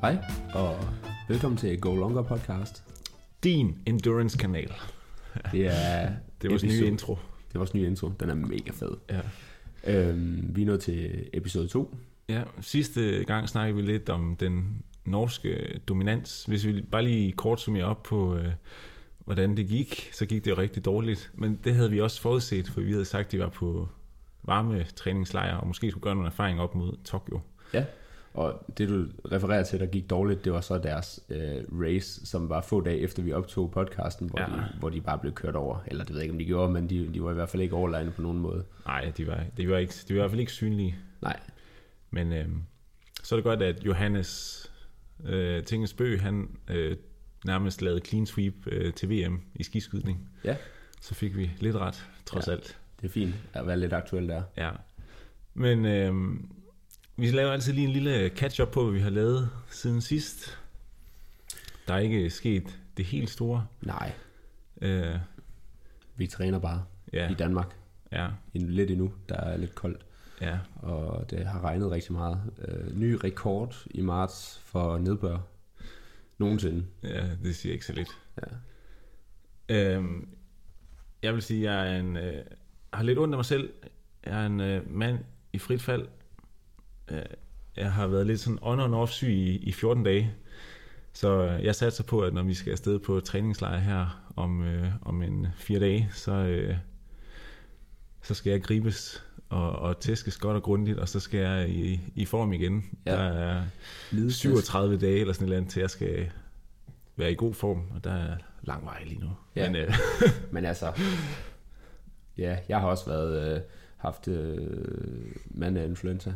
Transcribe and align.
Hej, 0.00 0.18
og 0.54 0.76
velkommen 1.28 1.58
til 1.58 1.80
Go 1.80 1.94
Longer 1.94 2.22
podcast. 2.22 2.84
Din 3.44 3.78
endurance-kanal. 3.86 4.72
Det 5.52 5.66
er, 5.66 6.10
Det 6.42 6.46
er 6.46 6.48
vores 6.48 6.64
episode- 6.64 6.80
nye 6.82 6.86
intro. 6.86 7.18
Det 7.48 7.54
er 7.54 7.58
vores 7.58 7.74
nye 7.74 7.86
intro. 7.86 8.08
Den 8.20 8.30
er 8.30 8.34
mega 8.34 8.70
fed. 8.72 8.90
Ja. 9.10 9.20
Øhm, 10.08 10.50
vi 10.56 10.62
er 10.62 10.66
nået 10.66 10.80
til 10.80 11.28
episode 11.32 11.68
2. 11.68 11.94
ja. 12.28 12.42
Sidste 12.60 13.24
gang 13.24 13.48
snakkede 13.48 13.76
vi 13.76 13.92
lidt 13.92 14.08
om 14.08 14.36
den 14.40 14.82
norske 15.04 15.80
dominans. 15.88 16.44
Hvis 16.44 16.66
vi 16.66 16.80
bare 16.92 17.02
lige 17.02 17.32
kort 17.32 17.60
summerer 17.60 17.84
op 17.86 18.02
på, 18.02 18.36
øh, 18.36 18.52
hvordan 19.24 19.56
det 19.56 19.68
gik, 19.68 20.10
så 20.12 20.26
gik 20.26 20.44
det 20.44 20.50
jo 20.50 20.56
rigtig 20.58 20.84
dårligt. 20.84 21.30
Men 21.34 21.58
det 21.64 21.74
havde 21.74 21.90
vi 21.90 22.00
også 22.00 22.20
forudset, 22.20 22.68
for 22.68 22.80
vi 22.80 22.90
havde 22.92 23.04
sagt, 23.04 23.26
at 23.26 23.32
de 23.32 23.38
var 23.38 23.48
på 23.48 23.88
varme 24.42 24.84
træningslejre, 24.96 25.60
og 25.60 25.66
måske 25.66 25.90
skulle 25.90 26.02
gøre 26.02 26.14
nogle 26.14 26.28
erfaringer 26.28 26.62
op 26.62 26.74
mod 26.74 26.96
Tokyo. 27.04 27.40
Ja. 27.74 27.84
Og 28.34 28.64
det 28.78 28.88
du 28.88 29.06
refererer 29.32 29.62
til, 29.62 29.80
der 29.80 29.86
gik 29.86 30.10
dårligt, 30.10 30.44
det 30.44 30.52
var 30.52 30.60
så 30.60 30.78
deres 30.78 31.20
øh, 31.28 31.62
race, 31.72 32.26
som 32.26 32.48
var 32.48 32.60
få 32.60 32.80
dage 32.80 32.98
efter 32.98 33.22
vi 33.22 33.32
optog 33.32 33.70
podcasten, 33.70 34.28
hvor, 34.30 34.40
Ja. 34.40 34.46
de, 34.46 34.64
hvor 34.78 34.88
de 34.88 35.00
bare 35.00 35.18
blev 35.18 35.32
kørt 35.32 35.56
over. 35.56 35.78
Eller 35.86 36.04
det 36.04 36.10
ved 36.14 36.16
jeg 36.20 36.24
ikke, 36.24 36.32
om 36.32 36.38
de 36.38 36.44
gjorde, 36.44 36.72
men 36.72 36.90
de, 36.90 37.10
de 37.14 37.22
var 37.22 37.30
i 37.30 37.34
hvert 37.34 37.48
fald 37.48 37.62
ikke 37.62 37.74
overlegne 37.74 38.10
på 38.10 38.22
nogen 38.22 38.38
måde. 38.38 38.64
Nej, 38.86 39.12
de 39.16 39.26
var, 39.26 39.44
de 39.56 39.68
var, 39.70 39.78
ikke, 39.78 39.94
de 40.08 40.14
var 40.14 40.18
i 40.18 40.22
hvert 40.22 40.30
fald 40.30 40.40
ikke 40.40 40.52
synlige. 40.52 40.96
Nej. 41.22 41.40
Men 42.10 42.32
øh, 42.32 42.48
så 43.22 43.34
er 43.34 43.36
det 43.36 43.44
godt, 43.44 43.62
at 43.62 43.84
Johannes 43.86 44.70
øh, 45.26 45.62
Tingesbø, 45.64 46.18
han 46.18 46.48
øh, 46.70 46.96
nærmest 47.44 47.82
lavede 47.82 48.00
clean 48.06 48.26
sweep 48.26 48.54
øh, 48.66 48.92
til 48.94 49.10
VM 49.10 49.40
i 49.54 49.62
skiskydning. 49.62 50.28
Ja. 50.44 50.56
Så 51.00 51.14
fik 51.14 51.36
vi 51.36 51.50
lidt 51.60 51.76
ret, 51.76 52.06
trods 52.26 52.46
ja. 52.46 52.52
alt. 52.52 52.78
Det 53.00 53.06
er 53.06 53.12
fint 53.12 53.34
at 53.52 53.66
være 53.66 53.76
lidt 53.78 53.92
aktuel 53.92 54.28
der. 54.28 54.42
Ja. 54.56 54.70
Men 55.54 55.84
øh, 55.86 56.14
vi 57.20 57.30
laver 57.30 57.52
altid 57.52 57.72
lige 57.72 57.86
en 57.86 57.92
lille 57.92 58.28
catch-up 58.28 58.68
på, 58.68 58.82
hvad 58.84 58.92
vi 58.92 59.00
har 59.00 59.10
lavet 59.10 59.50
siden 59.70 60.00
sidst. 60.00 60.58
Der 61.88 61.94
er 61.94 61.98
ikke 61.98 62.30
sket 62.30 62.78
det 62.96 63.04
helt 63.04 63.30
store. 63.30 63.66
Nej, 63.82 64.12
Øh, 64.82 65.16
vi 66.16 66.26
træner 66.26 66.58
bare 66.58 66.84
ja. 67.12 67.30
i 67.30 67.34
Danmark. 67.34 67.76
ja, 68.12 68.28
En- 68.54 68.70
Lidt 68.70 68.90
endnu, 68.90 69.12
der 69.28 69.34
er 69.36 69.56
lidt 69.56 69.74
koldt. 69.74 70.06
ja, 70.40 70.58
og 70.76 71.30
det 71.30 71.46
har 71.46 71.60
regnet 71.64 71.90
rigtig 71.90 72.12
meget. 72.12 72.42
Øh, 72.68 72.96
ny 72.98 73.12
rekord 73.24 73.86
i 73.90 74.00
marts 74.00 74.62
for 74.64 74.98
nedbør 74.98 75.38
nogensinde. 76.38 76.86
ja, 77.02 77.28
det 77.44 77.56
siger 77.56 77.72
ikke 77.72 77.86
så 77.86 77.92
lidt. 77.92 78.08
Ja. 78.42 78.56
Øhm, 79.94 80.28
jeg 81.22 81.34
vil 81.34 81.42
sige, 81.42 81.70
at 81.70 81.74
jeg 81.76 81.94
er 81.96 82.00
en, 82.00 82.16
øh, 82.16 82.44
har 82.92 83.02
lidt 83.02 83.18
ondt 83.18 83.34
af 83.34 83.38
mig 83.38 83.44
selv. 83.44 83.72
Jeg 84.26 84.42
er 84.42 84.46
en 84.46 84.60
øh, 84.60 84.90
mand 84.94 85.18
i 85.52 85.58
frit 85.58 85.82
fald. 85.82 86.08
Øh, 87.10 87.22
jeg 87.76 87.92
har 87.92 88.06
været 88.06 88.26
lidt 88.26 88.40
sådan 88.40 88.58
on 88.62 88.80
and 88.80 88.94
off 88.94 89.10
syg 89.10 89.28
i, 89.28 89.56
i 89.56 89.72
14 89.72 90.04
dage. 90.04 90.34
Så 91.12 91.44
øh, 91.44 91.64
jeg 91.64 91.74
satser 91.74 92.04
på, 92.04 92.20
at 92.20 92.34
når 92.34 92.42
vi 92.42 92.54
skal 92.54 92.70
afsted 92.70 92.98
på 92.98 93.20
træningslejr 93.20 93.78
her 93.78 94.30
om, 94.36 94.62
øh, 94.62 94.88
om 95.02 95.22
en 95.22 95.46
fire 95.56 95.80
dage, 95.80 96.08
så, 96.12 96.32
øh, 96.32 96.76
så 98.22 98.34
skal 98.34 98.50
jeg 98.50 98.62
gribes 98.62 99.24
og, 99.48 99.72
og 99.72 100.00
tæskes 100.00 100.36
godt 100.36 100.56
og 100.56 100.62
grundigt, 100.62 100.98
og 100.98 101.08
så 101.08 101.20
skal 101.20 101.40
jeg 101.40 101.68
i, 101.68 102.00
i 102.14 102.24
form 102.24 102.52
igen. 102.52 102.84
Ja. 103.06 103.12
Der 103.12 103.18
er 103.18 103.62
Lidetest. 104.10 104.38
37 104.38 104.98
dage 104.98 105.20
eller 105.20 105.32
sådan 105.32 105.44
et 105.44 105.46
eller 105.46 105.56
andet, 105.56 105.72
til 105.72 105.80
jeg 105.80 105.90
skal 105.90 106.30
være 107.16 107.32
i 107.32 107.34
god 107.34 107.54
form, 107.54 107.82
og 107.94 108.04
der 108.04 108.12
er 108.12 108.36
lang 108.62 108.84
vej 108.84 109.04
lige 109.04 109.20
nu. 109.20 109.30
Ja. 109.56 109.70
Men, 109.70 109.76
øh, 109.76 109.94
Men 110.52 110.64
altså, 110.64 110.92
ja, 112.38 112.58
jeg 112.68 112.80
har 112.80 112.88
også 112.88 113.06
været 113.06 113.54
øh, 113.54 113.60
haft 113.96 114.28
øh, 114.28 114.66
mand 115.50 115.78
af 115.78 115.84
influenza. 115.84 116.34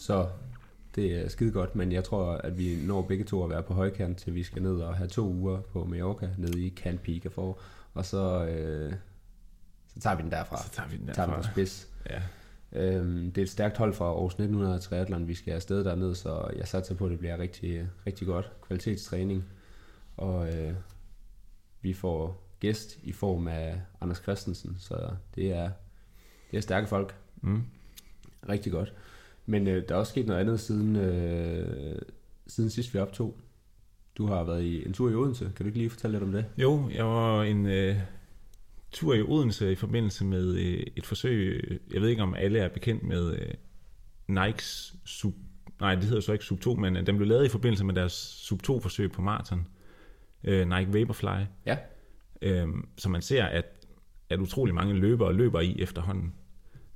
Så 0.00 0.28
det 0.94 1.12
er 1.12 1.28
skide 1.28 1.52
godt, 1.52 1.76
men 1.76 1.92
jeg 1.92 2.04
tror, 2.04 2.32
at 2.32 2.58
vi 2.58 2.78
når 2.86 3.02
begge 3.02 3.24
to 3.24 3.44
at 3.44 3.50
være 3.50 3.62
på 3.62 3.74
højkant, 3.74 4.18
til 4.18 4.34
vi 4.34 4.42
skal 4.42 4.62
ned 4.62 4.76
og 4.76 4.96
have 4.96 5.08
to 5.08 5.28
uger 5.28 5.60
på 5.60 5.84
Mallorca, 5.84 6.28
nede 6.38 6.66
i 6.66 6.74
Can 6.76 6.98
Peak 6.98 7.32
for, 7.32 7.60
og 7.94 8.04
så, 8.04 8.46
øh, 8.46 8.92
så 9.88 10.00
tager 10.00 10.16
vi 10.16 10.22
den 10.22 10.30
derfra. 10.30 10.62
så 10.62 10.70
tager 10.70 10.88
vi 10.88 10.96
den 10.96 11.06
tager 11.06 11.26
den 11.26 11.34
på 11.34 11.40
derfra. 11.40 11.52
spids. 11.52 11.88
Ja. 12.10 12.22
Øhm, 12.72 13.32
det 13.32 13.38
er 13.38 13.42
et 13.42 13.50
stærkt 13.50 13.76
hold 13.76 13.94
fra 13.94 14.04
Aarhus 14.04 14.32
1900 14.32 14.78
Triathlon, 14.78 15.28
vi 15.28 15.34
skal 15.34 15.52
afsted 15.52 15.84
derned, 15.84 16.14
så 16.14 16.50
jeg 16.56 16.68
satser 16.68 16.94
på, 16.94 17.04
at 17.04 17.10
det 17.10 17.18
bliver 17.18 17.38
rigtig, 17.38 17.88
rigtig 18.06 18.26
godt. 18.26 18.52
Kvalitetstræning. 18.62 19.44
Og 20.16 20.54
øh, 20.54 20.74
vi 21.80 21.92
får 21.92 22.46
gæst 22.60 22.98
i 23.02 23.12
form 23.12 23.48
af 23.48 23.80
Anders 24.00 24.18
Christensen, 24.18 24.76
så 24.78 25.10
det 25.34 25.52
er, 25.52 25.70
det 26.50 26.56
er 26.56 26.60
stærke 26.60 26.86
folk. 26.86 27.14
Mm. 27.40 27.62
Rigtig 28.48 28.72
godt. 28.72 28.94
Men 29.50 29.66
øh, 29.66 29.88
der 29.88 29.94
er 29.94 29.98
også 29.98 30.10
sket 30.10 30.26
noget 30.26 30.40
andet 30.40 30.60
siden, 30.60 30.96
øh, 30.96 31.98
siden 32.46 32.70
sidst 32.70 32.94
vi 32.94 32.98
optog. 32.98 33.40
Du 34.18 34.26
har 34.26 34.44
været 34.44 34.62
i 34.62 34.86
en 34.86 34.92
tur 34.92 35.10
i 35.10 35.14
Odense. 35.14 35.44
Kan 35.44 35.64
du 35.64 35.66
ikke 35.66 35.78
lige 35.78 35.90
fortælle 35.90 36.12
lidt 36.12 36.24
om 36.24 36.32
det? 36.32 36.44
Jo, 36.58 36.90
jeg 36.94 37.04
var 37.04 37.42
en 37.42 37.66
øh, 37.66 37.96
tur 38.92 39.14
i 39.14 39.22
Odense 39.22 39.72
i 39.72 39.74
forbindelse 39.74 40.24
med 40.24 40.54
øh, 40.54 40.86
et 40.96 41.06
forsøg. 41.06 41.80
Jeg 41.92 42.00
ved 42.00 42.08
ikke, 42.08 42.22
om 42.22 42.34
alle 42.34 42.58
er 42.58 42.68
bekendt 42.68 43.02
med 43.02 43.32
øh, 43.32 43.54
Nikes 44.28 44.94
Sub... 45.04 45.34
Nej, 45.80 45.94
det 45.94 46.04
hedder 46.04 46.20
så 46.20 46.32
ikke 46.32 46.44
Sub 46.44 46.60
2, 46.60 46.74
men 46.74 46.96
øh, 46.96 47.06
den 47.06 47.16
blev 47.16 47.28
lavet 47.28 47.44
i 47.44 47.48
forbindelse 47.48 47.84
med 47.84 47.94
deres 47.94 48.12
Sub 48.12 48.60
2-forsøg 48.70 49.12
på 49.12 49.22
maraton. 49.22 49.66
Øh, 50.44 50.68
Nike 50.68 50.94
Vaporfly. 50.94 51.44
Ja. 51.66 51.76
Øh, 52.42 52.68
så 52.96 53.08
man 53.08 53.22
ser, 53.22 53.44
at, 53.44 53.64
at 54.30 54.40
utrolig 54.40 54.74
mange 54.74 54.94
løbere 54.94 55.32
løber 55.32 55.60
i 55.60 55.76
efterhånden. 55.78 56.34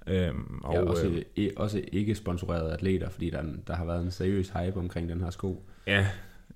Øhm, 0.07 0.61
Og 0.65 0.75
ja, 0.75 0.83
også, 0.83 1.23
øh, 1.37 1.51
også 1.57 1.83
ikke 1.93 2.15
sponsorerede 2.15 2.73
atleter, 2.73 3.09
fordi 3.09 3.31
der, 3.31 3.43
der 3.67 3.75
har 3.75 3.85
været 3.85 4.03
en 4.03 4.11
seriøs 4.11 4.49
hype 4.49 4.77
omkring 4.77 5.09
den 5.09 5.21
her 5.21 5.31
sko. 5.31 5.67
Ja, 5.87 6.07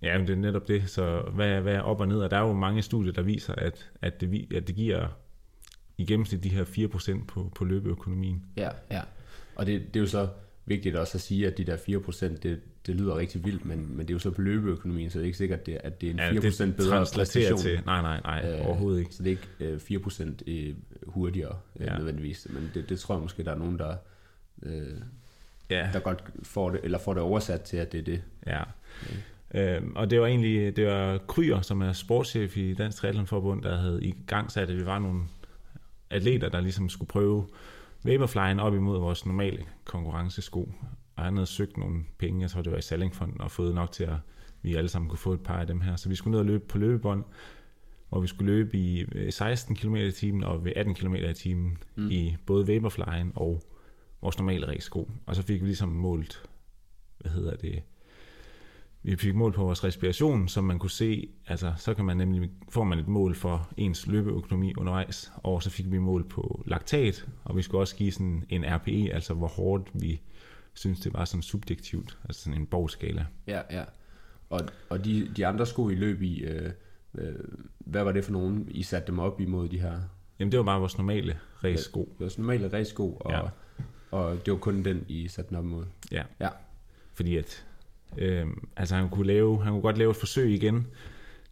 ja 0.02 0.18
men 0.18 0.26
det 0.26 0.32
er 0.32 0.36
netop 0.36 0.68
det. 0.68 0.90
Så 0.90 1.20
hvad, 1.34 1.60
hvad 1.60 1.74
er 1.74 1.80
op 1.80 2.00
og 2.00 2.08
ned? 2.08 2.20
Og 2.20 2.30
der 2.30 2.36
er 2.36 2.46
jo 2.46 2.52
mange 2.52 2.82
studier, 2.82 3.12
der 3.12 3.22
viser, 3.22 3.54
at, 3.54 3.90
at, 4.02 4.20
det, 4.20 4.52
at 4.54 4.68
det 4.68 4.74
giver 4.74 5.08
i 5.98 6.06
gennemsnit 6.06 6.44
de 6.44 6.48
her 6.48 6.64
4% 6.64 7.24
på, 7.28 7.52
på 7.54 7.64
løbeøkonomien. 7.64 8.44
Ja, 8.56 8.68
ja. 8.90 9.00
Og 9.56 9.66
det, 9.66 9.94
det 9.94 9.96
er 9.96 10.00
jo 10.00 10.06
så 10.06 10.28
vigtigt 10.68 10.96
også 10.96 11.18
at 11.18 11.22
sige, 11.22 11.46
at 11.46 11.58
de 11.58 11.64
der 11.64 11.76
4%, 11.76 12.26
det, 12.42 12.60
det 12.86 12.94
lyder 12.94 13.16
rigtig 13.16 13.44
vildt, 13.44 13.64
men, 13.64 13.86
men 13.96 13.98
det 13.98 14.10
er 14.10 14.14
jo 14.14 14.18
så 14.18 14.30
på 14.30 14.40
løbeøkonomien, 14.42 15.10
så 15.10 15.18
det 15.18 15.22
er 15.22 15.26
ikke 15.26 15.38
sikkert, 15.38 15.66
det, 15.66 15.78
at 15.84 16.00
det 16.00 16.06
er 16.06 16.10
en 16.10 16.20
4% 16.20 16.22
Ja, 16.22 16.66
det 16.66 16.76
bedre 16.76 17.06
præstation. 17.14 17.58
til. 17.58 17.80
Nej, 17.86 18.02
nej, 18.02 18.20
nej, 18.24 18.52
øh, 18.58 18.66
overhovedet 18.66 19.00
ikke. 19.00 19.14
Så 19.14 19.22
det 19.22 19.32
er 19.32 19.36
ikke 19.60 19.74
øh, 19.94 20.00
4% 20.06 20.30
øh, 20.46 20.74
hurtigere 21.06 21.56
øh, 21.80 21.86
Ja. 21.86 21.96
nødvendigvis, 21.96 22.46
men 22.50 22.70
det, 22.74 22.88
det 22.88 22.98
tror 23.00 23.14
jeg 23.14 23.22
måske, 23.22 23.44
der 23.44 23.52
er 23.52 23.58
nogen, 23.58 23.78
der, 23.78 23.96
øh, 24.62 24.86
Ja, 25.70 25.90
der 25.92 25.98
godt 26.00 26.24
får 26.42 26.70
det, 26.70 26.80
eller 26.82 26.98
får 26.98 27.14
det 27.14 27.22
oversat 27.22 27.60
til, 27.60 27.76
at 27.76 27.92
det 27.92 28.00
er 28.00 28.04
det. 28.04 28.22
ja. 28.46 28.62
Øhm, 29.54 29.92
og 29.96 30.10
det 30.10 30.20
var 30.20 30.26
egentlig, 30.26 30.76
det 30.76 30.86
var 30.86 31.18
Kryer, 31.18 31.60
som 31.60 31.80
er 31.82 31.92
sportschef 31.92 32.56
i 32.56 32.74
Dansk 32.74 32.98
Triathlonforbund, 32.98 33.62
der 33.62 33.76
havde 33.76 34.04
i 34.04 34.14
gang 34.26 34.52
sat, 34.52 34.70
at 34.70 34.76
vi 34.76 34.86
var 34.86 34.98
nogle 34.98 35.20
atleter, 36.10 36.48
der 36.48 36.60
ligesom 36.60 36.88
skulle 36.88 37.08
prøve 37.08 37.46
Vaporflyen 38.04 38.60
op 38.60 38.74
imod 38.74 38.98
vores 38.98 39.26
normale 39.26 39.66
konkurrencesko. 39.84 40.72
Og 41.16 41.24
han 41.24 41.34
havde 41.34 41.46
søgt 41.46 41.76
nogle 41.76 42.04
penge, 42.18 42.42
jeg 42.42 42.50
tror 42.50 42.62
det 42.62 42.72
var 42.72 42.78
i 42.78 42.82
Sallingfonden, 42.82 43.40
og 43.40 43.50
fået 43.50 43.74
nok 43.74 43.92
til 43.92 44.04
at 44.04 44.16
vi 44.62 44.74
alle 44.74 44.88
sammen 44.88 45.08
kunne 45.08 45.18
få 45.18 45.32
et 45.32 45.42
par 45.42 45.60
af 45.60 45.66
dem 45.66 45.80
her. 45.80 45.96
Så 45.96 46.08
vi 46.08 46.14
skulle 46.14 46.32
ned 46.32 46.38
og 46.38 46.46
løbe 46.46 46.64
på 46.68 46.78
løbebånd, 46.78 47.24
hvor 48.08 48.20
vi 48.20 48.26
skulle 48.26 48.52
løbe 48.52 48.78
i 48.78 49.04
øh, 49.12 49.32
16 49.32 49.76
km 49.76 49.96
i 49.96 50.12
timen 50.12 50.44
og 50.44 50.64
ved 50.64 50.72
18 50.76 50.94
km 50.94 51.14
i 51.14 51.34
timen 51.34 51.78
mm. 51.96 52.10
i 52.10 52.36
både 52.46 52.68
Vaporflyen 52.68 53.32
og 53.34 53.62
vores 54.22 54.38
normale 54.38 54.68
racesko. 54.68 55.10
Og 55.26 55.36
så 55.36 55.42
fik 55.42 55.60
vi 55.60 55.66
ligesom 55.66 55.88
målt, 55.88 56.42
hvad 57.18 57.30
hedder 57.30 57.56
det, 57.56 57.82
vi 59.10 59.16
fik 59.16 59.34
mål 59.34 59.52
på 59.52 59.64
vores 59.64 59.84
respiration, 59.84 60.48
som 60.48 60.64
man 60.64 60.78
kunne 60.78 60.90
se, 60.90 61.28
altså 61.46 61.72
så 61.76 61.94
kan 61.94 62.04
man 62.04 62.16
nemlig, 62.16 62.50
får 62.68 62.84
man 62.84 62.98
et 62.98 63.08
mål 63.08 63.34
for 63.34 63.68
ens 63.76 64.06
løbeøkonomi 64.06 64.72
undervejs, 64.78 65.32
og 65.36 65.62
så 65.62 65.70
fik 65.70 65.92
vi 65.92 65.98
mål 65.98 66.24
på 66.28 66.62
laktat, 66.66 67.26
og 67.44 67.56
vi 67.56 67.62
skulle 67.62 67.80
også 67.80 67.96
give 67.96 68.12
sådan 68.12 68.44
en 68.48 68.64
RPE, 68.66 69.10
altså 69.12 69.34
hvor 69.34 69.46
hårdt 69.46 69.90
vi 69.94 70.20
synes 70.74 71.00
det 71.00 71.14
var 71.14 71.24
sådan 71.24 71.42
subjektivt, 71.42 72.18
altså 72.24 72.42
sådan 72.42 72.60
en 72.60 72.66
borgskala. 72.66 73.26
Ja, 73.46 73.60
ja. 73.70 73.84
Og, 74.50 74.60
og 74.88 75.04
de, 75.04 75.30
de 75.36 75.46
andre 75.46 75.66
sko, 75.66 75.88
I 75.88 75.94
løb 75.94 76.22
i, 76.22 76.38
øh, 76.40 76.70
øh, 77.14 77.34
hvad 77.78 78.04
var 78.04 78.12
det 78.12 78.24
for 78.24 78.32
nogen, 78.32 78.68
I 78.70 78.82
satte 78.82 79.06
dem 79.06 79.18
op 79.18 79.40
imod 79.40 79.68
de 79.68 79.80
her? 79.80 80.00
Jamen 80.38 80.52
det 80.52 80.58
var 80.58 80.64
bare 80.64 80.80
vores 80.80 80.98
normale 80.98 81.38
race-sko. 81.64 82.16
Var 82.18 82.28
sådan 82.28 82.42
normale 82.42 82.72
racesko, 82.72 83.12
og, 83.12 83.30
Ja. 83.30 83.38
ja. 83.38 83.48
og 84.10 84.46
det 84.46 84.52
var 84.52 84.58
kun 84.58 84.84
den, 84.84 85.04
I 85.08 85.28
satte 85.28 85.48
den 85.48 85.56
op 85.56 85.64
imod. 85.64 85.84
Ja. 86.12 86.22
Ja. 86.40 86.48
Fordi 87.14 87.36
at, 87.36 87.64
øh, 88.16 88.46
altså 88.76 88.94
han 88.96 89.08
kunne, 89.08 89.26
lave, 89.26 89.62
han 89.62 89.72
kunne 89.72 89.82
godt 89.82 89.98
lave 89.98 90.10
et 90.10 90.16
forsøg 90.16 90.50
igen, 90.50 90.86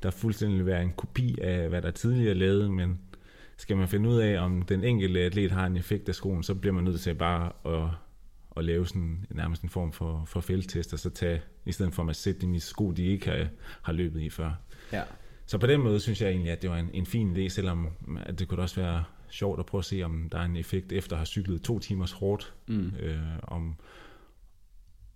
der 0.03 0.11
fuldstændig 0.11 0.59
vil 0.59 0.67
være 0.67 0.83
en 0.83 0.93
kopi 0.97 1.39
af, 1.41 1.69
hvad 1.69 1.83
der 1.83 1.91
tidligere 1.91 2.31
er 2.31 2.35
lavet, 2.35 2.71
men 2.71 3.01
skal 3.57 3.77
man 3.77 3.89
finde 3.89 4.09
ud 4.09 4.19
af, 4.19 4.39
om 4.45 4.63
den 4.63 4.85
enkelte 4.85 5.21
atlet 5.21 5.51
har 5.51 5.67
en 5.67 5.77
effekt 5.77 6.09
af 6.09 6.15
skoen, 6.15 6.43
så 6.43 6.55
bliver 6.55 6.73
man 6.73 6.85
nødt 6.85 7.01
til 7.01 7.15
bare 7.15 7.53
at, 7.67 7.89
at 8.57 8.65
lave 8.65 8.87
sådan 8.87 9.27
nærmest 9.31 9.63
en 9.63 9.69
form 9.69 9.93
for, 9.93 10.23
for 10.27 10.41
felttest, 10.41 10.93
og 10.93 10.99
så 10.99 11.11
tage, 11.11 11.41
i 11.67 11.73
stedet 11.73 11.95
for 11.95 12.05
at 12.11 12.17
sætte 12.17 12.41
dem 12.41 12.55
i 12.55 12.59
sko, 12.59 12.91
de 12.91 13.05
ikke 13.07 13.31
har, 13.31 13.47
har 13.83 13.93
løbet 13.93 14.21
i 14.21 14.31
før. 14.31 14.51
Ja. 14.93 15.03
Så 15.47 15.59
på 15.59 15.67
den 15.67 15.81
måde 15.81 16.01
synes 16.01 16.23
jeg 16.23 16.31
egentlig, 16.31 16.53
at 16.53 16.63
det 16.63 16.71
var 16.71 16.77
en, 16.77 16.91
en 16.93 17.07
fin 17.07 17.37
idé, 17.37 17.49
selvom 17.49 17.89
at 18.27 18.39
det 18.39 18.49
kunne 18.49 18.63
også 18.63 18.81
være 18.81 19.05
sjovt 19.31 19.61
at 19.61 19.67
prøve 19.67 19.81
at 19.81 19.85
se, 19.85 20.03
om 20.03 20.29
der 20.33 20.39
er 20.39 20.45
en 20.45 20.57
effekt 20.57 20.93
efter 20.93 21.13
at 21.17 21.19
have 21.19 21.27
cyklet 21.27 21.63
to 21.63 21.79
timers 21.79 22.13
hårdt, 22.13 22.55
Mm. 22.67 22.93
øh, 23.01 23.19
om, 23.43 23.77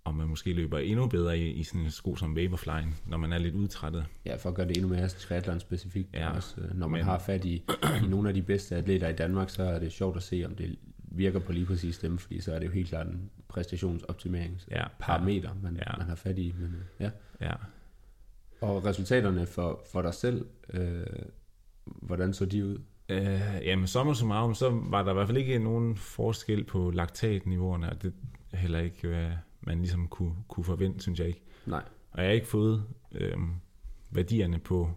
om 0.05 0.15
man 0.15 0.29
måske 0.29 0.53
løber 0.53 0.79
endnu 0.79 1.07
bedre 1.07 1.39
i, 1.39 1.51
i 1.51 1.63
sådan 1.63 1.81
en 1.81 1.91
sko 1.91 2.17
som 2.17 2.37
Vaporfly, 2.37 2.71
når 3.07 3.17
man 3.17 3.33
er 3.33 3.39
lidt 3.39 3.55
udtrættet. 3.55 4.07
Ja, 4.27 4.37
for 4.37 4.49
at 4.49 4.55
gøre 4.55 4.69
det 4.69 4.77
endnu 4.77 4.93
mere 4.95 5.09
triathlon 5.09 5.61
specifikt. 5.61 6.09
Ja, 6.15 6.31
også, 6.37 6.61
øh, 6.61 6.79
når 6.79 6.89
man 6.89 6.99
men- 6.99 7.05
har 7.05 7.19
fat 7.19 7.45
i, 7.45 7.63
i 8.05 8.07
nogle 8.09 8.29
af 8.29 8.35
de 8.35 8.43
bedste 8.43 8.77
atleter 8.77 9.09
i 9.09 9.13
Danmark, 9.13 9.51
så 9.51 9.63
er 9.63 9.79
det 9.79 9.93
sjovt 9.93 10.17
at 10.17 10.23
se, 10.23 10.43
om 10.47 10.55
det 10.55 10.77
virker 11.13 11.39
på 11.39 11.53
lige 11.53 11.67
præcis 11.67 11.99
dem, 11.99 12.19
fordi 12.19 12.41
så 12.41 12.53
er 12.55 12.59
det 12.59 12.67
jo 12.67 12.73
helt 12.73 12.89
klart 12.89 13.07
en 13.07 13.31
præstationsoptimeringsparameter, 13.49 15.49
Ja, 15.49 15.55
man, 15.63 15.77
Ja. 15.77 15.97
man 15.99 16.07
har 16.09 16.15
fat 16.15 16.39
i. 16.39 16.55
Men, 16.59 16.67
øh, 16.67 16.73
ja. 17.01 17.11
Ja. 17.41 17.53
Og 18.61 18.85
resultaterne 18.85 19.47
for, 19.47 19.81
for 19.93 20.03
dig 20.03 20.15
selv, 20.15 20.47
øh, 20.75 21.07
hvordan 21.85 22.33
så 22.33 22.45
de 22.45 22.67
ud? 22.67 22.79
Øh, 23.09 23.41
jamen, 23.65 23.87
sommer 23.87 24.13
som 24.13 24.19
summarum, 24.21 24.55
så 24.55 24.71
var 24.71 25.03
der 25.03 25.11
i 25.11 25.15
hvert 25.15 25.27
fald 25.27 25.39
ikke 25.39 25.59
nogen 25.59 25.97
forskel 25.97 26.65
på 26.65 26.91
laktatniveauerne, 26.91 27.91
og 27.91 28.03
det 28.03 28.13
er 28.53 28.57
heller 28.57 28.79
ikke, 28.79 29.09
hvad 29.09 29.31
man 29.61 29.79
ligesom 29.79 30.09
kunne, 30.09 30.35
kunne 30.49 30.65
forvente, 30.65 31.01
synes 31.03 31.19
jeg 31.19 31.29
ikke. 31.29 31.43
Nej. 31.67 31.83
Og 32.11 32.21
jeg 32.23 32.29
har 32.29 32.35
ikke 32.35 32.47
fået 32.47 32.85
øh, 33.13 33.37
værdierne 34.11 34.59
på 34.59 34.91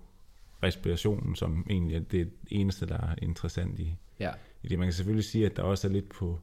respirationen, 0.63 1.35
som 1.35 1.65
egentlig 1.69 1.95
er 1.95 1.99
det 1.99 2.31
eneste, 2.51 2.85
der 2.85 2.97
er 2.97 3.15
interessant 3.21 3.79
i, 3.79 3.95
Ja, 4.19 4.31
i 4.63 4.67
det. 4.67 4.79
Man 4.79 4.85
kan 4.87 4.93
selvfølgelig 4.93 5.25
sige, 5.25 5.45
at 5.45 5.57
der 5.57 5.63
også 5.63 5.87
er 5.87 5.91
lidt 5.91 6.09
på, 6.09 6.39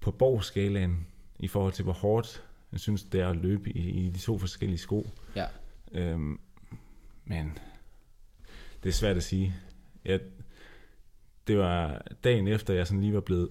på 0.00 0.10
borgskalaen 0.10 1.06
i 1.38 1.48
forhold 1.48 1.72
til, 1.72 1.82
hvor 1.82 1.92
hårdt 1.92 2.44
jeg 2.72 2.80
synes, 2.80 3.02
det 3.04 3.20
er 3.20 3.28
at 3.28 3.36
løbe 3.36 3.70
i, 3.70 3.90
i 4.06 4.10
de 4.10 4.18
to 4.18 4.38
forskellige 4.38 4.78
sko. 4.78 5.10
ja, 5.36 5.46
Øhm, 5.92 6.40
men 7.24 7.58
det 8.82 8.88
er 8.88 8.92
svært 8.92 9.16
at 9.16 9.22
sige. 9.22 9.54
Jeg, 10.04 10.20
det 11.46 11.58
var 11.58 12.02
dagen 12.24 12.48
efter, 12.48 12.74
jeg 12.74 12.86
sådan 12.86 13.00
lige 13.00 13.14
var 13.14 13.20
blevet 13.20 13.48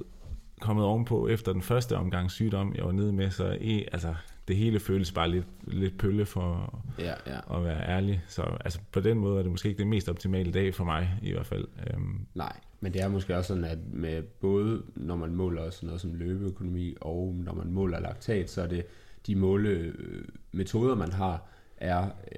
kommet 0.61 0.85
ovenpå 0.85 1.27
efter 1.27 1.53
den 1.53 1.61
første 1.61 1.97
omgang 1.97 2.31
sygdom, 2.31 2.75
jeg 2.75 2.85
var 2.85 2.91
nede 2.91 3.13
med, 3.13 3.29
så 3.29 3.57
e, 3.61 3.85
altså, 3.91 4.15
det 4.47 4.55
hele 4.55 4.79
føles 4.79 5.11
bare 5.11 5.29
lidt, 5.29 5.45
lidt 5.67 5.97
pølle 5.97 6.25
for 6.25 6.79
ja, 6.99 7.13
ja. 7.27 7.57
at 7.57 7.63
være 7.63 7.87
ærlig. 7.87 8.23
Så 8.27 8.41
altså, 8.41 8.79
på 8.91 8.99
den 8.99 9.17
måde 9.17 9.39
er 9.39 9.43
det 9.43 9.51
måske 9.51 9.69
ikke 9.69 9.79
det 9.79 9.87
mest 9.87 10.09
optimale 10.09 10.51
dag 10.51 10.75
for 10.75 10.83
mig 10.83 11.19
i 11.21 11.31
hvert 11.31 11.45
fald. 11.45 11.67
Øhm, 11.87 12.27
Nej, 12.33 12.59
men 12.79 12.93
det 12.93 13.01
er 13.01 13.07
måske 13.07 13.37
også 13.37 13.47
sådan, 13.47 13.63
at 13.63 13.77
med 13.93 14.21
både 14.23 14.83
når 14.95 15.15
man 15.15 15.35
måler 15.35 15.69
sådan 15.69 15.87
noget 15.87 16.01
som 16.01 16.13
løbeøkonomi, 16.13 16.95
og 17.01 17.35
når 17.37 17.53
man 17.53 17.71
måler 17.71 17.99
laktat, 17.99 18.49
så 18.49 18.61
er 18.61 18.67
det 18.67 18.85
de 19.27 19.35
målemetoder, 19.35 20.95
man 20.95 21.11
har, 21.11 21.45
er 21.77 22.03
øh, 22.03 22.37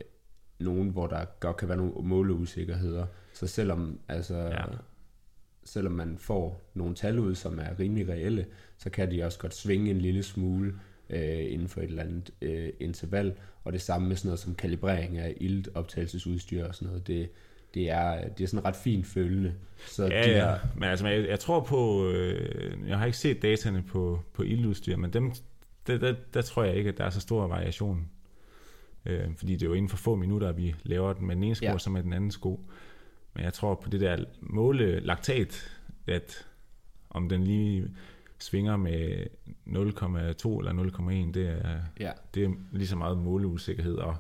nogen, 0.59 0.89
hvor 0.89 1.07
der 1.07 1.25
godt 1.39 1.57
kan 1.57 1.67
være 1.67 1.77
nogle 1.77 1.93
måleusikkerheder. 2.03 3.05
Så 3.33 3.47
selvom, 3.47 3.99
altså, 4.07 4.35
Ja. 4.37 4.63
Selvom 5.69 5.93
man 5.93 6.17
får 6.17 6.61
nogle 6.73 6.95
tal 6.95 7.19
ud, 7.19 7.35
som 7.35 7.59
er 7.59 7.79
rimelig 7.79 8.09
reelle, 8.09 8.45
så 8.77 8.89
kan 8.89 9.11
de 9.11 9.23
også 9.23 9.39
godt 9.39 9.55
svinge 9.55 9.91
en 9.91 9.97
lille 9.97 10.23
smule 10.23 10.73
øh, 11.09 11.53
inden 11.53 11.67
for 11.67 11.81
et 11.81 11.89
eller 11.89 12.03
andet 12.03 12.31
øh, 12.41 12.69
interval. 12.79 13.33
Og 13.63 13.73
det 13.73 13.81
samme 13.81 14.07
med 14.07 14.15
sådan 14.15 14.27
noget 14.27 14.39
som 14.39 14.55
kalibrering 14.55 15.17
af 15.17 15.33
iltoptagelsesudstyr 15.37 16.65
og 16.65 16.75
sådan 16.75 16.87
noget. 16.87 17.07
Det, 17.07 17.29
det 17.73 17.89
er, 17.89 18.27
det 18.27 18.43
er 18.43 18.47
sådan 18.47 18.65
ret 18.65 18.75
fint 18.75 19.05
følende. 19.05 19.53
Så 19.87 20.03
Ja, 20.05 20.23
de 20.23 20.29
ja. 20.29 20.37
der, 20.37 20.57
Men 20.75 20.83
altså, 20.83 21.07
jeg, 21.07 21.27
jeg 21.27 21.39
tror 21.39 21.59
på, 21.59 22.07
øh, 22.07 22.77
jeg 22.87 22.97
har 22.97 23.05
ikke 23.05 23.17
set 23.17 23.41
dataene 23.41 23.83
på, 23.83 24.19
på 24.33 24.43
ildudstyr, 24.43 24.95
men 24.95 25.13
dem, 25.13 25.31
der, 25.87 25.97
der, 25.97 26.15
der 26.33 26.41
tror 26.41 26.63
jeg 26.63 26.75
ikke, 26.75 26.89
at 26.89 26.97
der 26.97 27.03
er 27.03 27.09
så 27.09 27.21
stor 27.21 27.47
variation. 27.47 28.09
Øh, 29.05 29.35
fordi 29.35 29.53
det 29.53 29.61
er 29.61 29.67
jo 29.67 29.73
inden 29.73 29.89
for 29.89 29.97
få 29.97 30.15
minutter, 30.15 30.49
at 30.49 30.57
vi 30.57 30.75
laver 30.83 31.13
den 31.13 31.27
med 31.27 31.35
den 31.35 31.43
ene 31.43 31.55
sko, 31.55 31.65
ja. 31.65 31.77
som 31.77 31.93
med 31.93 32.03
den 32.03 32.13
anden 32.13 32.31
sko. 32.31 32.69
Men 33.33 33.43
jeg 33.43 33.53
tror 33.53 33.75
på 33.75 33.89
det 33.89 34.01
der 34.01 34.25
måle 34.41 34.99
laktat, 34.99 35.77
at 36.07 36.47
om 37.09 37.29
den 37.29 37.43
lige 37.43 37.95
svinger 38.39 38.77
med 38.77 39.25
0,2 39.67 39.69
eller 40.59 41.27
0,1, 41.27 41.31
det 41.33 41.47
er, 41.47 41.81
ja, 41.99 42.11
det 42.33 42.43
er 42.43 42.53
lige 42.71 42.87
så 42.87 42.95
meget 42.95 43.17
måleusikkerhed, 43.17 43.95
og 43.95 44.17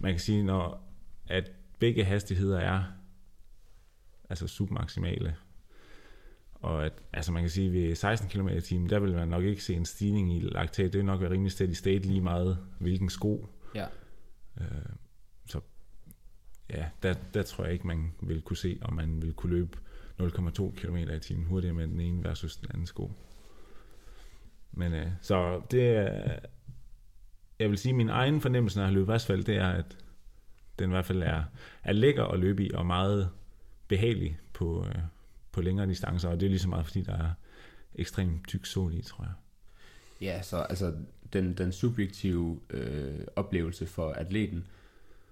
man 0.00 0.12
kan 0.12 0.20
sige, 0.20 0.42
når 0.42 0.92
at 1.26 1.52
begge 1.78 2.04
hastigheder 2.04 2.58
er 2.58 2.84
altså 4.30 4.46
submaksimale, 4.46 5.36
og 6.54 6.86
at, 6.86 6.92
altså 7.12 7.32
man 7.32 7.42
kan 7.42 7.50
sige, 7.50 7.72
ved 7.72 7.94
16 7.94 8.28
km 8.28 8.48
i 8.48 8.60
timen, 8.60 8.90
der 8.90 8.98
vil 8.98 9.14
man 9.14 9.28
nok 9.28 9.44
ikke 9.44 9.64
se 9.64 9.74
en 9.74 9.84
stigning 9.84 10.36
i 10.36 10.40
laktat, 10.40 10.92
det 10.92 10.98
vil 10.98 11.04
nok 11.04 11.20
være 11.20 11.30
rimelig 11.30 11.52
steady 11.52 11.72
state 11.72 11.98
lige 11.98 12.20
meget, 12.20 12.58
hvilken 12.78 13.10
sko. 13.10 13.46
ja. 13.74 13.86
Øh, 14.60 14.66
ja, 16.70 16.86
der, 17.02 17.14
der 17.34 17.42
tror 17.42 17.64
jeg 17.64 17.72
ikke, 17.72 17.86
man 17.86 18.12
vil 18.20 18.42
kunne 18.42 18.56
se, 18.56 18.78
om 18.82 18.92
man 18.94 19.22
vil 19.22 19.32
kunne 19.32 19.56
løbe 19.56 19.78
0,2 20.20 20.70
km 20.76 20.96
i 20.96 21.18
timen 21.18 21.44
hurtigere 21.44 21.74
med 21.74 21.88
den 21.88 22.00
ene 22.00 22.24
versus 22.24 22.56
den 22.56 22.68
anden 22.70 22.86
sko. 22.86 23.12
Men 24.72 24.92
øh, 24.94 25.06
så 25.20 25.62
det 25.70 25.88
er, 25.88 26.38
jeg 27.58 27.70
vil 27.70 27.78
sige, 27.78 27.92
min 27.92 28.08
egen 28.08 28.40
fornemmelse, 28.40 28.78
når 28.78 28.82
jeg 28.82 28.88
har 28.88 28.94
løbet 28.94 29.12
asfalt, 29.12 29.46
det 29.46 29.56
er, 29.56 29.68
at 29.68 29.96
den 30.78 30.90
i 30.90 30.92
hvert 30.92 31.04
fald 31.04 31.22
er, 31.22 31.44
er 31.84 31.92
lækker 31.92 32.24
at 32.24 32.40
løbe 32.40 32.64
i, 32.64 32.70
og 32.74 32.86
meget 32.86 33.30
behagelig 33.88 34.38
på, 34.52 34.86
øh, 34.88 35.02
på 35.52 35.60
længere 35.60 35.86
distancer, 35.86 36.28
og 36.28 36.40
det 36.40 36.46
er 36.46 36.50
lige 36.50 36.58
så 36.58 36.68
meget, 36.68 36.86
fordi 36.86 37.02
der 37.02 37.16
er 37.16 37.30
ekstremt 37.94 38.48
tyk 38.48 38.66
sol 38.66 38.94
i, 38.94 39.02
tror 39.02 39.24
jeg. 39.24 39.32
Ja, 40.20 40.42
så 40.42 40.56
altså 40.56 40.94
den, 41.32 41.54
den 41.54 41.72
subjektive 41.72 42.60
øh, 42.70 43.20
oplevelse 43.36 43.86
for 43.86 44.12
atleten 44.12 44.66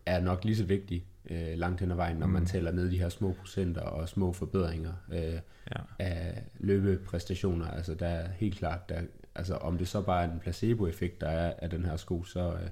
er 0.07 0.21
nok 0.21 0.45
lige 0.45 0.57
så 0.57 0.65
vigtig 0.65 1.07
øh, 1.31 1.59
langt 1.59 1.81
hen 1.81 1.91
ad 1.91 1.97
vejen, 1.97 2.17
når 2.17 2.27
mm. 2.27 2.33
man 2.33 2.47
tæller 2.47 2.73
ned 2.73 2.91
de 2.91 2.99
her 2.99 3.09
små 3.09 3.33
procenter 3.33 3.81
og 3.81 4.09
små 4.09 4.33
forbedringer 4.33 4.93
øh, 5.13 5.39
Ja. 5.77 5.81
af 5.99 6.43
løbepræstationer. 6.59 7.67
Altså 7.71 7.95
der 7.95 8.07
er 8.07 8.29
helt 8.29 8.59
klart, 8.59 8.89
der, 8.89 9.01
altså 9.35 9.55
om 9.55 9.79
det 9.79 9.89
så 9.89 10.03
bare 10.03 10.25
er 10.25 10.33
en 10.33 10.41
placeboeffekt, 10.41 11.21
der 11.21 11.29
er 11.29 11.55
af 11.59 11.71
den 11.71 11.85
her 11.85 11.97
sko, 11.97 12.25
så, 12.25 12.53
øh, 12.53 12.69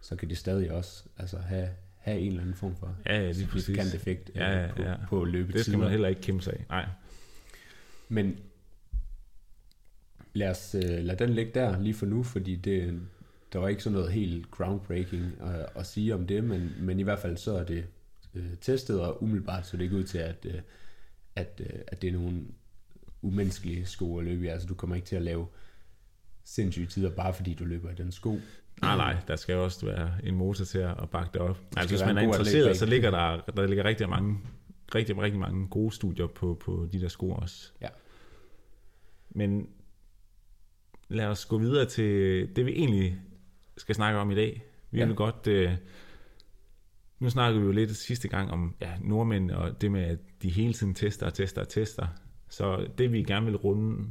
så 0.00 0.16
kan 0.16 0.28
det 0.28 0.38
stadig 0.38 0.72
også 0.72 1.04
altså, 1.18 1.38
have, 1.38 1.68
have 1.98 2.18
en 2.20 2.26
eller 2.28 2.40
anden 2.40 2.54
form 2.54 2.76
for 2.76 2.96
Ja, 3.06 3.20
ja, 3.20 3.30
lige 3.32 3.46
præcis. 3.46 3.94
effekt 3.94 4.30
øh, 4.34 4.36
Ja, 4.36 4.60
ja, 4.62 4.72
på, 4.76 4.82
ja. 4.82 4.94
på 5.08 5.24
Det 5.24 5.32
løbetider. 5.32 5.62
skal 5.64 5.78
man 5.78 5.90
heller 5.90 6.08
ikke 6.08 6.20
kæmpe 6.20 6.42
sig 6.44 6.52
af. 6.52 6.64
Nej. 6.68 6.86
Men 8.08 8.36
lad 10.34 10.50
os 10.50 10.74
øh, 10.74 10.98
lad 11.04 11.16
den 11.16 11.30
ligge 11.30 11.52
der 11.54 11.80
lige 11.80 11.94
for 11.94 12.06
nu, 12.06 12.22
fordi 12.22 12.56
det, 12.56 13.00
der 13.52 13.58
var 13.58 13.68
ikke 13.68 13.82
sådan 13.82 13.98
noget 13.98 14.12
helt 14.12 14.50
groundbreaking 14.50 15.32
at, 15.40 15.66
at 15.74 15.86
sige 15.86 16.14
om 16.14 16.26
det, 16.26 16.44
men, 16.44 16.72
men 16.80 17.00
i 17.00 17.02
hvert 17.02 17.18
fald 17.18 17.36
så 17.36 17.56
er 17.56 17.64
det 17.64 17.86
øh, 18.34 18.56
testet, 18.60 19.00
og 19.00 19.22
umiddelbart 19.22 19.66
så 19.66 19.76
det 19.76 19.84
ikke 19.84 19.96
ud 19.96 20.04
til, 20.04 20.18
at, 20.18 20.46
øh, 20.48 20.60
at, 21.36 21.60
øh, 21.60 21.80
at 21.86 22.02
det 22.02 22.08
er 22.08 22.12
nogle 22.12 22.42
umenneskelige 23.22 23.86
sko 23.86 24.18
at 24.18 24.24
løbe 24.24 24.44
i. 24.44 24.48
Altså 24.48 24.68
du 24.68 24.74
kommer 24.74 24.96
ikke 24.96 25.06
til 25.06 25.16
at 25.16 25.22
lave 25.22 25.46
sindssyge 26.44 26.86
tider, 26.86 27.10
bare 27.10 27.34
fordi 27.34 27.54
du 27.54 27.64
løber 27.64 27.90
i 27.90 27.94
den 27.94 28.12
sko. 28.12 28.38
Nej, 28.80 28.96
nej, 28.96 29.16
der 29.28 29.36
skal 29.36 29.52
jo 29.52 29.64
også 29.64 29.86
være 29.86 30.12
en 30.24 30.34
motor 30.34 30.64
til 30.64 30.78
at 30.78 31.10
bakke 31.10 31.30
det 31.32 31.40
op. 31.40 31.58
Altså, 31.76 31.96
hvis 31.96 32.06
man 32.06 32.18
er 32.18 32.22
interesseret, 32.22 32.76
så 32.76 32.86
ligger 32.86 33.10
der, 33.10 33.40
der 33.56 33.66
ligger 33.66 33.84
rigtig 33.84 34.08
mange, 34.08 34.38
rigtig, 34.94 35.18
rigtig 35.18 35.40
mange 35.40 35.68
gode 35.68 35.94
studier 35.94 36.26
på, 36.26 36.58
på 36.64 36.88
de 36.92 37.00
der 37.00 37.08
sko 37.08 37.30
også. 37.30 37.72
Ja. 37.80 37.88
Men 39.30 39.68
lad 41.08 41.26
os 41.26 41.44
gå 41.44 41.58
videre 41.58 41.86
til 41.86 42.48
det, 42.56 42.66
vi 42.66 42.72
egentlig 42.72 43.20
skal 43.76 43.94
snakke 43.94 44.18
om 44.20 44.30
i 44.30 44.34
dag. 44.34 44.64
Vi 44.90 44.98
Ja. 44.98 45.04
vil 45.06 45.14
godt... 45.14 45.46
Øh, 45.46 45.72
nu 47.18 47.30
snakkede 47.30 47.60
vi 47.60 47.66
jo 47.66 47.72
lidt 47.72 47.96
sidste 47.96 48.28
gang 48.28 48.50
om 48.50 48.74
ja, 48.80 48.92
nordmænd 49.00 49.50
og 49.50 49.80
det 49.80 49.92
med, 49.92 50.02
at 50.02 50.18
de 50.42 50.50
hele 50.50 50.72
tiden 50.72 50.94
tester 50.94 51.26
og 51.26 51.34
tester 51.34 51.60
og 51.60 51.68
tester. 51.68 52.06
Så 52.48 52.86
det, 52.98 53.12
vi 53.12 53.22
gerne 53.22 53.46
vil 53.46 53.56
runde 53.56 54.08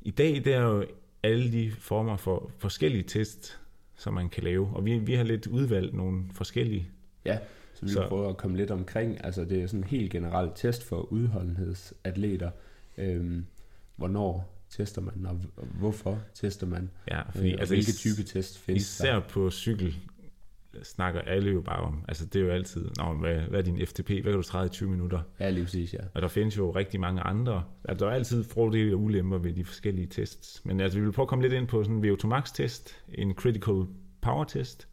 i 0.00 0.10
dag, 0.10 0.34
det 0.44 0.46
er 0.54 0.60
jo 0.60 0.84
alle 1.22 1.52
de 1.52 1.70
former 1.78 2.16
for 2.16 2.50
forskellige 2.58 3.02
test, 3.02 3.60
som 3.96 4.14
man 4.14 4.28
kan 4.28 4.44
lave. 4.44 4.68
Og 4.74 4.84
vi, 4.84 4.98
vi 4.98 5.14
har 5.14 5.24
lidt 5.24 5.46
udvalgt 5.46 5.94
nogle 5.94 6.24
forskellige. 6.32 6.88
Ja, 7.24 7.38
så 7.74 7.86
vi 7.86 7.90
Så- 7.92 8.08
prøve 8.08 8.28
at 8.28 8.36
komme 8.36 8.56
lidt 8.56 8.70
omkring. 8.70 9.24
Altså 9.24 9.44
det 9.44 9.62
er 9.62 9.66
sådan 9.66 9.80
en 9.80 9.84
helt 9.84 10.12
generelt 10.12 10.52
test 10.56 10.84
for 10.88 11.00
udholdenhedsatleter. 11.12 12.50
Øhm, 12.98 13.46
hvornår 13.96 14.53
tester 14.76 15.00
man, 15.00 15.26
og 15.26 15.66
hvorfor 15.78 16.18
tester 16.34 16.66
man? 16.66 16.90
Ja, 17.10 17.22
Fordi, 17.22 17.32
fordi, 17.32 17.52
øh, 17.52 17.60
altså, 17.60 17.74
hvilke 17.74 17.92
type 17.92 18.22
test 18.22 18.58
findes 18.58 18.82
Især 18.82 19.12
der? 19.12 19.20
på 19.28 19.50
cykel 19.50 19.96
snakker 20.82 21.20
alle 21.20 21.52
jo 21.52 21.60
bare 21.60 21.80
om. 21.80 22.04
Altså 22.08 22.26
det 22.26 22.40
er 22.40 22.44
jo 22.44 22.50
altid, 22.50 22.90
Nå, 22.98 23.12
hvad, 23.12 23.40
hvad 23.40 23.58
er 23.58 23.62
din 23.62 23.86
FTP? 23.86 24.08
Hvad 24.08 24.22
kan 24.22 24.32
du 24.32 24.42
træde 24.42 24.66
i 24.66 24.68
20 24.68 24.90
minutter? 24.90 25.22
Ja, 25.40 25.50
lige 25.50 25.64
præcis, 25.64 25.94
ja. 25.94 25.98
Og 26.14 26.22
der 26.22 26.28
findes 26.28 26.56
jo 26.56 26.70
rigtig 26.70 27.00
mange 27.00 27.20
andre. 27.20 27.64
Altså, 27.84 28.04
der 28.04 28.10
er 28.10 28.14
altid 28.14 28.44
fordele 28.44 28.94
og 28.94 29.00
ulemper 29.00 29.38
ved 29.38 29.52
de 29.52 29.64
forskellige 29.64 30.06
tests. 30.06 30.64
Men 30.64 30.80
altså, 30.80 30.98
vi 30.98 31.04
vil 31.04 31.12
prøve 31.12 31.24
at 31.24 31.28
komme 31.28 31.42
lidt 31.42 31.52
ind 31.52 31.66
på 31.66 31.84
sådan 31.84 32.04
en 32.04 32.12
VO2 32.12 32.26
max 32.26 32.52
test, 32.52 33.04
en 33.08 33.34
critical 33.34 33.86
power 34.20 34.44
test, 34.44 34.88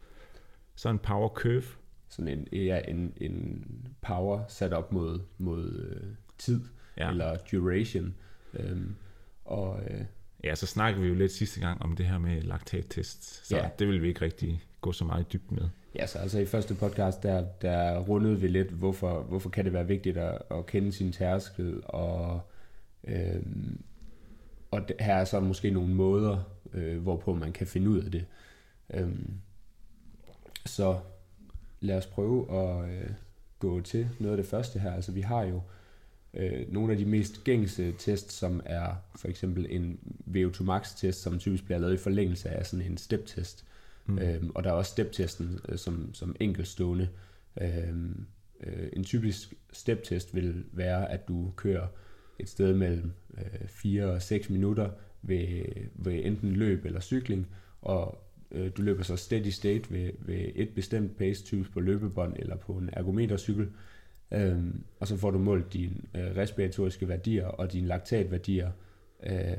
så 0.76 0.90
en 0.90 1.00
power 1.00 1.30
curve. 1.30 1.64
Sådan 2.10 2.28
en, 2.28 2.48
ja, 2.52 2.80
en, 2.88 3.14
en 3.18 3.66
power 4.02 4.44
sat 4.48 4.74
op 4.74 4.92
mod, 4.92 5.20
mod 5.38 5.74
øh, 5.74 6.08
tid, 6.38 6.62
ja. 6.98 7.10
eller 7.10 7.38
duration. 7.52 8.16
Øhm, 8.54 8.96
og 9.52 9.80
øh, 9.90 10.02
ja, 10.44 10.56
så 10.56 10.66
snakkede 10.66 11.02
vi 11.04 11.08
jo 11.10 11.16
lidt 11.16 11.32
sidste 11.32 11.60
gang 11.60 11.82
om 11.82 11.96
det 11.96 12.06
her 12.06 12.18
med 12.18 12.42
laktattest. 12.42 13.48
Så 13.48 13.58
Ja. 13.58 13.70
det 13.80 13.88
vil 13.88 14.02
vi 14.02 14.08
ikke 14.08 14.22
rigtig 14.22 14.64
gå 14.82 14.92
så 14.92 15.06
meget 15.06 15.22
i 15.22 15.28
dybden 15.34 15.58
med. 15.62 15.70
ja, 15.96 16.08
så 16.08 16.18
altså 16.20 16.40
i 16.40 16.46
første 16.46 16.76
podcast, 16.76 17.24
der, 17.24 17.46
der 17.62 18.00
rundede 18.00 18.40
vi 18.40 18.48
lidt, 18.48 18.70
hvorfor, 18.72 19.22
hvorfor 19.22 19.50
kan 19.50 19.66
det 19.66 19.74
være 19.74 19.88
vigtigt 19.88 20.18
at, 20.18 20.38
at 20.52 20.66
kende 20.66 20.92
sin 20.92 21.12
tærskel, 21.12 21.82
og, 21.86 22.42
øhm, 23.04 23.82
og 24.72 24.88
det, 24.88 24.96
her 25.00 25.16
er 25.16 25.26
så 25.26 25.40
måske 25.40 25.70
nogle 25.72 25.94
måder, 25.94 26.38
øh, 26.74 27.02
hvorpå 27.02 27.34
man 27.34 27.52
kan 27.52 27.68
finde 27.68 27.90
ud 27.90 28.02
af 28.04 28.12
det. 28.12 28.26
Øhm, 28.94 29.34
så 30.66 31.00
lad 31.80 31.98
os 31.98 32.06
prøve 32.08 32.52
at 32.62 32.90
øh, 32.90 33.10
gå 33.60 33.82
til 33.82 34.10
noget 34.20 34.38
af 34.38 34.44
det 34.44 34.46
første 34.52 34.80
her. 34.80 34.94
Altså 34.94 35.12
vi 35.12 35.22
har 35.22 35.42
jo 35.44 35.62
øh, 36.34 36.74
nogle 36.74 36.92
af 36.92 36.98
de 36.98 37.06
mest 37.06 37.44
gængse 37.44 37.94
tests, 37.98 38.34
som 38.34 38.62
er 38.66 38.96
for 39.16 39.28
eksempel 39.28 39.68
en 39.70 40.00
VO2 40.36 40.64
max 40.64 40.96
test, 40.96 41.22
som 41.22 41.40
typisk 41.40 41.66
bliver 41.66 41.80
lavet 41.80 41.94
i 41.94 41.98
forlængelse 41.98 42.50
af 42.50 42.66
sådan 42.66 42.86
en 42.86 42.98
step-test. 42.98 43.66
Mm. 44.06 44.20
Øhm, 44.20 44.52
og 44.56 44.64
der 44.64 44.70
er 44.70 44.74
også 44.74 44.92
step-testen 44.92 45.60
øh, 45.70 45.78
som, 45.78 46.14
som 46.14 46.36
enkeltstående. 46.40 47.10
Øhm, 47.62 48.26
øh, 48.64 48.90
en 48.94 49.04
typisk 49.04 49.54
step-test 49.74 50.36
vil 50.36 50.64
være, 50.72 51.12
at 51.12 51.28
du 51.28 51.52
kører 51.56 51.88
et 52.40 52.50
sted 52.50 52.74
mellem 52.74 53.12
øh, 53.38 53.68
4 53.68 54.06
og 54.06 54.22
6 54.22 54.50
minutter 54.50 54.90
ved, 55.22 55.64
ved 55.96 56.26
enten 56.26 56.52
løb 56.52 56.86
eller 56.86 57.00
cykling, 57.00 57.48
og 57.82 58.24
øh, 58.52 58.72
du 58.78 58.82
løber 58.82 59.04
så 59.04 59.16
steady 59.16 59.50
state 59.50 59.92
ved, 59.92 60.12
ved 60.20 60.52
et 60.56 60.70
bestemt 60.70 61.18
pace, 61.18 61.44
typisk 61.44 61.72
på 61.72 61.80
løbebånd 61.80 62.36
eller 62.40 62.56
på 62.56 62.74
en 62.74 62.90
ergometercykel, 62.94 63.70
øhm, 64.32 64.84
og 65.00 65.08
så 65.08 65.18
får 65.18 65.32
du 65.32 65.40
målt 65.40 65.74
dine 65.74 65.96
øh, 66.16 66.38
respiratoriske 66.38 67.08
værdier 67.08 67.46
og 67.46 67.74
dine 67.74 67.88
laktatværdier 67.88 68.72
øh, 69.24 69.58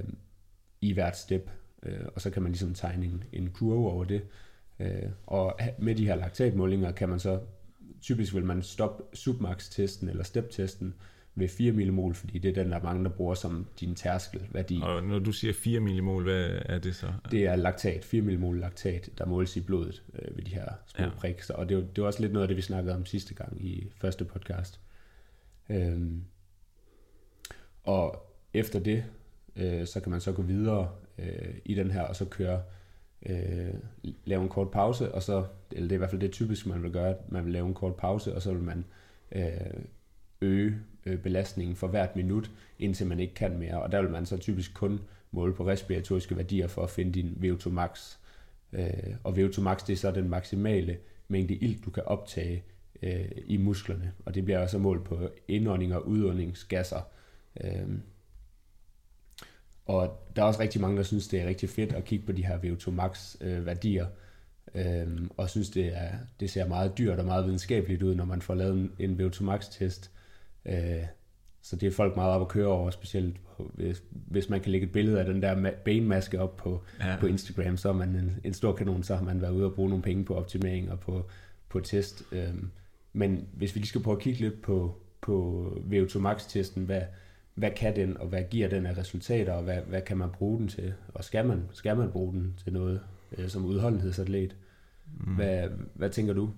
i 0.80 0.92
hvert 0.92 1.18
step, 1.18 1.50
øh, 1.82 2.04
og 2.14 2.20
så 2.20 2.30
kan 2.30 2.42
man 2.42 2.52
ligesom 2.52 2.74
tegne 2.74 3.06
en, 3.06 3.24
en 3.32 3.50
kurve 3.50 3.90
over 3.90 4.04
det, 4.04 4.22
øh, 4.80 5.10
og 5.26 5.58
med 5.78 5.94
de 5.94 6.06
her 6.06 6.16
laktatmålinger 6.16 6.92
kan 6.92 7.08
man 7.08 7.18
så, 7.18 7.40
typisk 8.00 8.34
vil 8.34 8.44
man 8.44 8.62
stoppe 8.62 9.16
submax-testen 9.16 10.08
eller 10.08 10.24
step-testen, 10.24 10.94
ved 11.34 11.48
4 11.48 11.72
millimol, 11.72 12.14
fordi 12.14 12.38
det 12.38 12.48
er 12.48 12.62
den, 12.62 12.72
der 12.72 12.78
er 12.78 12.82
mange, 12.82 13.04
der 13.04 13.10
bruger 13.10 13.34
som 13.34 13.66
din 13.80 13.94
tærskelværdi. 13.94 14.80
Og 14.82 15.02
når 15.02 15.18
du 15.18 15.32
siger 15.32 15.52
4 15.52 15.80
millimol, 15.80 16.22
hvad 16.22 16.58
er 16.66 16.78
det 16.78 16.96
så? 16.96 17.12
Det 17.30 17.46
er 17.46 17.56
laktat, 17.56 18.04
4 18.04 18.22
millimol 18.22 18.58
laktat, 18.58 19.10
der 19.18 19.26
måles 19.26 19.56
i 19.56 19.60
blodet 19.60 20.02
øh, 20.14 20.36
ved 20.36 20.44
de 20.44 20.54
her 20.54 20.66
små 20.86 21.04
ja. 21.04 21.10
prikser. 21.16 21.54
Og 21.54 21.68
det 21.68 21.76
er, 21.76 21.80
det 21.80 21.98
er 21.98 22.06
også 22.06 22.20
lidt 22.20 22.32
noget 22.32 22.42
af 22.42 22.48
det, 22.48 22.56
vi 22.56 22.62
snakkede 22.62 22.94
om 22.94 23.06
sidste 23.06 23.34
gang 23.34 23.64
i 23.64 23.90
første 23.96 24.24
podcast. 24.24 24.80
Øhm, 25.70 26.24
og 27.84 28.32
efter 28.54 28.78
det, 28.78 29.04
øh, 29.56 29.86
så 29.86 30.00
kan 30.00 30.10
man 30.10 30.20
så 30.20 30.32
gå 30.32 30.42
videre 30.42 30.90
øh, 31.18 31.54
i 31.64 31.74
den 31.74 31.90
her, 31.90 32.02
og 32.02 32.16
så 32.16 32.24
køre, 32.24 32.62
øh, 33.26 33.74
lave 34.24 34.42
en 34.42 34.48
kort 34.48 34.70
pause, 34.70 35.14
og 35.14 35.22
så, 35.22 35.44
eller 35.70 35.88
det 35.88 35.92
er 35.92 35.96
i 35.96 35.98
hvert 35.98 36.10
fald 36.10 36.20
det 36.20 36.32
typisk, 36.32 36.66
man 36.66 36.82
vil 36.82 36.92
gøre, 36.92 37.10
at 37.10 37.32
man 37.32 37.44
vil 37.44 37.52
lave 37.52 37.66
en 37.66 37.74
kort 37.74 37.96
pause, 37.96 38.34
og 38.34 38.42
så 38.42 38.52
vil 38.52 38.62
man 38.62 38.84
øh, 39.32 39.84
øge 40.40 40.74
øh, 41.06 41.18
belastningen 41.18 41.76
for 41.76 41.86
hvert 41.86 42.16
minut, 42.16 42.50
indtil 42.78 43.06
man 43.06 43.20
ikke 43.20 43.34
kan 43.34 43.58
mere. 43.58 43.82
Og 43.82 43.92
der 43.92 44.02
vil 44.02 44.10
man 44.10 44.26
så 44.26 44.36
typisk 44.36 44.74
kun 44.74 45.00
måle 45.30 45.54
på 45.54 45.66
respiratoriske 45.66 46.36
værdier 46.36 46.66
for 46.66 46.82
at 46.82 46.90
finde 46.90 47.12
din 47.12 47.38
VO2 47.42 47.68
max. 47.68 48.16
Øh, 48.72 49.14
og 49.24 49.32
VO2 49.32 49.60
max 49.60 49.84
det 49.86 49.92
er 49.92 49.96
så 49.96 50.10
den 50.10 50.28
maksimale 50.28 50.96
mængde 51.28 51.54
ilt, 51.54 51.84
du 51.84 51.90
kan 51.90 52.02
optage 52.06 52.64
øh, 53.02 53.28
i 53.46 53.56
musklerne. 53.56 54.12
Og 54.24 54.34
det 54.34 54.44
bliver 54.44 54.58
også 54.58 54.78
målt 54.78 55.04
på 55.04 55.28
indånding 55.48 55.94
og 55.94 56.08
udåndingsgasser. 56.08 57.00
Øh, 57.64 57.88
og 59.86 60.28
der 60.36 60.42
er 60.42 60.46
også 60.46 60.60
rigtig 60.60 60.80
mange, 60.80 60.96
der 60.96 61.02
synes, 61.02 61.28
det 61.28 61.40
er 61.40 61.48
rigtig 61.48 61.68
fedt 61.68 61.92
at 61.92 62.04
kigge 62.04 62.26
på 62.26 62.32
de 62.32 62.46
her 62.46 62.58
VO2 62.58 62.90
max 62.90 63.36
øh, 63.40 63.66
værdier, 63.66 64.06
øhm, 64.74 65.30
og 65.36 65.50
synes, 65.50 65.70
det, 65.70 65.96
er, 65.96 66.10
det 66.40 66.50
ser 66.50 66.68
meget 66.68 66.98
dyrt 66.98 67.18
og 67.18 67.24
meget 67.24 67.44
videnskabeligt 67.44 68.02
ud, 68.02 68.14
når 68.14 68.24
man 68.24 68.42
får 68.42 68.54
lavet 68.54 68.74
en, 68.74 68.92
en 68.98 69.20
VO2 69.20 69.42
max 69.42 69.68
test, 69.70 70.10
Øh, 70.66 71.04
så 71.62 71.76
det 71.76 71.86
er 71.86 71.90
folk 71.90 72.16
meget 72.16 72.32
op 72.32 72.40
at 72.40 72.48
køre 72.48 72.66
over, 72.66 72.90
specielt 72.90 73.36
hvis, 73.74 74.02
hvis 74.12 74.48
man 74.48 74.60
kan 74.60 74.72
lægge 74.72 74.86
et 74.86 74.92
billede 74.92 75.20
af 75.20 75.24
den 75.24 75.42
der 75.42 75.70
benmaske 75.84 76.40
op 76.40 76.56
på, 76.56 76.82
ja. 77.00 77.16
på 77.20 77.26
Instagram, 77.26 77.76
så 77.76 77.88
er 77.88 77.92
man 77.92 78.08
en, 78.08 78.40
en 78.44 78.52
stor 78.52 78.72
kanon, 78.72 79.02
så 79.02 79.16
har 79.16 79.24
man 79.24 79.40
været 79.40 79.52
ude 79.52 79.64
og 79.64 79.74
bruge 79.74 79.88
nogle 79.88 80.02
penge 80.02 80.24
på 80.24 80.34
optimering 80.34 80.90
og 80.90 81.00
på, 81.00 81.26
på 81.68 81.80
test. 81.80 82.22
Øhm, 82.32 82.70
men 83.12 83.46
hvis 83.52 83.74
vi 83.74 83.80
lige 83.80 83.88
skal 83.88 84.00
prøve 84.00 84.16
at 84.16 84.22
kigge 84.22 84.40
lidt 84.40 84.62
på, 84.62 84.96
på 85.20 85.66
VO2 85.90 86.18
Max-testen, 86.18 86.84
hvad, 86.84 87.02
hvad 87.54 87.70
kan 87.70 87.96
den, 87.96 88.16
og 88.16 88.26
hvad 88.26 88.42
giver 88.50 88.68
den 88.68 88.86
af 88.86 88.98
resultater, 88.98 89.52
og 89.52 89.62
hvad, 89.62 89.78
hvad 89.88 90.02
kan 90.02 90.16
man 90.16 90.30
bruge 90.30 90.58
den 90.58 90.68
til, 90.68 90.94
og 91.08 91.24
skal 91.24 91.46
man, 91.46 91.68
skal 91.72 91.96
man 91.96 92.10
bruge 92.10 92.32
den 92.32 92.54
til 92.64 92.72
noget 92.72 93.00
øh, 93.38 93.48
som 93.48 93.64
udholdenhedsatlet? 93.64 94.56
Mm. 95.20 95.34
Hvad, 95.34 95.68
hvad 95.94 96.10
tænker 96.10 96.32
du? 96.32 96.50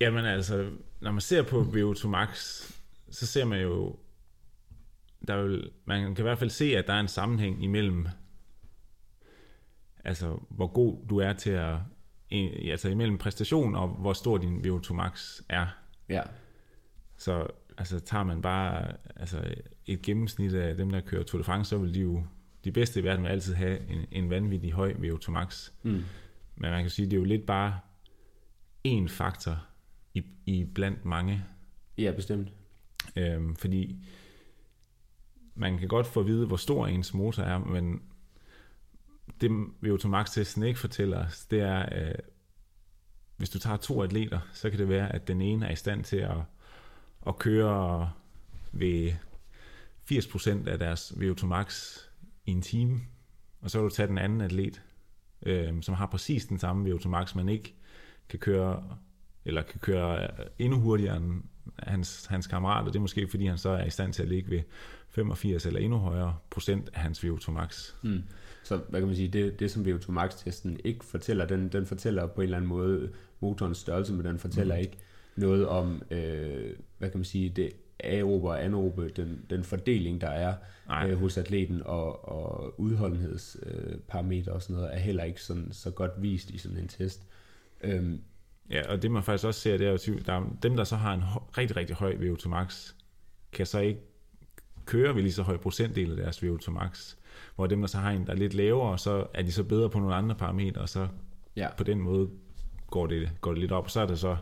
Jamen 0.00 0.24
altså, 0.24 0.70
når 1.00 1.12
man 1.12 1.20
ser 1.20 1.42
på 1.42 1.62
VO2 1.62 2.08
Max, 2.08 2.60
så 3.10 3.26
ser 3.26 3.44
man 3.44 3.62
jo, 3.62 3.96
der 5.28 5.42
vil, 5.42 5.70
man 5.84 6.14
kan 6.14 6.22
i 6.22 6.26
hvert 6.26 6.38
fald 6.38 6.50
se, 6.50 6.76
at 6.76 6.86
der 6.86 6.92
er 6.92 7.00
en 7.00 7.08
sammenhæng 7.08 7.64
imellem, 7.64 8.06
altså 10.04 10.38
hvor 10.48 10.66
god 10.66 11.06
du 11.10 11.18
er 11.18 11.32
til 11.32 11.50
at, 11.50 11.76
altså 12.70 12.88
imellem 12.88 13.18
præstation 13.18 13.74
og 13.74 13.88
hvor 13.88 14.12
stor 14.12 14.38
din 14.38 14.66
VO2 14.66 14.92
Max 14.92 15.40
er. 15.48 15.66
Ja. 16.08 16.22
Så 17.16 17.46
altså 17.78 18.00
tager 18.00 18.24
man 18.24 18.42
bare 18.42 18.92
altså, 19.16 19.54
et 19.86 20.02
gennemsnit 20.02 20.54
af 20.54 20.76
dem, 20.76 20.90
der 20.90 21.00
kører 21.00 21.22
Tour 21.22 21.38
de 21.38 21.44
France, 21.44 21.68
så 21.68 21.78
vil 21.78 21.94
de 21.94 22.00
jo, 22.00 22.24
de 22.64 22.72
bedste 22.72 23.00
i 23.00 23.04
verden 23.04 23.24
vil 23.24 23.30
altid 23.30 23.54
have 23.54 23.90
en, 23.90 24.06
en 24.10 24.30
vanvittig 24.30 24.72
høj 24.72 24.92
VO2 24.92 25.30
Max. 25.30 25.70
Mm. 25.82 26.04
Men 26.56 26.70
man 26.70 26.82
kan 26.82 26.90
sige, 26.90 27.06
det 27.06 27.12
er 27.12 27.18
jo 27.18 27.24
lidt 27.24 27.46
bare 27.46 27.80
en 28.84 29.08
faktor 29.08 29.66
i, 30.14 30.24
i 30.46 30.64
blandt 30.64 31.04
mange. 31.04 31.44
Ja, 31.98 32.12
bestemt. 32.16 32.48
Øhm, 33.16 33.56
fordi 33.56 33.96
man 35.54 35.78
kan 35.78 35.88
godt 35.88 36.06
få 36.06 36.20
at 36.20 36.26
vide, 36.26 36.46
hvor 36.46 36.56
stor 36.56 36.86
ens 36.86 37.14
motor 37.14 37.42
er, 37.42 37.58
men 37.58 38.02
det 39.40 39.50
VO2 39.84 40.08
Max-testen 40.08 40.62
ikke 40.62 40.80
fortæller 40.80 41.26
os, 41.26 41.46
det 41.46 41.60
er, 41.60 41.78
at 41.78 42.20
hvis 43.36 43.50
du 43.50 43.58
tager 43.58 43.76
to 43.76 44.02
atleter, 44.02 44.40
så 44.52 44.70
kan 44.70 44.78
det 44.78 44.88
være, 44.88 45.14
at 45.14 45.28
den 45.28 45.40
ene 45.40 45.66
er 45.66 45.72
i 45.72 45.76
stand 45.76 46.04
til 46.04 46.16
at, 46.16 46.36
at 47.26 47.38
køre 47.38 48.12
ved 48.72 49.12
80% 50.12 50.68
af 50.68 50.78
deres 50.78 51.10
VO2 51.10 51.46
Max 51.46 51.98
i 52.46 52.50
en 52.50 52.62
time, 52.62 53.00
og 53.60 53.70
så 53.70 53.78
vil 53.78 53.90
du 53.90 53.94
tage 53.94 54.08
den 54.08 54.18
anden 54.18 54.40
atlet, 54.40 54.82
øh, 55.46 55.82
som 55.82 55.94
har 55.94 56.06
præcis 56.06 56.46
den 56.46 56.58
samme 56.58 56.90
VO2 56.90 57.08
Max, 57.08 57.34
men 57.34 57.48
ikke 57.48 57.74
kan 58.28 58.38
køre 58.38 58.98
eller 59.44 59.62
kan 59.62 59.80
køre 59.80 60.28
endnu 60.58 60.80
hurtigere 60.80 61.16
end 61.16 61.42
hans, 61.78 62.26
hans 62.26 62.46
kammerater. 62.46 62.86
Det 62.90 62.96
er 62.96 63.00
måske, 63.00 63.28
fordi 63.28 63.46
han 63.46 63.58
så 63.58 63.68
er 63.68 63.84
i 63.84 63.90
stand 63.90 64.12
til 64.12 64.22
at 64.22 64.28
ligge 64.28 64.50
ved 64.50 64.60
85 65.08 65.66
eller 65.66 65.80
endnu 65.80 65.98
højere 65.98 66.36
procent 66.50 66.90
af 66.94 67.00
hans 67.00 67.24
VO2 67.24 67.50
max. 67.50 67.92
Mm. 68.02 68.22
Så 68.64 68.76
hvad 68.76 69.00
kan 69.00 69.06
man 69.06 69.16
sige, 69.16 69.28
det, 69.28 69.60
det 69.60 69.70
som 69.70 69.86
VO2 69.86 70.10
max-testen 70.10 70.80
ikke 70.84 71.04
fortæller, 71.04 71.46
den, 71.46 71.68
den 71.68 71.86
fortæller 71.86 72.26
på 72.26 72.40
en 72.40 72.42
eller 72.42 72.56
anden 72.56 72.68
måde 72.68 73.10
motorens 73.40 73.78
størrelse, 73.78 74.12
men 74.12 74.26
den 74.26 74.38
fortæller 74.38 74.74
mm. 74.74 74.80
ikke 74.80 74.98
noget 75.36 75.66
om, 75.66 76.02
øh, 76.10 76.76
hvad 76.98 77.10
kan 77.10 77.18
man 77.18 77.24
sige, 77.24 77.48
det 77.48 77.70
aerobe 78.00 78.48
og 78.48 78.64
anaerobe, 78.64 79.08
den, 79.08 79.44
den 79.50 79.64
fordeling, 79.64 80.20
der 80.20 80.28
er 80.28 80.54
øh, 81.06 81.18
hos 81.18 81.38
atleten, 81.38 81.82
og, 81.84 82.28
og 82.28 82.80
udholdenhedsparametre 82.80 84.50
øh, 84.50 84.54
og 84.54 84.62
sådan 84.62 84.76
noget, 84.76 84.94
er 84.94 84.98
heller 84.98 85.24
ikke 85.24 85.42
sådan, 85.42 85.68
så 85.72 85.90
godt 85.90 86.12
vist 86.18 86.50
i 86.50 86.58
sådan 86.58 86.78
en 86.78 86.88
test. 86.88 87.26
Øhm, 87.80 88.20
Ja, 88.70 88.92
og 88.92 89.02
det 89.02 89.10
man 89.10 89.22
faktisk 89.22 89.46
også 89.46 89.60
ser, 89.60 89.76
det 89.76 89.86
er 89.86 90.04
jo, 90.08 90.18
der 90.26 90.32
er 90.32 90.56
dem, 90.62 90.76
der 90.76 90.84
så 90.84 90.96
har 90.96 91.14
en 91.14 91.22
rigtig, 91.58 91.76
rigtig 91.76 91.96
høj 91.96 92.14
VO2 92.14 92.48
max, 92.48 92.92
kan 93.52 93.66
så 93.66 93.78
ikke 93.78 94.00
køre 94.84 95.14
ved 95.14 95.22
lige 95.22 95.32
så 95.32 95.42
høj 95.42 95.56
procentdel 95.56 96.10
af 96.10 96.16
deres 96.16 96.42
VO2 96.42 96.70
max. 96.70 97.16
Hvor 97.56 97.66
dem, 97.66 97.80
der 97.80 97.86
så 97.86 97.98
har 97.98 98.10
en, 98.10 98.26
der 98.26 98.32
er 98.32 98.36
lidt 98.36 98.54
lavere, 98.54 98.98
så 98.98 99.26
er 99.34 99.42
de 99.42 99.52
så 99.52 99.64
bedre 99.64 99.90
på 99.90 99.98
nogle 99.98 100.14
andre 100.14 100.34
parametre, 100.34 100.80
og 100.80 100.88
så 100.88 101.08
ja. 101.56 101.68
på 101.76 101.84
den 101.84 102.00
måde 102.00 102.30
går 102.90 103.06
det, 103.06 103.30
går 103.40 103.50
det 103.50 103.60
lidt 103.60 103.72
op. 103.72 103.84
Og 103.84 103.90
så 103.90 104.00
er 104.00 104.06
det 104.06 104.18
så 104.18 104.36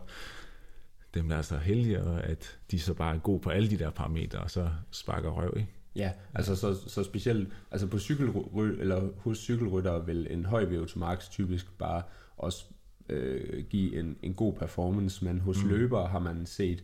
dem, 1.13 1.29
der 1.29 1.35
er 1.35 1.41
så 1.41 1.57
heldige, 1.57 1.97
at 1.99 2.59
de 2.71 2.79
så 2.79 2.93
bare 2.93 3.15
er 3.15 3.19
gode 3.19 3.39
på 3.39 3.49
alle 3.49 3.69
de 3.69 3.77
der 3.77 3.89
parametre, 3.89 4.39
og 4.39 4.51
så 4.51 4.69
sparker 4.91 5.29
røv, 5.29 5.53
ikke? 5.57 5.69
Ja, 5.95 6.11
altså 6.33 6.55
så, 6.55 6.89
så 6.89 7.03
specielt 7.03 7.53
altså 7.71 7.87
på 7.87 7.99
cykelry, 7.99 8.69
eller 8.79 9.09
hos 9.17 9.37
cykelrytter 9.37 9.99
vil 9.99 10.27
en 10.29 10.45
høj 10.45 10.65
VO2 10.65 10.99
max 10.99 11.29
typisk 11.29 11.77
bare 11.77 12.01
også 12.37 12.65
øh, 13.09 13.63
give 13.69 13.99
en, 13.99 14.17
en 14.21 14.33
god 14.33 14.53
performance, 14.53 15.25
men 15.25 15.39
hos 15.39 15.63
mm. 15.63 15.69
løbere 15.69 16.07
har 16.07 16.19
man 16.19 16.45
set 16.45 16.83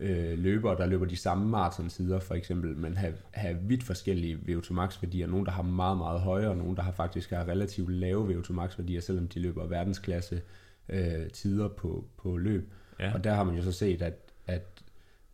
øh, 0.00 0.38
løbere, 0.38 0.76
der 0.76 0.86
løber 0.86 1.06
de 1.06 1.16
samme 1.16 1.48
maratonsider 1.48 2.18
for 2.18 2.34
eksempel, 2.34 2.76
men 2.76 2.96
have, 2.96 3.14
have 3.30 3.58
vidt 3.62 3.82
forskellige 3.82 4.38
VO2 4.48 4.72
max 4.72 5.02
værdier. 5.02 5.26
Nogle, 5.26 5.46
der 5.46 5.52
har 5.52 5.62
meget, 5.62 5.96
meget 5.98 6.20
højere, 6.20 6.50
og 6.50 6.56
nogle, 6.56 6.76
der 6.76 6.82
har 6.82 6.92
faktisk 6.92 7.30
har 7.30 7.48
relativt 7.48 7.90
lave 7.90 8.28
VO2 8.28 8.52
max 8.52 8.78
værdier, 8.78 9.00
selvom 9.00 9.28
de 9.28 9.40
løber 9.40 9.66
verdensklasse 9.66 10.42
øh, 10.88 11.30
tider 11.32 11.68
på, 11.68 12.04
på 12.16 12.36
løb. 12.36 12.72
Ja. 13.00 13.14
Og 13.14 13.24
der 13.24 13.34
har 13.34 13.44
man 13.44 13.54
jo 13.54 13.62
så 13.62 13.72
set, 13.72 14.02
at, 14.02 14.14
at 14.46 14.82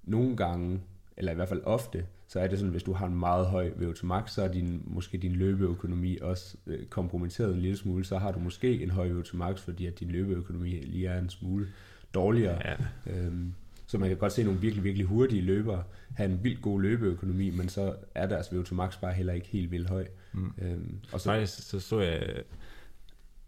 nogle 0.03 0.37
gange, 0.37 0.81
eller 1.16 1.33
i 1.33 1.35
hvert 1.35 1.49
fald 1.49 1.61
ofte, 1.64 2.07
så 2.28 2.40
er 2.40 2.47
det 2.47 2.59
sådan, 2.59 2.71
hvis 2.71 2.83
du 2.83 2.92
har 2.92 3.07
en 3.07 3.14
meget 3.14 3.47
høj 3.47 3.71
VO2 3.71 4.07
max, 4.07 4.31
så 4.31 4.42
er 4.42 4.49
din, 4.52 4.83
måske 4.87 5.19
din 5.19 5.33
løbeøkonomi 5.33 6.19
også 6.23 6.57
øh, 6.66 6.87
kompromitteret 6.87 7.54
en 7.54 7.61
lille 7.61 7.76
smule, 7.76 8.04
så 8.04 8.19
har 8.19 8.33
du 8.33 8.38
måske 8.38 8.83
en 8.83 8.90
høj 8.90 9.11
VO2 9.11 9.37
max, 9.37 9.61
fordi 9.61 9.87
at 9.87 10.00
din 10.00 10.09
løbeøkonomi 10.11 10.71
lige 10.71 11.09
er 11.09 11.19
en 11.19 11.31
smule 11.31 11.69
dårligere. 12.14 12.59
Ja. 12.64 12.76
Øhm, 13.12 13.54
Så 13.87 13.99
man 13.99 14.09
kan 14.09 14.19
godt 14.19 14.33
se 14.33 14.45
nogle 14.45 14.61
virkelig, 14.61 14.85
virkelig 14.85 15.07
hurtige 15.07 15.42
løbere 15.42 15.85
have 16.16 16.31
en 16.31 16.45
vildt 16.45 16.62
god 16.62 16.81
løbeøkonomi, 16.83 17.50
men 17.50 17.69
så 17.69 17.95
er 18.14 18.26
deres 18.26 18.47
VO2 18.49 18.75
max 18.75 19.00
bare 19.00 19.12
heller 19.12 19.33
ikke 19.33 19.47
helt 19.47 19.71
vildt 19.71 19.88
høj. 19.88 20.07
Mm. 20.33 20.52
Øhm, 20.59 20.99
Og 21.12 21.21
så, 21.21 21.31
Faktisk 21.31 21.71
så 21.71 21.81
så 21.81 22.00
jeg 22.00 22.42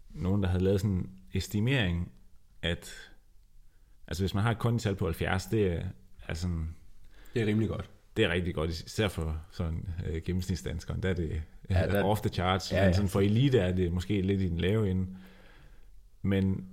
nogen, 0.09 0.43
der 0.43 0.49
havde 0.49 0.63
lavet 0.63 0.81
sådan 0.81 0.95
en 0.95 1.09
estimering, 1.33 2.11
at 2.61 2.91
altså 4.07 4.23
hvis 4.23 4.33
man 4.33 4.43
har 4.43 4.51
et 4.51 4.59
kondital 4.59 4.95
på 4.95 5.05
70, 5.05 5.45
det 5.45 5.67
er, 5.73 5.83
altså, 6.27 6.47
det 7.35 7.41
er 7.43 7.45
rimelig 7.47 7.69
godt. 7.69 7.89
det 8.17 8.25
er 8.25 8.29
rigtig 8.29 8.55
godt, 8.55 8.69
især 8.69 9.07
for 9.07 9.41
sådan 9.51 9.89
øh, 10.07 10.21
gennemsnitsdanskeren, 10.25 11.03
der 11.03 11.09
er 11.09 11.13
det 11.13 11.41
Ja, 11.69 11.79
ja, 11.79 11.87
der- 11.91 12.03
off 12.03 12.21
the 12.21 12.29
charts, 12.29 12.71
ja, 12.71 12.77
ja. 12.77 12.85
men 12.85 12.93
sådan 12.93 13.09
for 13.09 13.21
elite 13.21 13.59
er 13.59 13.71
det 13.71 13.91
måske 13.91 14.21
lidt 14.21 14.41
i 14.41 14.49
den 14.49 14.57
lave 14.57 14.89
ende. 14.91 15.07
Men 16.21 16.65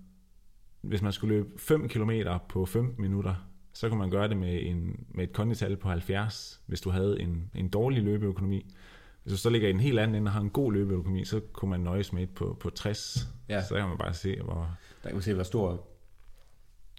hvis 0.80 1.02
man 1.02 1.12
skulle 1.12 1.34
løbe 1.36 1.48
5 1.58 1.88
km 1.88 2.10
på 2.48 2.66
15 2.66 3.02
minutter, 3.02 3.48
så 3.72 3.88
kunne 3.88 3.98
man 3.98 4.10
gøre 4.10 4.28
det 4.28 4.36
med, 4.36 4.60
en, 4.62 5.04
med 5.08 5.24
et 5.24 5.32
kondital 5.32 5.76
på 5.76 5.88
70, 5.88 6.60
hvis 6.66 6.80
du 6.80 6.90
havde 6.90 7.20
en, 7.20 7.50
en 7.54 7.68
dårlig 7.68 8.02
løbeøkonomi. 8.02 8.74
Hvis 9.22 9.32
du 9.32 9.38
så 9.38 9.50
ligger 9.50 9.68
i 9.68 9.70
en 9.70 9.80
helt 9.80 9.98
anden 9.98 10.14
ende 10.16 10.28
og 10.28 10.32
har 10.32 10.40
en 10.40 10.50
god 10.50 10.72
løbeøkonomi, 10.72 11.24
så 11.24 11.40
kunne 11.52 11.68
man 11.70 11.80
nøjes 11.80 12.12
med 12.12 12.22
et 12.22 12.30
på, 12.30 12.56
på 12.60 12.70
60. 12.70 13.28
Ja. 13.48 13.62
Så 13.64 13.74
kan 13.74 13.88
man 13.88 13.98
bare 13.98 14.14
se, 14.14 14.40
hvor... 14.42 14.76
Der 15.02 15.08
kan 15.08 15.14
man 15.16 15.22
se, 15.22 15.34
hvor 15.34 15.42
stor, 15.42 15.86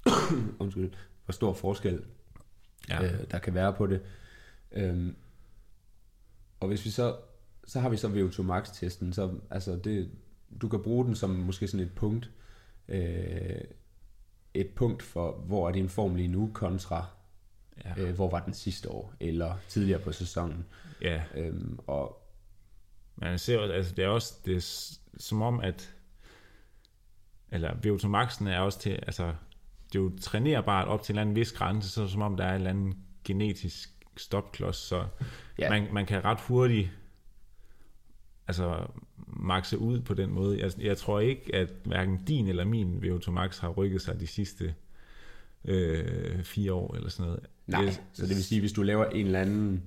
undskyld, 0.59 0.91
hvor 1.25 1.31
stor 1.31 1.53
forskel 1.53 2.03
Ja, 2.89 3.03
øh, 3.03 3.31
der 3.31 3.39
kan 3.39 3.53
være 3.53 3.73
på 3.73 3.87
det. 3.87 4.01
Øhm, 4.71 5.15
og 6.59 6.67
hvis 6.67 6.85
vi 6.85 6.89
så, 6.89 7.17
så 7.65 7.79
har 7.79 7.89
vi 7.89 7.97
så 7.97 8.07
VO2 8.07 8.41
max 8.41 8.71
testen, 8.73 9.13
så 9.13 9.39
altså 9.49 9.75
det, 9.75 10.11
du 10.61 10.67
kan 10.67 10.83
bruge 10.83 11.05
den 11.05 11.15
som 11.15 11.29
måske 11.29 11.67
sådan 11.67 11.85
et 11.85 11.95
punkt, 11.95 12.31
øh, 12.87 13.61
et 14.53 14.69
punkt 14.69 15.03
for, 15.03 15.31
hvor 15.31 15.67
er 15.67 15.71
din 15.71 15.89
form 15.89 16.15
lige 16.15 16.27
nu, 16.27 16.51
kontra, 16.53 17.05
ja, 17.85 18.01
øh, 18.01 18.15
hvor 18.15 18.29
var 18.29 18.39
den 18.39 18.53
sidste 18.53 18.89
år, 18.89 19.13
eller 19.19 19.55
tidligere 19.67 19.99
på 19.99 20.11
sæsonen. 20.11 20.65
ja. 21.01 21.23
Øhm, 21.35 21.79
og 21.87 22.19
man 23.15 23.39
ser 23.39 23.57
også, 23.57 23.73
altså 23.73 23.95
det 23.95 24.03
er 24.03 24.09
også, 24.09 24.33
det 24.45 24.55
er 24.55 24.97
som 25.17 25.41
om, 25.41 25.59
at 25.59 25.95
eller 27.51 27.71
VO2 27.71 28.07
Maxen 28.07 28.47
er 28.47 28.59
også 28.59 28.79
til, 28.79 28.89
altså 28.89 29.33
det 29.93 29.99
er 29.99 30.03
jo 30.03 30.11
trænerbart 30.21 30.87
op 30.87 31.03
til 31.03 31.13
en 31.13 31.15
eller 31.15 31.21
anden 31.21 31.35
vis 31.35 31.51
grænse, 31.51 31.89
så 31.89 32.07
som 32.07 32.21
om 32.21 32.37
der 32.37 32.43
er 32.43 32.49
en 32.49 32.55
eller 32.55 32.69
anden 32.69 32.93
genetisk 33.23 33.89
stopklods, 34.17 34.75
så 34.75 35.05
Ja. 35.59 35.69
man, 35.69 35.87
man 35.93 36.05
kan 36.05 36.25
ret 36.25 36.39
hurtigt 36.47 36.89
altså 38.47 38.87
makse 39.27 39.77
ud 39.77 39.99
på 40.01 40.13
den 40.13 40.31
måde. 40.31 40.59
Jeg, 40.59 40.71
jeg 40.81 40.97
tror 40.97 41.19
ikke, 41.19 41.55
at 41.55 41.73
hverken 41.85 42.23
din 42.25 42.47
eller 42.47 42.65
min 42.65 43.03
VO2 43.03 43.31
Max 43.31 43.57
har 43.59 43.69
rykket 43.69 44.01
sig 44.01 44.19
de 44.19 44.27
sidste 44.27 44.73
øh, 45.65 46.43
fire 46.43 46.73
år 46.73 46.95
eller 46.95 47.09
sådan 47.09 47.25
noget. 47.29 47.45
Nej, 47.67 47.81
Jeg- 47.81 47.97
så 48.13 48.21
det 48.21 48.35
vil 48.35 48.43
sige, 48.43 48.59
hvis 48.61 48.71
du 48.73 48.81
laver 48.81 49.05
en 49.05 49.25
eller 49.25 49.41
anden 49.41 49.83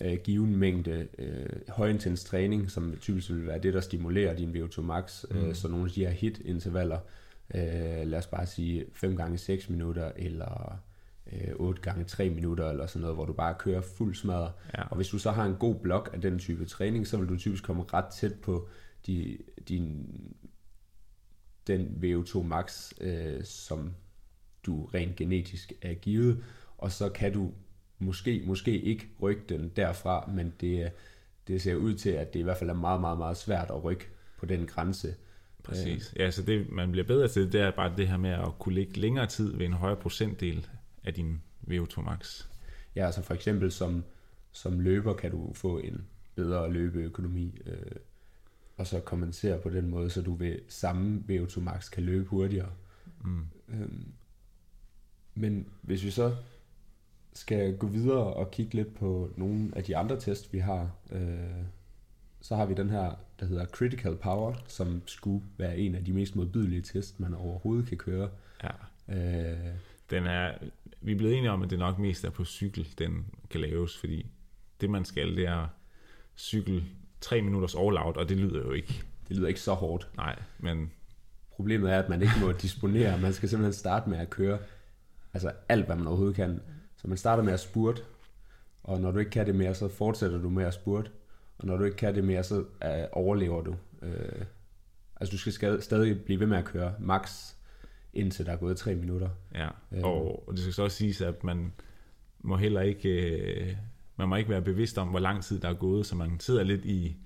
øh, 0.00 0.16
given 0.24 0.56
mængde 0.56 1.08
øh, 1.18 1.46
højintens 1.68 2.24
træning, 2.24 2.70
som 2.70 2.96
typisk 3.00 3.30
vil 3.30 3.46
være 3.46 3.58
det, 3.58 3.74
der 3.74 3.80
stimulerer 3.80 4.36
din 4.36 4.56
VO2 4.56 4.80
max, 4.80 5.24
mm. 5.30 5.36
øh, 5.36 5.54
så 5.54 5.68
nogle 5.68 5.84
af 5.86 5.90
de 5.92 6.00
her 6.00 6.10
hit-intervaller, 6.10 6.98
øh, 6.98 7.02
lad 8.04 8.14
os 8.14 8.26
bare 8.26 8.46
sige 8.46 8.84
5 8.92 9.16
gange 9.16 9.38
6 9.38 9.70
minutter, 9.70 10.12
eller 10.16 10.78
øh, 11.32 11.54
8 11.56 11.82
gange 11.82 12.04
3 12.04 12.30
minutter, 12.30 12.70
eller 12.70 12.86
sådan 12.86 13.00
noget, 13.00 13.16
hvor 13.16 13.24
du 13.24 13.32
bare 13.32 13.54
kører 13.58 13.80
fuld 13.80 14.14
smadret. 14.14 14.52
Ja. 14.78 14.82
Og 14.82 14.96
hvis 14.96 15.08
du 15.08 15.18
så 15.18 15.30
har 15.30 15.44
en 15.44 15.54
god 15.54 15.74
blok 15.74 16.10
af 16.12 16.20
den 16.20 16.38
type 16.38 16.64
træning, 16.64 17.06
så 17.06 17.16
vil 17.16 17.28
du 17.28 17.36
typisk 17.36 17.64
komme 17.64 17.84
ret 17.92 18.12
tæt 18.14 18.34
på 18.42 18.68
de, 19.06 19.38
din, 19.68 20.06
den 21.66 22.00
VO2 22.02 22.42
max, 22.42 22.92
øh, 23.00 23.44
som 23.44 23.94
du 24.66 24.84
rent 24.84 25.16
genetisk 25.16 25.72
er 25.82 25.94
givet, 25.94 26.44
og 26.78 26.92
så 26.92 27.08
kan 27.08 27.32
du 27.32 27.52
måske, 27.98 28.42
måske 28.46 28.80
ikke 28.80 29.08
rykke 29.22 29.42
den 29.48 29.68
derfra, 29.68 30.30
men 30.34 30.54
det, 30.60 30.92
det 31.48 31.62
ser 31.62 31.74
ud 31.74 31.94
til, 31.94 32.10
at 32.10 32.32
det 32.32 32.40
i 32.40 32.42
hvert 32.42 32.56
fald 32.56 32.70
er 32.70 32.74
meget, 32.74 33.00
meget, 33.00 33.18
meget 33.18 33.36
svært 33.36 33.70
at 33.70 33.84
rykke 33.84 34.08
på 34.38 34.46
den 34.46 34.66
grænse. 34.66 35.14
Præcis. 35.64 36.14
Ja, 36.16 36.30
så 36.30 36.42
det, 36.42 36.70
man 36.70 36.90
bliver 36.90 37.06
bedre 37.06 37.28
til, 37.28 37.52
det 37.52 37.60
er 37.60 37.70
bare 37.70 37.96
det 37.96 38.08
her 38.08 38.16
med 38.16 38.30
at 38.30 38.58
kunne 38.58 38.74
ligge 38.74 39.00
længere 39.00 39.26
tid 39.26 39.56
ved 39.56 39.66
en 39.66 39.72
højere 39.72 39.96
procentdel 39.96 40.66
af 41.04 41.14
din 41.14 41.42
VO2 41.70 42.00
max. 42.00 42.46
Ja, 42.96 43.06
altså 43.06 43.22
for 43.22 43.34
eksempel 43.34 43.72
som, 43.72 44.04
som 44.52 44.80
løber 44.80 45.14
kan 45.14 45.30
du 45.30 45.52
få 45.54 45.78
en 45.78 46.06
bedre 46.34 46.72
løbeøkonomi, 46.72 47.58
øh, 47.66 47.96
og 48.76 48.86
så 48.86 49.00
kompensere 49.00 49.58
på 49.58 49.70
den 49.70 49.88
måde, 49.88 50.10
så 50.10 50.22
du 50.22 50.34
ved 50.34 50.58
samme 50.68 51.24
VO2 51.28 51.60
max 51.60 51.90
kan 51.90 52.02
løbe 52.02 52.28
hurtigere. 52.28 52.70
Mm. 53.24 53.46
Øhm, 53.68 54.12
men 55.34 55.68
hvis 55.82 56.04
vi 56.04 56.10
så 56.10 56.36
skal 57.32 57.76
gå 57.76 57.86
videre 57.86 58.34
og 58.34 58.50
kigge 58.50 58.74
lidt 58.74 58.94
på 58.94 59.30
nogle 59.36 59.72
af 59.76 59.84
de 59.84 59.96
andre 59.96 60.20
tests, 60.20 60.52
vi 60.52 60.58
har, 60.58 60.90
øh, 61.12 61.64
så 62.44 62.56
har 62.56 62.66
vi 62.66 62.74
den 62.74 62.90
her, 62.90 63.14
der 63.40 63.46
hedder 63.46 63.66
Critical 63.66 64.16
Power, 64.16 64.54
som 64.66 65.02
skulle 65.06 65.44
være 65.58 65.78
en 65.78 65.94
af 65.94 66.04
de 66.04 66.12
mest 66.12 66.36
modbydelige 66.36 66.82
tests, 66.82 67.20
man 67.20 67.34
overhovedet 67.34 67.88
kan 67.88 67.98
køre. 67.98 68.30
Ja. 68.62 68.70
Øh, 69.08 69.74
Den 70.10 70.26
er, 70.26 70.52
vi 71.00 71.12
er 71.12 71.16
blevet 71.16 71.34
enige 71.36 71.50
om, 71.50 71.62
at 71.62 71.70
det 71.70 71.78
nok 71.78 71.98
mest 71.98 72.24
er 72.24 72.30
på 72.30 72.44
cykel, 72.44 72.88
den 72.98 73.26
kan 73.50 73.60
laves, 73.60 73.98
fordi 73.98 74.26
det 74.80 74.90
man 74.90 75.04
skal, 75.04 75.36
det 75.36 75.46
er 75.46 75.68
cykel 76.36 76.84
3 77.20 77.42
minutters 77.42 77.74
all 77.74 77.98
out, 77.98 78.16
og 78.16 78.28
det 78.28 78.36
lyder 78.36 78.58
jo 78.58 78.72
ikke. 78.72 79.02
det 79.28 79.36
lyder 79.36 79.48
ikke 79.48 79.60
så 79.60 79.74
hårdt. 79.74 80.08
Nej, 80.16 80.42
men 80.58 80.90
Problemet 81.50 81.92
er, 81.92 81.98
at 81.98 82.08
man 82.08 82.22
ikke 82.22 82.34
må 82.40 82.52
disponere. 82.52 83.20
Man 83.20 83.32
skal 83.32 83.48
simpelthen 83.48 83.72
starte 83.72 84.10
med 84.10 84.18
at 84.18 84.30
køre 84.30 84.58
altså 85.34 85.52
alt, 85.68 85.86
hvad 85.86 85.96
man 85.96 86.06
overhovedet 86.06 86.36
kan. 86.36 86.60
Så 86.96 87.08
man 87.08 87.16
starter 87.18 87.42
med 87.42 87.52
at 87.52 87.60
spurte, 87.60 88.02
og 88.82 89.00
når 89.00 89.10
du 89.10 89.18
ikke 89.18 89.30
kan 89.30 89.46
det 89.46 89.54
mere, 89.54 89.74
så 89.74 89.88
fortsætter 89.88 90.38
du 90.38 90.48
med 90.50 90.64
at 90.64 90.74
spurte. 90.74 91.10
Og 91.64 91.68
når 91.68 91.76
du 91.76 91.84
ikke 91.84 91.96
kan 91.96 92.14
det 92.14 92.24
mere, 92.24 92.42
så 92.42 92.58
uh, 92.58 92.64
overlever 93.12 93.62
du. 93.62 93.76
Uh, 94.02 94.42
altså 95.16 95.32
du 95.32 95.38
skal 95.52 95.82
stadig 95.82 96.24
blive 96.24 96.40
ved 96.40 96.46
med 96.46 96.58
at 96.58 96.64
køre 96.64 96.94
max, 96.98 97.54
indtil 98.12 98.46
der 98.46 98.52
er 98.52 98.56
gået 98.56 98.76
tre 98.76 98.94
minutter. 98.94 99.28
ja. 99.54 99.68
Øhm. 99.92 100.04
Og, 100.04 100.48
og 100.48 100.54
det 100.54 100.60
skal 100.60 100.72
så 100.72 100.82
også 100.82 100.96
siges, 100.96 101.20
at 101.20 101.44
man 101.44 101.72
må 102.40 102.56
heller 102.56 102.80
ikke, 102.80 103.08
øh, 103.08 103.76
man 104.16 104.28
må 104.28 104.36
ikke 104.36 104.50
være 104.50 104.62
bevidst 104.62 104.98
om, 104.98 105.08
hvor 105.08 105.18
lang 105.18 105.42
tid 105.42 105.60
der 105.60 105.68
er 105.68 105.74
gået, 105.74 106.06
så 106.06 106.16
man 106.16 106.40
sidder 106.40 106.62
lidt 106.62 106.84
i 106.84 107.16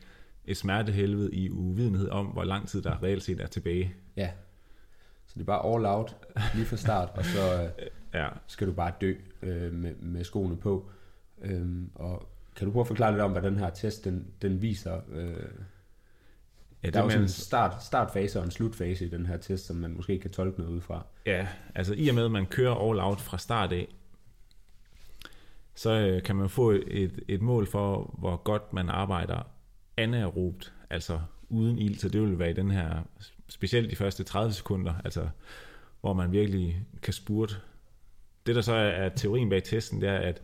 et 0.44 0.56
smertehelvede 0.56 1.34
i 1.34 1.50
uvidenhed 1.50 2.08
om, 2.08 2.26
hvor 2.26 2.44
lang 2.44 2.68
tid 2.68 2.82
der 2.82 3.02
reelt 3.02 3.22
set 3.22 3.40
er 3.40 3.46
tilbage. 3.46 3.94
Ja. 4.16 4.30
Så 5.26 5.32
det 5.34 5.40
er 5.40 5.46
bare 5.46 5.74
all 5.74 5.86
out 5.86 6.16
lige 6.54 6.66
fra 6.66 6.76
start, 6.76 7.10
og 7.14 7.24
så 7.24 7.70
uh, 7.78 7.86
Ja, 8.20 8.28
skal 8.46 8.66
du 8.66 8.72
bare 8.72 8.92
dø 9.00 9.14
uh, 9.42 9.72
med, 9.72 9.94
med 9.94 10.24
skoene 10.24 10.56
på. 10.56 10.90
Um, 11.36 11.90
og 11.94 12.28
kan 12.58 12.66
du 12.66 12.72
prøve 12.72 12.80
at 12.80 12.86
forklare 12.86 13.12
lidt 13.12 13.22
om, 13.22 13.32
hvad 13.32 13.42
den 13.42 13.58
her 13.58 13.70
test 13.70 14.04
den, 14.04 14.26
den 14.42 14.62
viser? 14.62 15.00
Uh, 15.08 15.18
ja 16.82 16.90
der 16.90 16.98
er 16.98 17.04
jo 17.04 17.10
sådan 17.10 17.22
en 17.22 17.28
start, 17.28 17.84
startfase 17.84 18.38
og 18.38 18.44
en 18.44 18.50
slutfase 18.50 19.06
i 19.06 19.08
den 19.08 19.26
her 19.26 19.36
test, 19.36 19.66
som 19.66 19.76
man 19.76 19.94
måske 19.94 20.12
ikke 20.12 20.22
kan 20.22 20.30
tolke 20.30 20.60
noget 20.60 20.72
ud 20.72 20.80
fra. 20.80 21.06
Ja, 21.26 21.48
altså 21.74 21.94
i 21.94 22.08
og 22.08 22.14
med, 22.14 22.24
at 22.24 22.30
man 22.30 22.46
kører 22.46 22.74
all 22.74 23.00
out 23.00 23.20
fra 23.20 23.38
start 23.38 23.72
af, 23.72 23.88
så 25.74 25.90
øh, 25.90 26.22
kan 26.22 26.36
man 26.36 26.48
få 26.48 26.70
et, 26.70 27.20
et 27.28 27.42
mål 27.42 27.66
for, 27.66 28.14
hvor 28.18 28.36
godt 28.36 28.72
man 28.72 28.88
arbejder 28.88 29.50
anaerobt, 29.96 30.72
altså 30.90 31.20
uden 31.48 31.78
ild, 31.78 31.98
så 31.98 32.08
det 32.08 32.22
vil 32.22 32.38
være 32.38 32.50
i 32.50 32.54
den 32.54 32.70
her, 32.70 33.02
specielt 33.48 33.90
de 33.90 33.96
første 33.96 34.24
30 34.24 34.52
sekunder, 34.52 34.94
altså 35.04 35.28
hvor 36.00 36.12
man 36.12 36.32
virkelig 36.32 36.86
kan 37.02 37.12
spurte. 37.12 37.54
Det 38.46 38.54
der 38.54 38.62
så 38.62 38.74
er, 38.74 38.88
er 38.88 39.08
teorien 39.08 39.48
bag 39.48 39.62
testen, 39.62 40.00
det 40.00 40.08
er, 40.08 40.18
at 40.18 40.42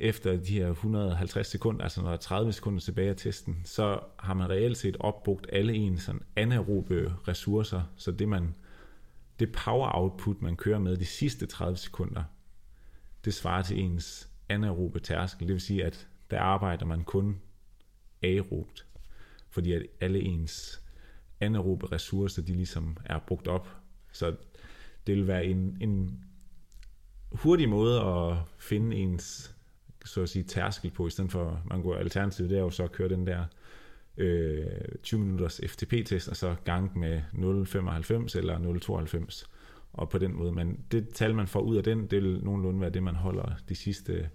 efter 0.00 0.36
de 0.36 0.54
her 0.54 0.68
150 0.68 1.46
sekunder, 1.46 1.82
altså 1.82 2.00
når 2.00 2.08
der 2.08 2.14
er 2.16 2.20
30 2.20 2.52
sekunder 2.52 2.80
tilbage 2.80 3.10
af 3.10 3.16
testen, 3.16 3.60
så 3.64 4.00
har 4.18 4.34
man 4.34 4.50
reelt 4.50 4.76
set 4.76 4.96
opbrugt 5.00 5.46
alle 5.52 5.74
ens 5.74 6.02
sådan 6.02 6.22
anaerobe 6.36 7.14
ressourcer, 7.28 7.82
så 7.96 8.12
det 8.12 8.28
man 8.28 8.54
det 9.38 9.52
power 9.52 9.90
output, 9.94 10.42
man 10.42 10.56
kører 10.56 10.78
med 10.78 10.96
de 10.96 11.04
sidste 11.04 11.46
30 11.46 11.76
sekunder, 11.76 12.24
det 13.24 13.34
svarer 13.34 13.62
til 13.62 13.78
ens 13.78 14.28
anaerobe 14.48 15.00
tærskel. 15.00 15.48
Det 15.48 15.52
vil 15.52 15.60
sige, 15.60 15.84
at 15.84 16.08
der 16.30 16.40
arbejder 16.40 16.86
man 16.86 17.04
kun 17.04 17.40
aerobt, 18.22 18.86
fordi 19.50 19.72
at 19.72 19.82
alle 20.00 20.20
ens 20.20 20.82
anaerobe 21.40 21.92
ressourcer, 21.92 22.42
de 22.42 22.52
ligesom 22.52 22.96
er 23.04 23.18
brugt 23.18 23.48
op. 23.48 23.68
Så 24.12 24.36
det 25.06 25.16
vil 25.16 25.26
være 25.26 25.44
en, 25.44 25.76
en 25.80 26.24
hurtig 27.32 27.68
måde 27.68 28.00
at 28.00 28.36
finde 28.58 28.96
ens 28.96 29.56
så 30.04 30.22
at 30.22 30.28
sige, 30.28 30.42
tærskel 30.42 30.90
på, 30.90 31.06
i 31.06 31.10
stedet 31.10 31.32
for, 31.32 31.62
man 31.64 31.82
går 31.82 31.94
alternativt, 31.94 32.50
det 32.50 32.58
er 32.58 32.62
jo 32.62 32.70
så 32.70 32.84
at 32.84 32.92
køre 32.92 33.08
den 33.08 33.26
der 33.26 33.44
øh, 34.16 34.66
20 35.02 35.20
minutters 35.20 35.60
FTP-test, 35.66 36.28
og 36.28 36.36
så 36.36 36.54
gang 36.64 36.98
med 36.98 37.22
0,95 37.32 38.38
eller 38.38 38.58
0,92. 39.28 39.46
Og 39.92 40.08
på 40.08 40.18
den 40.18 40.34
måde, 40.34 40.52
men 40.52 40.84
det 40.92 41.08
tal, 41.08 41.34
man 41.34 41.46
får 41.46 41.60
ud 41.60 41.76
af 41.76 41.84
den, 41.84 42.06
det 42.06 42.22
vil 42.22 42.44
nogenlunde 42.44 42.80
være 42.80 42.90
det, 42.90 43.02
man 43.02 43.14
holder 43.14 43.52
de 43.68 43.74
sidste 43.74 44.30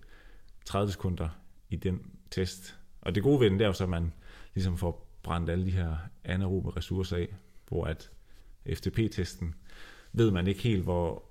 30 0.66 0.92
sekunder 0.92 1.30
i 1.70 1.76
den 1.76 2.02
test. 2.32 2.80
Og 3.02 3.16
det 3.16 3.24
gode 3.24 3.40
ved 3.40 3.50
den, 3.50 3.60
det 3.60 3.66
er 3.66 3.70
jo 3.70 3.74
så, 3.74 3.84
at 3.84 3.90
man 3.90 4.14
ligesom 4.54 4.78
får 4.78 5.08
brændt 5.24 5.50
alle 5.50 5.66
de 5.66 5.72
her 5.72 5.98
anaerobe 6.24 6.78
ressourcer 6.78 7.18
af, 7.18 7.36
hvor 7.68 7.86
at 7.86 8.12
FTP-testen 8.74 9.56
ved 10.14 10.32
man 10.32 10.48
ikke 10.48 10.62
helt, 10.62 10.84
hvor, 10.84 11.24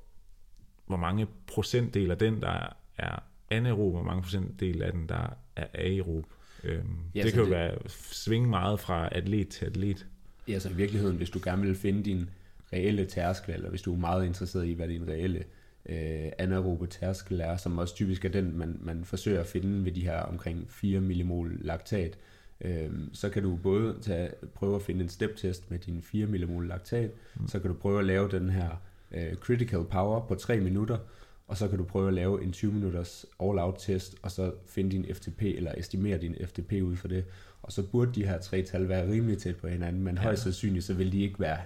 hvor 0.87 0.97
mange 0.97 1.27
procentdel 1.47 2.11
af 2.11 2.19
den, 2.19 2.43
der 2.43 2.67
er 2.99 3.23
anaerob, 3.51 3.93
hvor 3.93 4.03
mange 4.03 4.23
procentdel 4.23 4.83
af 4.83 4.93
den, 4.93 5.09
der 5.09 5.37
er 5.57 5.67
aerob. 5.75 6.25
Øhm, 6.65 6.99
ja, 7.15 7.23
det 7.23 7.33
kan 7.33 7.41
jo 7.41 7.47
det... 7.47 7.55
være 7.55 7.79
svinge 7.89 8.49
meget 8.49 8.81
fra 8.81 9.09
atlet 9.13 9.49
til 9.49 9.67
atlet. 9.67 10.07
Ja, 10.49 10.59
så 10.59 10.71
i 10.71 10.75
virkeligheden, 10.75 11.17
hvis 11.17 11.31
du 11.31 11.41
gerne 11.45 11.63
vil 11.63 11.75
finde 11.75 12.03
din 12.03 12.31
reelle 12.73 13.05
tærskel, 13.05 13.55
eller 13.55 13.71
hvis 13.71 13.83
du 13.83 13.93
er 13.93 13.99
meget 13.99 14.27
interesseret 14.27 14.67
i, 14.67 14.73
hvad 14.73 14.89
din 14.89 15.09
reelle 15.09 15.45
øh, 15.89 16.33
anaerobe 16.39 16.87
tærskel 16.87 17.41
er, 17.41 17.57
som 17.57 17.79
også 17.79 17.95
typisk 17.95 18.25
er 18.25 18.29
den, 18.29 18.59
man, 18.59 18.79
man 18.83 19.05
forsøger 19.05 19.41
at 19.41 19.47
finde 19.47 19.85
ved 19.85 19.93
de 19.93 20.01
her 20.01 20.19
omkring 20.19 20.71
4 20.71 21.01
millimol 21.01 21.59
laktat, 21.61 22.19
øh, 22.61 22.91
så 23.13 23.31
kan 23.31 23.43
du 23.43 23.57
både 23.57 23.97
tage, 24.03 24.31
prøve 24.55 24.77
at 24.77 24.83
finde 24.83 25.03
en 25.03 25.09
step-test 25.09 25.71
med 25.71 25.79
din 25.79 26.03
4 26.03 26.27
millimol 26.27 26.69
laktat, 26.69 27.11
mm. 27.35 27.49
så 27.49 27.59
kan 27.59 27.71
du 27.71 27.77
prøve 27.77 27.99
at 27.99 28.05
lave 28.05 28.31
den 28.31 28.51
her 28.51 28.71
øh, 29.13 29.35
critical 29.35 29.85
power 29.85 30.27
på 30.27 30.35
3 30.35 30.61
minutter, 30.61 30.99
og 31.47 31.57
så 31.57 31.69
kan 31.69 31.79
du 31.79 31.85
prøve 31.85 32.09
at 32.09 32.15
lave 32.15 32.43
en 32.43 32.53
20 32.53 32.73
minutters 32.73 33.27
all-out 33.41 33.75
test, 33.79 34.17
og 34.23 34.31
så 34.31 34.53
finde 34.67 34.91
din 34.91 35.15
FTP, 35.15 35.43
eller 35.43 35.75
estimere 35.77 36.19
din 36.19 36.37
FTP 36.47 36.73
ud 36.73 36.97
for 36.97 37.09
det. 37.09 37.25
Og 37.63 37.73
så 37.73 37.83
burde 37.91 38.13
de 38.13 38.27
her 38.27 38.39
tre 38.39 38.63
tal 38.63 38.89
være 38.89 39.11
rimelig 39.11 39.39
tæt 39.39 39.57
på 39.57 39.69
hinanden, 39.69 40.03
men 40.03 40.15
ja. 40.15 40.23
højst 40.23 40.43
sandsynligt, 40.43 40.85
så 40.85 40.95
vil 40.95 41.13
de 41.13 41.23
ikke 41.23 41.41
være 41.41 41.59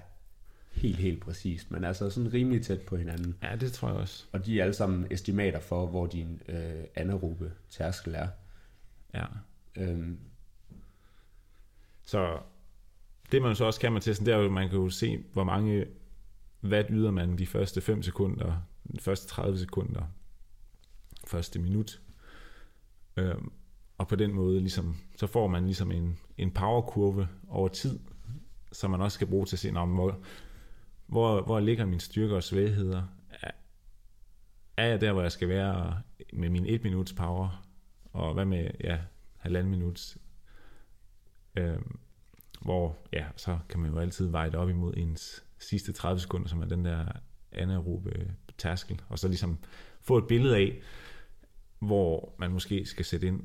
helt, 0.73 0.97
helt 0.97 1.21
præcist, 1.21 1.71
men 1.71 1.85
altså 1.85 2.11
sådan 2.11 2.33
rimelig 2.33 2.62
tæt 2.62 2.81
på 2.81 2.97
hinanden. 2.97 3.35
Ja, 3.43 3.57
det 3.57 3.73
tror 3.73 3.88
jeg 3.88 3.97
også. 3.97 4.25
Og 4.33 4.47
de 4.47 4.59
er 4.59 4.64
alle 4.64 4.75
sammen 4.75 5.07
estimater 5.11 5.61
for, 5.61 5.87
hvor 5.87 6.07
din 6.07 6.41
øh, 6.49 6.85
anaerobe 6.95 7.53
tærskel 7.71 8.14
er. 8.14 8.29
Ja. 9.14 9.25
Øhm. 9.77 10.19
Så 12.05 12.38
det 13.33 13.43
man 13.43 13.57
så 13.57 13.64
også 13.64 13.81
kan 13.81 13.93
med 13.93 14.01
testen, 14.01 14.27
det 14.27 14.35
er 14.35 14.38
jo, 14.38 14.45
at 14.45 14.53
man 14.53 14.69
kan 14.69 14.79
jo 14.79 14.91
se, 14.91 15.25
hvor 15.33 15.45
mange 15.45 15.87
watt 16.64 16.88
yder 16.91 17.11
man 17.11 17.38
de 17.38 17.47
første 17.47 17.81
5 17.81 18.03
sekunder, 18.03 18.62
de 18.92 19.01
første 19.01 19.29
30 19.29 19.59
sekunder, 19.59 20.03
første 21.27 21.59
minut. 21.59 22.01
Øhm, 23.16 23.53
og 23.98 24.09
på 24.09 24.16
den 24.16 24.33
måde, 24.33 24.61
ligesom, 24.61 24.96
så 25.16 25.27
får 25.27 25.46
man 25.46 25.64
ligesom 25.64 25.92
en, 25.92 26.18
en 26.38 26.51
powerkurve 26.51 27.29
over 27.48 27.68
tid, 27.68 27.98
som 28.72 28.90
man 28.90 29.01
også 29.01 29.14
skal 29.14 29.27
bruge 29.27 29.46
til 29.46 29.57
at 29.57 29.61
se, 29.61 29.72
om, 29.77 29.94
hvor, 29.94 30.18
hvor, 31.07 31.42
hvor 31.42 31.61
ligger 31.61 31.85
mine 31.85 32.01
styrker 32.01 32.37
og 32.37 32.42
svagheder? 32.42 33.03
Er, 33.42 33.51
er 34.77 34.87
jeg 34.87 35.01
der, 35.01 35.12
hvor 35.12 35.22
jeg 35.22 35.33
skal 35.33 35.48
være 35.48 36.03
med 36.33 36.51
min 36.51 36.66
1 36.66 36.85
minuts 36.85 37.12
power? 37.12 37.64
Og 38.12 38.35
hvad 38.35 38.44
med, 38.44 38.70
ja, 38.85 38.98
halvanden 39.37 39.70
minuts? 39.70 40.18
Øhm, 41.57 41.98
hvor, 42.61 42.96
ja, 43.12 43.27
så 43.37 43.59
kan 43.68 43.81
man 43.81 43.90
jo 43.90 43.98
altid 43.98 44.27
veje 44.27 44.51
det 44.51 44.59
op 44.59 44.68
imod 44.68 44.94
ens 44.96 45.44
sidste 45.59 45.92
30 45.92 46.20
sekunder, 46.20 46.48
som 46.48 46.62
er 46.62 46.66
den 46.66 46.85
der 46.85 47.07
anaerobe 47.53 48.35
tærskel, 48.59 49.01
og 49.09 49.18
så 49.18 49.29
ligesom 49.29 49.59
få 50.01 50.18
et 50.18 50.27
billede 50.27 50.57
af, 50.57 50.77
hvor 51.79 52.35
man 52.38 52.51
måske 52.51 52.87
skal 52.87 53.05
sætte 53.05 53.27
ind. 53.27 53.40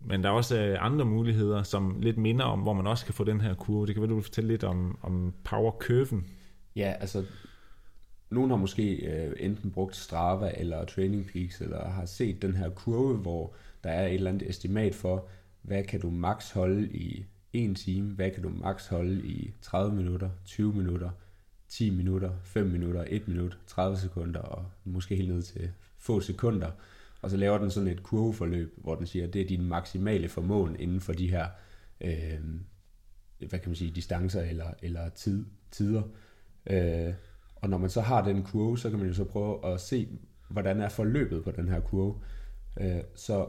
Men 0.00 0.22
der 0.22 0.28
er 0.28 0.32
også 0.32 0.60
øh, 0.60 0.76
andre 0.80 1.04
muligheder, 1.04 1.62
som 1.62 2.00
lidt 2.00 2.18
minder 2.18 2.44
om, 2.44 2.60
hvor 2.60 2.72
man 2.72 2.86
også 2.86 3.04
kan 3.04 3.14
få 3.14 3.24
den 3.24 3.40
her 3.40 3.54
kurve. 3.54 3.86
Det 3.86 3.94
kan 3.94 4.02
være, 4.02 4.10
du 4.10 4.14
vil 4.14 4.24
fortælle 4.24 4.48
lidt 4.48 4.64
om, 4.64 4.98
om 5.02 5.34
power-curven. 5.44 6.26
Ja, 6.76 6.94
altså, 7.00 7.24
nogen 8.30 8.50
har 8.50 8.56
måske 8.56 8.94
øh, 8.94 9.32
enten 9.38 9.70
brugt 9.70 9.96
Strava 9.96 10.52
eller 10.56 10.84
Training 10.84 11.26
Peaks, 11.26 11.60
eller 11.60 11.88
har 11.88 12.06
set 12.06 12.42
den 12.42 12.56
her 12.56 12.68
kurve, 12.68 13.16
hvor 13.16 13.54
der 13.84 13.90
er 13.90 14.06
et 14.06 14.14
eller 14.14 14.30
andet 14.30 14.50
estimat 14.50 14.94
for, 14.94 15.28
hvad 15.62 15.84
kan 15.84 16.00
du 16.00 16.10
max 16.10 16.50
holde 16.50 16.88
i 16.88 17.26
1 17.52 17.76
time, 17.76 18.14
hvad 18.14 18.30
kan 18.30 18.42
du 18.42 18.48
max 18.48 18.86
holde 18.86 19.26
i 19.26 19.54
30 19.62 19.96
minutter, 19.96 20.30
20 20.44 20.72
minutter, 20.72 21.10
10 21.68 21.90
minutter, 21.90 22.30
5 22.42 22.66
minutter, 22.66 23.04
1 23.08 23.28
minut, 23.28 23.58
30 23.66 23.96
sekunder 23.96 24.40
og 24.40 24.64
måske 24.84 25.16
helt 25.16 25.28
ned 25.28 25.42
til 25.42 25.70
få 25.98 26.20
sekunder. 26.20 26.70
Og 27.22 27.30
så 27.30 27.36
laver 27.36 27.58
den 27.58 27.70
sådan 27.70 27.88
et 27.88 28.02
kurveforløb, 28.02 28.74
hvor 28.76 28.94
den 28.94 29.06
siger, 29.06 29.26
at 29.26 29.32
det 29.32 29.40
er 29.40 29.46
din 29.46 29.64
maksimale 29.64 30.28
formåen 30.28 30.76
inden 30.80 31.00
for 31.00 31.12
de 31.12 31.30
her 31.30 31.46
øh, 32.00 32.40
hvad 33.38 33.58
kan 33.58 33.68
man 33.68 33.76
sige, 33.76 33.90
distancer 33.90 34.42
eller, 34.42 34.70
eller 34.82 35.08
tid, 35.08 35.46
tider. 35.70 36.02
Øh, 36.66 37.14
og 37.56 37.68
når 37.68 37.78
man 37.78 37.90
så 37.90 38.00
har 38.00 38.24
den 38.24 38.42
kurve, 38.42 38.78
så 38.78 38.90
kan 38.90 38.98
man 38.98 39.08
jo 39.08 39.14
så 39.14 39.24
prøve 39.24 39.66
at 39.66 39.80
se, 39.80 40.08
hvordan 40.48 40.80
er 40.80 40.88
forløbet 40.88 41.44
på 41.44 41.50
den 41.50 41.68
her 41.68 41.80
kurve. 41.80 42.14
Øh, 42.80 43.00
så 43.14 43.48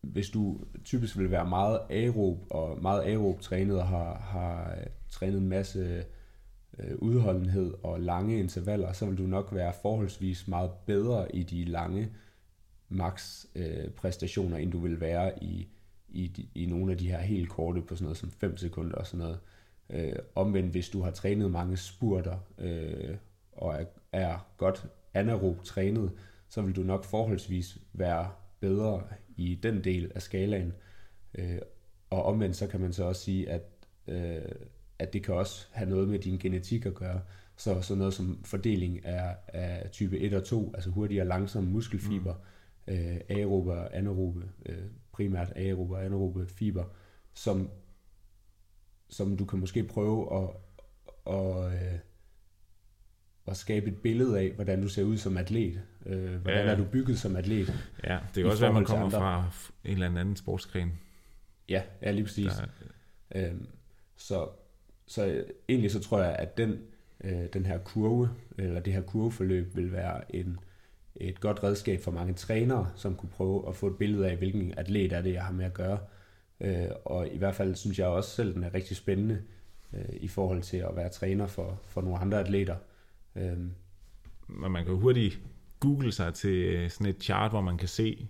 hvis 0.00 0.28
du 0.28 0.60
typisk 0.84 1.18
vil 1.18 1.30
være 1.30 1.48
meget 1.48 1.80
aerob 1.90 2.46
og 2.50 2.82
meget 2.82 3.02
aerob 3.02 3.40
trænet 3.40 3.80
og 3.80 3.86
har, 3.86 4.18
har 4.18 4.74
øh, 4.80 4.86
trænet 5.10 5.38
en 5.38 5.48
masse 5.48 6.04
øh, 6.78 6.96
udholdenhed 6.98 7.74
og 7.82 8.00
lange 8.00 8.38
intervaller, 8.38 8.92
så 8.92 9.06
vil 9.06 9.18
du 9.18 9.22
nok 9.22 9.48
være 9.52 9.72
forholdsvis 9.82 10.48
meget 10.48 10.70
bedre 10.86 11.36
i 11.36 11.42
de 11.42 11.64
lange 11.64 12.08
max 12.88 13.44
øh, 13.54 13.90
præstationer, 13.90 14.56
end 14.56 14.72
du 14.72 14.78
vil 14.78 15.00
være 15.00 15.44
i, 15.44 15.68
i, 16.08 16.48
i 16.54 16.66
nogle 16.66 16.92
af 16.92 16.98
de 16.98 17.10
her 17.10 17.18
helt 17.18 17.48
korte 17.48 17.82
på 17.82 17.94
sådan 17.94 18.04
noget 18.04 18.18
som 18.18 18.30
5 18.30 18.56
sekunder 18.56 18.96
og 18.96 19.06
sådan 19.06 19.18
noget. 19.18 19.38
Øh, 19.90 20.16
omvendt, 20.34 20.70
hvis 20.70 20.88
du 20.88 21.02
har 21.02 21.10
trænet 21.10 21.50
mange 21.50 21.76
spurter 21.76 22.38
øh, 22.58 23.16
og 23.52 23.74
er, 23.74 23.84
er 24.12 24.46
godt 24.56 24.86
anaerob 25.14 25.64
trænet, 25.64 26.12
så 26.48 26.62
vil 26.62 26.76
du 26.76 26.82
nok 26.82 27.04
forholdsvis 27.04 27.78
være 27.92 28.30
bedre 28.60 29.02
i 29.36 29.54
den 29.54 29.84
del 29.84 30.12
af 30.14 30.22
skalaen. 30.22 30.72
Øh, 31.34 31.58
og 32.10 32.22
omvendt 32.22 32.56
så 32.56 32.66
kan 32.66 32.80
man 32.80 32.92
så 32.92 33.04
også 33.04 33.22
sige, 33.22 33.50
at, 33.50 33.62
øh, 34.06 34.42
at 34.98 35.12
det 35.12 35.22
kan 35.22 35.34
også 35.34 35.66
have 35.72 35.90
noget 35.90 36.08
med 36.08 36.18
din 36.18 36.38
genetik 36.38 36.86
at 36.86 36.94
gøre. 36.94 37.20
Så 37.56 37.82
sådan 37.82 37.98
noget 37.98 38.14
som 38.14 38.44
fordeling 38.44 39.04
af, 39.04 39.36
af 39.48 39.90
type 39.90 40.18
1 40.18 40.34
og 40.34 40.44
2, 40.44 40.72
altså 40.74 40.90
hurtige 40.90 41.22
og 41.22 41.26
langsomme 41.26 41.70
muskelfiber, 41.70 42.34
mm. 42.86 42.94
øh, 42.94 43.16
aerobe 43.28 43.72
og 43.72 43.96
anaerobe, 43.96 44.44
øh, 44.66 44.84
primært 45.12 45.52
aerobe 45.56 45.94
og 45.94 46.04
anaerobe 46.04 46.46
fiber, 46.46 46.84
som, 47.34 47.70
som 49.08 49.36
du 49.36 49.44
kan 49.44 49.58
måske 49.58 49.84
prøve 49.84 50.42
at, 50.42 50.50
at, 51.34 51.72
øh, 51.72 51.98
at 53.46 53.56
skabe 53.56 53.90
et 53.90 53.96
billede 54.02 54.38
af, 54.38 54.50
hvordan 54.50 54.82
du 54.82 54.88
ser 54.88 55.04
ud 55.04 55.16
som 55.16 55.36
atlet. 55.36 55.82
Øh, 56.06 56.34
hvordan 56.34 56.60
ja, 56.60 56.64
ja. 56.64 56.72
er 56.72 56.76
du 56.76 56.84
bygget 56.84 57.18
som 57.18 57.36
atlet? 57.36 57.88
Ja, 58.04 58.18
det 58.34 58.42
kan 58.42 58.46
også 58.46 58.60
være, 58.60 58.68
at 58.68 58.74
man 58.74 58.84
kommer 58.84 59.10
fra 59.10 59.50
en 59.84 59.92
eller 59.92 60.20
anden 60.20 60.36
sportsgren. 60.36 60.92
Ja, 61.68 61.82
ja 62.02 62.10
lige 62.10 62.24
præcis. 62.24 62.52
Der... 62.52 62.66
Øhm, 63.34 63.66
så, 64.16 64.48
så 65.06 65.26
øh, 65.26 65.46
egentlig 65.68 65.90
så 65.90 66.00
tror 66.00 66.20
jeg, 66.22 66.36
at 66.38 66.56
den, 66.56 66.78
øh, 67.24 67.46
den 67.52 67.66
her 67.66 67.78
kurve, 67.78 68.30
eller 68.58 68.80
det 68.80 68.92
her 68.92 69.02
kurveforløb, 69.02 69.76
vil 69.76 69.92
være 69.92 70.36
en, 70.36 70.58
et 71.16 71.40
godt 71.40 71.64
redskab 71.64 72.00
for 72.00 72.10
mange 72.10 72.34
trænere, 72.34 72.90
som 72.96 73.14
kunne 73.14 73.30
prøve 73.30 73.68
at 73.68 73.76
få 73.76 73.86
et 73.86 73.96
billede 73.96 74.30
af, 74.30 74.36
hvilken 74.36 74.74
atlet 74.76 75.12
er 75.12 75.22
det, 75.22 75.32
jeg 75.32 75.44
har 75.44 75.52
med 75.52 75.64
at 75.64 75.74
gøre. 75.74 75.98
Øh, 76.60 76.88
og 77.04 77.28
i 77.28 77.38
hvert 77.38 77.54
fald 77.54 77.74
synes 77.74 77.98
jeg 77.98 78.06
også 78.06 78.30
selv, 78.30 78.54
den 78.54 78.64
er 78.64 78.74
rigtig 78.74 78.96
spændende 78.96 79.42
øh, 79.92 80.16
i 80.20 80.28
forhold 80.28 80.62
til 80.62 80.76
at 80.76 80.96
være 80.96 81.08
træner 81.08 81.46
for, 81.46 81.80
for 81.84 82.00
nogle 82.00 82.18
andre 82.18 82.40
atleter. 82.40 82.76
Øh. 83.36 83.58
Men 84.48 84.72
man 84.72 84.84
kan 84.84 84.94
hurtigt 84.94 85.40
google 85.80 86.12
sig 86.12 86.34
til 86.34 86.54
øh, 86.54 86.90
sådan 86.90 87.06
et 87.06 87.22
chart, 87.22 87.50
hvor 87.50 87.60
man 87.60 87.78
kan 87.78 87.88
se, 87.88 88.28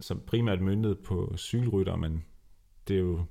som 0.00 0.22
primært 0.26 0.60
myndet 0.60 0.98
på 0.98 1.34
cykelrytter, 1.36 1.96
men 1.96 2.24
det 2.88 2.96
er 2.96 3.00
jo 3.00 3.24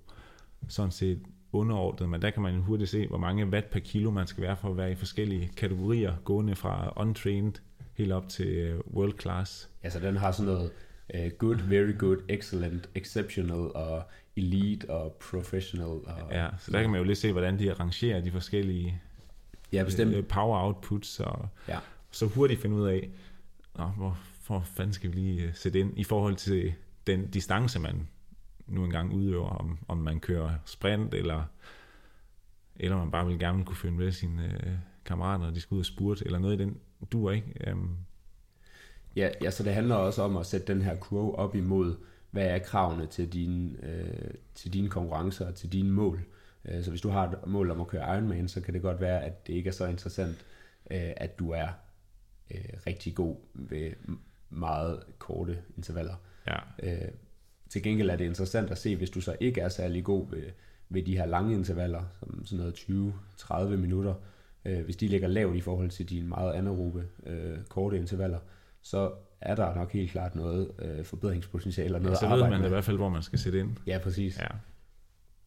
sådan 0.67 0.91
set 0.91 1.23
underordnet, 1.53 2.09
men 2.09 2.21
der 2.21 2.29
kan 2.29 2.43
man 2.43 2.59
hurtigt 2.59 2.89
se, 2.89 3.07
hvor 3.07 3.17
mange 3.17 3.47
watt 3.47 3.69
per 3.69 3.79
kilo 3.79 4.11
man 4.11 4.27
skal 4.27 4.43
være 4.43 4.57
for 4.57 4.69
at 4.69 4.77
være 4.77 4.91
i 4.91 4.95
forskellige 4.95 5.51
kategorier, 5.57 6.15
gående 6.23 6.55
fra 6.55 6.93
untrained 6.95 7.53
helt 7.93 8.11
op 8.11 8.29
til 8.29 8.47
øh, 8.47 8.79
world 8.93 9.19
class. 9.19 9.69
Altså 9.83 9.99
den 9.99 10.17
har 10.17 10.31
sådan 10.31 10.53
noget 10.53 10.71
uh, 11.13 11.31
good, 11.37 11.55
very 11.55 11.97
good, 11.97 12.17
excellent, 12.29 12.89
exceptional 12.95 13.75
og 13.75 14.03
elite 14.35 14.89
og 14.89 15.17
professional. 15.31 15.87
Og, 15.87 16.31
ja, 16.31 16.47
så 16.59 16.71
der 16.71 16.81
kan 16.81 16.89
man 16.89 16.97
jo 16.97 17.03
lige 17.03 17.15
se, 17.15 17.31
hvordan 17.31 17.59
de 17.59 17.71
arrangerer 17.71 18.21
de 18.21 18.31
forskellige 18.31 19.01
ja, 19.73 19.83
bestemt. 19.83 20.15
Øh, 20.15 20.25
power 20.25 20.65
outputs, 20.65 21.19
og 21.19 21.47
ja. 21.67 21.79
så 22.11 22.25
hurtigt 22.25 22.61
finde 22.61 22.75
ud 22.75 22.87
af, 22.87 23.09
Nå, 23.77 23.85
hvor, 23.85 24.17
hvor 24.47 24.59
fanden 24.75 24.93
skal 24.93 25.09
vi 25.09 25.15
lige 25.15 25.51
sætte 25.53 25.79
ind 25.79 25.97
i 25.97 26.03
forhold 26.03 26.35
til 26.35 26.73
den 27.07 27.27
distance, 27.27 27.79
man 27.79 28.07
nu 28.67 28.83
engang 28.85 29.13
udøver, 29.13 29.49
om, 29.49 29.79
om 29.87 29.97
man 29.97 30.19
kører 30.19 30.51
sprint, 30.65 31.13
eller, 31.13 31.43
eller 32.75 32.97
man 32.97 33.11
bare 33.11 33.27
vil 33.27 33.39
gerne 33.39 33.65
kunne 33.65 33.75
finde 33.75 33.97
med 33.97 34.11
sine 34.11 34.45
øh, 34.45 34.73
kammerater, 35.05 35.45
når 35.45 35.51
de 35.51 35.61
skal 35.61 35.75
ud 35.75 35.79
og 35.79 35.85
spurte, 35.85 36.25
eller 36.25 36.39
noget 36.39 36.59
i 36.59 36.63
den 36.63 36.77
dur, 37.11 37.31
ikke? 37.31 37.71
Um, 37.71 37.97
Ja, 39.15 39.29
ja, 39.41 39.51
så 39.51 39.63
det 39.63 39.73
handler 39.73 39.95
også 39.95 40.21
om 40.21 40.37
at 40.37 40.45
sætte 40.45 40.73
den 40.73 40.81
her 40.81 40.95
kurve 40.95 41.35
op 41.35 41.55
imod, 41.55 41.95
hvad 42.31 42.45
er 42.45 42.59
kravene 42.59 43.05
til 43.05 43.33
dine, 43.33 43.77
øh, 43.83 44.33
til 44.55 44.73
dine 44.73 44.89
konkurrencer 44.89 45.47
og 45.47 45.55
til 45.55 45.71
dine 45.71 45.89
mål. 45.91 46.25
Øh, 46.65 46.83
så 46.83 46.89
hvis 46.89 47.01
du 47.01 47.09
har 47.09 47.27
et 47.27 47.47
mål 47.47 47.71
om 47.71 47.81
at 47.81 47.87
køre 47.87 48.15
Ironman, 48.15 48.47
så 48.47 48.61
kan 48.61 48.73
det 48.73 48.81
godt 48.81 49.01
være, 49.01 49.23
at 49.23 49.47
det 49.47 49.53
ikke 49.53 49.67
er 49.67 49.71
så 49.73 49.85
interessant, 49.85 50.45
øh, 50.91 51.13
at 51.17 51.39
du 51.39 51.51
er 51.51 51.67
øh, 52.51 52.69
rigtig 52.87 53.15
god 53.15 53.35
ved 53.53 53.91
meget 54.49 55.03
korte 55.19 55.59
intervaller. 55.77 56.15
Ja. 56.47 56.57
Øh, 56.83 57.11
til 57.73 57.83
gengæld 57.83 58.09
er 58.09 58.15
det 58.15 58.25
interessant 58.25 58.71
at 58.71 58.77
se, 58.77 58.95
hvis 58.95 59.09
du 59.09 59.21
så 59.21 59.35
ikke 59.39 59.61
er 59.61 59.69
særlig 59.69 60.03
god 60.03 60.29
ved, 60.29 60.43
ved 60.89 61.03
de 61.03 61.17
her 61.17 61.25
lange 61.25 61.53
intervaller, 61.53 62.03
som 62.19 62.45
sådan 62.45 62.57
noget 62.57 63.73
20-30 63.73 63.75
minutter, 63.77 64.13
øh, 64.65 64.83
hvis 64.85 64.95
de 64.95 65.07
ligger 65.07 65.27
lavt 65.27 65.55
i 65.55 65.61
forhold 65.61 65.89
til 65.89 66.09
dine 66.09 66.27
meget 66.27 66.53
anaerobe 66.53 67.03
øh, 67.25 67.57
korte 67.69 67.97
intervaller, 67.97 68.39
så 68.81 69.11
er 69.41 69.55
der 69.55 69.75
nok 69.75 69.91
helt 69.91 70.11
klart 70.11 70.35
noget 70.35 70.71
øh, 70.79 71.05
forbedringspotentiale 71.05 71.95
og 71.95 72.01
noget 72.01 72.15
Ja, 72.15 72.19
så 72.19 72.35
ved 72.35 72.49
man 72.49 72.59
med. 72.59 72.65
i 72.65 72.69
hvert 72.69 72.83
fald, 72.83 72.97
hvor 72.97 73.09
man 73.09 73.23
skal 73.23 73.39
sætte 73.39 73.59
ind. 73.59 73.69
Ja, 73.87 73.97
præcis. 74.03 74.39
Ja. 74.39 74.47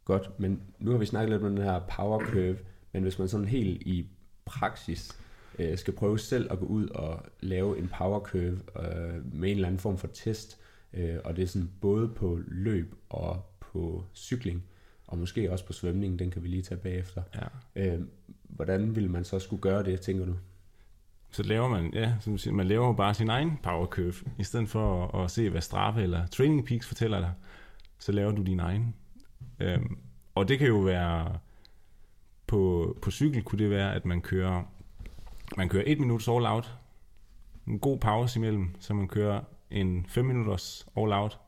Godt, 0.05 0.41
men 0.41 0.61
nu 0.79 0.91
har 0.91 0.99
vi 0.99 1.07
snakket 1.07 1.31
lidt 1.31 1.43
om 1.43 1.57
den 1.57 1.65
her 1.65 1.81
power 1.97 2.21
curve, 2.21 2.59
men 2.93 3.03
hvis 3.03 3.19
man 3.19 3.29
sådan 3.29 3.47
helt 3.47 3.83
i 3.83 4.07
praksis 4.45 5.19
øh, 5.59 5.79
skal 5.79 5.95
prøve 5.95 6.19
selv 6.19 6.53
at 6.53 6.59
gå 6.59 6.67
ud 6.67 6.89
og 6.89 7.23
lave 7.41 7.79
en 7.79 7.91
power 7.99 8.21
curve 8.21 8.61
øh, 8.79 9.35
med 9.35 9.51
en 9.51 9.57
eller 9.57 9.69
anden 9.69 9.81
form 9.81 9.99
for 9.99 10.09
test, 10.15 10.61
øh, 10.93 11.17
og 11.25 11.37
det 11.37 11.43
er 11.43 11.47
sådan 11.47 11.71
både 11.81 12.09
på 12.09 12.41
løb 12.47 12.95
og 13.09 13.43
på 13.61 14.05
cykling, 14.15 14.63
og 15.07 15.19
måske 15.19 15.53
også 15.53 15.67
på 15.67 15.73
svømning, 15.73 16.19
den 16.19 16.31
kan 16.31 16.43
vi 16.43 16.49
lige 16.49 16.63
tage 16.63 16.81
bagefter. 16.81 17.23
ja. 17.35 17.95
Øh, 17.95 18.01
hvordan 18.43 18.97
vil 18.97 19.11
man 19.11 19.25
så 19.25 19.39
skulle 19.39 19.63
gøre 19.63 19.85
det, 19.85 20.01
tænker 20.01 20.27
du? 20.27 20.35
Så 21.31 21.43
laver 21.43 21.69
man, 21.69 21.91
ja, 21.95 22.15
som 22.21 22.33
du 22.33 22.39
siger, 22.39 22.55
man 22.55 22.67
laver 22.67 22.87
jo 22.87 22.93
bare 22.93 23.15
sin 23.15 23.31
egen 23.31 23.59
power 23.63 23.87
curve. 23.87 24.15
I 24.39 24.45
stedet 24.45 24.69
for 24.69 25.07
at, 25.07 25.25
at 25.25 25.31
se, 25.31 25.51
hvad 25.51 25.61
Strava 25.61 26.03
eller 26.03 26.27
Training 26.27 26.67
Peaks 26.67 26.87
fortæller 26.87 27.21
dig, 27.21 27.33
så 27.99 28.13
laver 28.13 28.33
du 28.33 28.43
din 28.43 28.61
egen. 28.61 28.95
Øhm, 29.61 29.99
og 30.35 30.49
det 30.49 30.59
kan 30.59 30.67
jo 30.67 30.79
være, 30.79 31.39
på, 32.47 32.97
på 33.03 33.11
cykel 33.11 33.43
kunne 33.43 33.59
det 33.59 33.71
være, 33.71 33.95
at 33.95 34.05
man 34.05 34.21
kører, 34.21 34.63
man 35.57 35.69
kører 35.69 35.85
et 35.87 36.01
minuts 36.01 36.29
all 36.29 36.47
out, 36.47 36.79
en 37.67 37.79
god 37.79 37.99
pause 37.99 38.39
imellem, 38.39 38.75
så 38.81 38.95
man 38.95 39.09
kører 39.09 39.41
en 39.71 40.07
5 40.09 40.25
minutters 40.25 40.87
all 40.97 41.13
out, 41.13 41.41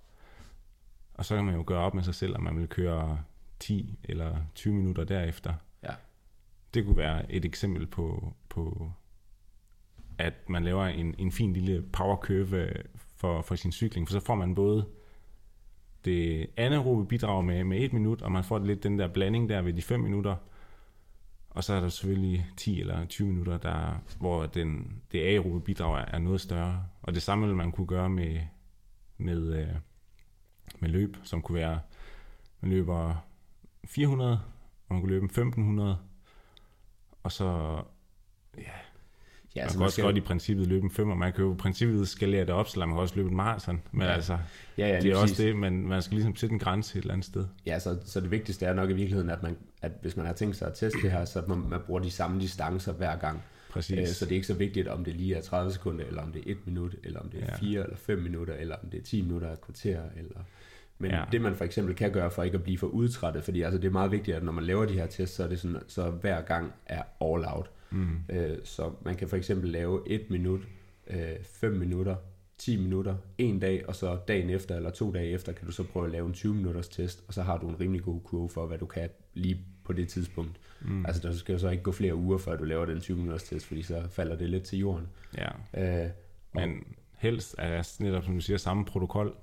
og 1.14 1.24
så 1.24 1.34
kan 1.34 1.44
man 1.44 1.54
jo 1.54 1.64
gøre 1.66 1.80
op 1.80 1.94
med 1.94 2.02
sig 2.02 2.14
selv, 2.14 2.36
om 2.36 2.42
man 2.42 2.58
vil 2.58 2.68
køre 2.68 3.20
10 3.60 3.98
eller 4.04 4.36
20 4.54 4.74
minutter 4.74 5.04
derefter. 5.04 5.54
Ja. 5.82 5.94
Det 6.74 6.84
kunne 6.84 6.96
være 6.96 7.32
et 7.32 7.44
eksempel 7.44 7.86
på, 7.86 8.32
på 8.48 8.92
at 10.18 10.34
man 10.48 10.64
laver 10.64 10.84
en, 10.84 11.14
en 11.18 11.32
fin 11.32 11.52
lille 11.52 11.82
power 11.82 12.16
curve 12.16 12.72
for, 13.16 13.42
for 13.42 13.54
sin 13.54 13.72
cykling, 13.72 14.08
for 14.08 14.12
så 14.12 14.20
får 14.20 14.34
man 14.34 14.54
både 14.54 14.86
det 16.04 16.46
anaerobe 16.56 17.06
bidrag 17.06 17.44
med, 17.44 17.64
med 17.64 17.80
et 17.80 17.92
minut, 17.92 18.22
og 18.22 18.32
man 18.32 18.44
får 18.44 18.58
lidt 18.58 18.82
den 18.82 18.98
der 18.98 19.08
blanding 19.08 19.48
der 19.48 19.62
ved 19.62 19.72
de 19.72 19.82
5 19.82 20.00
minutter, 20.00 20.36
og 21.50 21.64
så 21.64 21.74
er 21.74 21.80
der 21.80 21.88
selvfølgelig 21.88 22.46
10 22.56 22.80
eller 22.80 23.06
20 23.06 23.28
minutter, 23.28 23.58
der, 23.58 24.02
hvor 24.18 24.46
den, 24.46 25.02
det 25.12 25.18
aerobe 25.18 25.60
bidrag 25.60 26.00
er, 26.00 26.04
er 26.04 26.18
noget 26.18 26.40
større. 26.40 26.84
Og 27.08 27.14
det 27.14 27.22
samme 27.22 27.46
vil 27.46 27.56
man 27.56 27.72
kunne 27.72 27.86
gøre 27.86 28.10
med, 28.10 28.40
med, 29.18 29.54
øh, 29.60 29.68
med 30.78 30.88
løb, 30.88 31.16
som 31.24 31.42
kunne 31.42 31.58
være, 31.58 31.80
man 32.60 32.70
løber 32.70 33.26
400, 33.84 34.40
og 34.88 34.94
man 34.94 35.00
kunne 35.00 35.12
løbe 35.12 35.24
1500, 35.24 35.98
og 37.22 37.32
så 37.32 37.80
Ja, 38.56 38.62
man 39.64 39.72
kan 39.72 39.82
også 39.82 40.02
godt 40.02 40.16
i 40.16 40.20
princippet 40.20 40.66
løbe 40.66 40.84
en 40.84 40.90
femmer. 40.90 41.14
Man 41.14 41.32
kan 41.32 41.44
jo 41.44 41.52
i 41.54 41.56
princippet 41.56 42.08
skalere 42.08 42.40
det 42.40 42.50
op, 42.50 42.68
så 42.68 42.80
man 42.80 42.88
kan 42.88 42.98
også 42.98 43.16
løbe 43.16 43.28
en 43.28 43.36
maraton. 43.36 43.82
Men 43.92 44.00
Ja. 44.00 44.06
ja. 44.06 44.12
altså, 44.14 44.38
ja, 44.78 44.88
ja, 44.88 44.94
det 44.94 45.02
lige 45.02 45.12
er 45.12 45.16
også 45.16 45.34
præcis. 45.34 45.44
det, 45.44 45.56
men 45.56 45.88
man 45.88 46.02
skal 46.02 46.14
ligesom 46.14 46.36
sætte 46.36 46.52
en 46.52 46.58
grænse 46.58 46.98
et 46.98 47.02
eller 47.02 47.14
andet 47.14 47.26
sted. 47.26 47.46
Ja, 47.66 47.78
så, 47.78 47.98
så 48.04 48.20
det 48.20 48.30
vigtigste 48.30 48.66
er 48.66 48.74
nok 48.74 48.90
i 48.90 48.92
virkeligheden, 48.92 49.30
at, 49.30 49.42
man, 49.42 49.56
at 49.82 49.92
hvis 50.00 50.16
man 50.16 50.26
har 50.26 50.32
tænkt 50.32 50.56
sig 50.56 50.68
at 50.68 50.74
teste 50.74 51.02
det 51.02 51.10
her, 51.10 51.24
så 51.24 51.42
man, 51.48 51.58
man 51.58 51.80
bruger 51.86 52.00
de 52.00 52.10
samme 52.10 52.40
distancer 52.40 52.92
hver 52.92 53.16
gang. 53.16 53.42
Præcis. 53.70 53.98
Øh, 53.98 54.06
så 54.06 54.24
det 54.24 54.32
er 54.32 54.34
ikke 54.36 54.46
så 54.46 54.54
vigtigt, 54.54 54.88
om 54.88 55.04
det 55.04 55.16
lige 55.16 55.34
er 55.34 55.40
30 55.40 55.72
sekunder, 55.72 56.04
eller 56.04 56.22
om 56.22 56.32
det 56.32 56.42
er 56.46 56.50
1 56.52 56.56
minut, 56.66 56.94
eller 57.04 57.20
om 57.20 57.28
det 57.30 57.42
er 57.42 57.46
Ja. 57.48 57.56
4 57.56 57.82
eller 57.82 57.96
5 57.96 58.18
minutter, 58.18 58.54
eller 58.54 58.76
om 58.76 58.90
det 58.90 58.98
er 59.00 59.04
10 59.04 59.22
minutter, 59.22 59.52
et 59.52 59.60
kvarter. 59.60 60.02
Eller... 60.16 60.40
Men 60.98 61.10
Ja. 61.10 61.24
det 61.32 61.40
man 61.40 61.56
for 61.56 61.64
eksempel 61.64 61.94
kan 61.94 62.12
gøre 62.12 62.30
for 62.30 62.42
ikke 62.42 62.56
at 62.56 62.62
blive 62.62 62.78
for 62.78 62.86
udtrættet, 62.86 63.44
fordi 63.44 63.62
altså, 63.62 63.78
det 63.78 63.86
er 63.88 63.92
meget 63.92 64.10
vigtigt, 64.10 64.36
at 64.36 64.42
når 64.42 64.52
man 64.52 64.64
laver 64.64 64.84
de 64.86 64.92
her 64.94 65.06
tests, 65.06 65.36
så 65.36 65.44
er 65.44 65.48
det 65.48 65.60
sådan, 65.60 65.76
så 65.86 66.10
hver 66.10 66.40
gang 66.42 66.72
er 66.86 67.02
all 67.20 67.44
out. 67.46 67.70
Mm. 67.90 68.08
Øh, 68.30 68.58
så 68.64 68.92
man 69.04 69.16
kan 69.16 69.28
for 69.28 69.36
eksempel 69.36 69.70
lave 69.70 70.02
1 70.06 70.30
minut, 70.30 70.60
5 71.42 71.72
minutter, 71.72 72.16
10 72.58 72.76
minutter, 72.76 73.16
en 73.38 73.58
dag, 73.60 73.88
og 73.88 73.96
så 73.96 74.18
dagen 74.28 74.50
efter 74.50 74.76
eller 74.76 74.90
to 74.90 75.12
dage 75.12 75.30
efter, 75.30 75.52
kan 75.52 75.66
du 75.66 75.72
så 75.72 75.82
prøve 75.82 76.06
at 76.06 76.12
lave 76.12 76.26
en 76.26 76.32
20 76.32 76.54
minutters 76.54 76.88
test, 76.88 77.24
og 77.28 77.34
så 77.34 77.42
har 77.42 77.58
du 77.58 77.68
en 77.68 77.80
rimelig 77.80 78.02
god 78.02 78.20
kurve 78.20 78.48
for, 78.48 78.66
hvad 78.66 78.78
du 78.78 78.86
kan 78.86 79.08
lige 79.34 79.60
på 79.84 79.92
det 79.92 80.08
tidspunkt. 80.08 80.56
Mm. 80.80 81.06
Altså 81.06 81.22
der 81.28 81.32
skal 81.34 81.52
jo 81.52 81.58
så 81.58 81.68
ikke 81.68 81.82
gå 81.82 81.92
flere 81.92 82.14
uger, 82.14 82.38
før 82.38 82.56
du 82.56 82.64
laver 82.64 82.84
den 82.86 83.00
20 83.00 83.16
minutters 83.16 83.42
test, 83.42 83.66
fordi 83.66 83.82
så 83.82 84.02
falder 84.10 84.36
det 84.36 84.50
lidt 84.50 84.64
til 84.64 84.78
jorden. 84.78 85.06
Ja, 85.38 85.48
Øh, 86.04 86.10
men 86.54 86.84
helst 87.18 87.54
er 87.58 87.96
netop, 88.02 88.24
som 88.24 88.34
du 88.34 88.40
siger, 88.40 88.56
samme 88.56 88.84
protokol. 88.84 89.34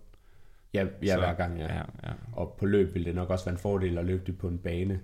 ja, 0.73 0.85
ja 1.03 1.13
Så- 1.13 1.19
hver 1.19 1.33
gang, 1.33 1.57
ja. 1.59 1.73
ja, 1.73 1.81
ja. 2.03 2.11
Og 2.33 2.55
på 2.59 2.65
løb 2.65 2.93
vil 2.93 3.05
det 3.05 3.15
nok 3.15 3.29
også 3.29 3.45
være 3.45 3.53
en 3.53 3.59
fordel 3.59 3.97
at 3.97 4.05
løbe 4.05 4.23
det 4.25 4.37
på 4.37 4.47
en 4.47 4.57
bane, 4.57 4.99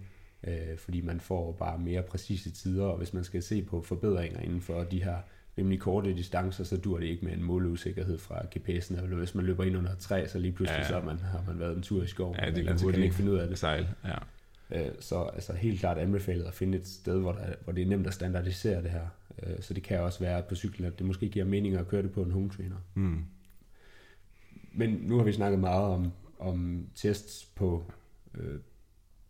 øh, 0.47 0.77
fordi 0.77 1.01
man 1.01 1.19
får 1.19 1.51
bare 1.51 1.79
mere 1.79 2.01
præcise 2.03 2.51
tider, 2.51 2.85
og 2.85 2.97
hvis 2.97 3.13
man 3.13 3.23
skal 3.23 3.43
se 3.43 3.61
på 3.61 3.81
forbedringer 3.81 4.39
inden 4.39 4.61
for 4.61 4.83
de 4.83 5.03
her 5.03 5.15
rimelig 5.57 5.79
korte 5.79 6.13
distancer, 6.13 6.63
så 6.63 6.77
dur 6.77 6.99
det 6.99 7.05
ikke 7.05 7.25
med 7.25 7.33
en 7.33 7.43
måleusikkerhed 7.43 8.17
fra 8.17 8.35
GPS'en, 8.55 9.03
eller 9.03 9.17
hvis 9.17 9.35
man 9.35 9.45
løber 9.45 9.63
ind 9.63 9.77
under 9.77 9.91
et 9.91 9.97
træ, 9.97 10.27
så 10.27 10.39
lige 10.39 10.51
pludselig 10.51 10.79
Ja. 10.79 10.87
så 10.87 10.93
har 10.93 11.03
man, 11.05 11.19
har 11.19 11.43
man 11.47 11.59
været 11.59 11.75
en 11.75 11.81
tur 11.81 12.03
i 12.03 12.07
skoven, 12.07 12.35
Ja, 12.39 12.45
det 12.45 12.57
eller 12.57 12.71
kan 12.71 12.77
så 12.77 12.81
kan 12.83 12.87
man 12.87 12.93
hurtigt 12.93 13.03
ikke 13.03 13.15
finde 13.15 13.31
ud 13.31 13.37
af 13.37 13.47
det. 13.47 13.57
Sejl, 13.59 13.87
ja. 14.05 14.15
Øh, 14.71 14.91
Så 14.99 15.23
altså 15.23 15.53
helt 15.53 15.79
klart 15.79 15.97
anbefalet 15.97 16.43
at 16.45 16.53
finde 16.53 16.77
et 16.77 16.87
sted, 16.87 17.19
hvor, 17.19 17.31
der, 17.31 17.53
hvor 17.63 17.73
det 17.73 17.81
er 17.81 17.87
nemt 17.87 18.07
at 18.07 18.13
standardisere 18.13 18.83
det 18.83 18.91
her. 18.91 19.07
Øh, 19.43 19.61
Så 19.61 19.73
det 19.73 19.83
kan 19.83 19.99
også 19.99 20.19
være 20.19 20.43
på 20.49 20.55
cyklen, 20.55 20.87
at 20.87 20.97
det 20.99 21.07
måske 21.07 21.29
giver 21.29 21.45
mening 21.45 21.75
at 21.75 21.87
køre 21.87 22.03
det 22.03 22.11
på 22.11 22.21
en 22.23 22.31
home 22.31 22.49
trainer. 22.49 22.77
Mm. 22.93 23.23
Men 24.73 24.89
nu 24.89 25.17
har 25.17 25.23
vi 25.23 25.31
snakket 25.31 25.59
meget 25.59 25.83
om, 25.85 26.11
om 26.39 26.87
tests 26.95 27.45
på, 27.55 27.83
øh, 28.37 28.59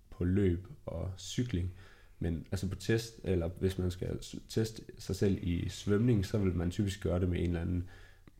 på 0.10 0.24
løb 0.24 0.68
og 0.86 1.12
cykling. 1.18 1.72
Men 2.20 2.46
altså 2.52 2.68
på 2.68 2.76
test, 2.76 3.20
eller 3.24 3.50
hvis 3.60 3.78
man 3.78 3.92
skal 3.92 4.20
teste 4.50 4.82
sig 4.98 5.16
selv 5.16 5.38
i 5.42 5.70
svømning, 5.70 6.26
så 6.26 6.38
vil 6.38 6.56
man 6.56 6.72
typisk 6.72 7.04
gøre 7.04 7.20
det 7.20 7.30
med 7.30 7.40
en 7.40 7.46
eller 7.46 7.62
anden 7.62 7.90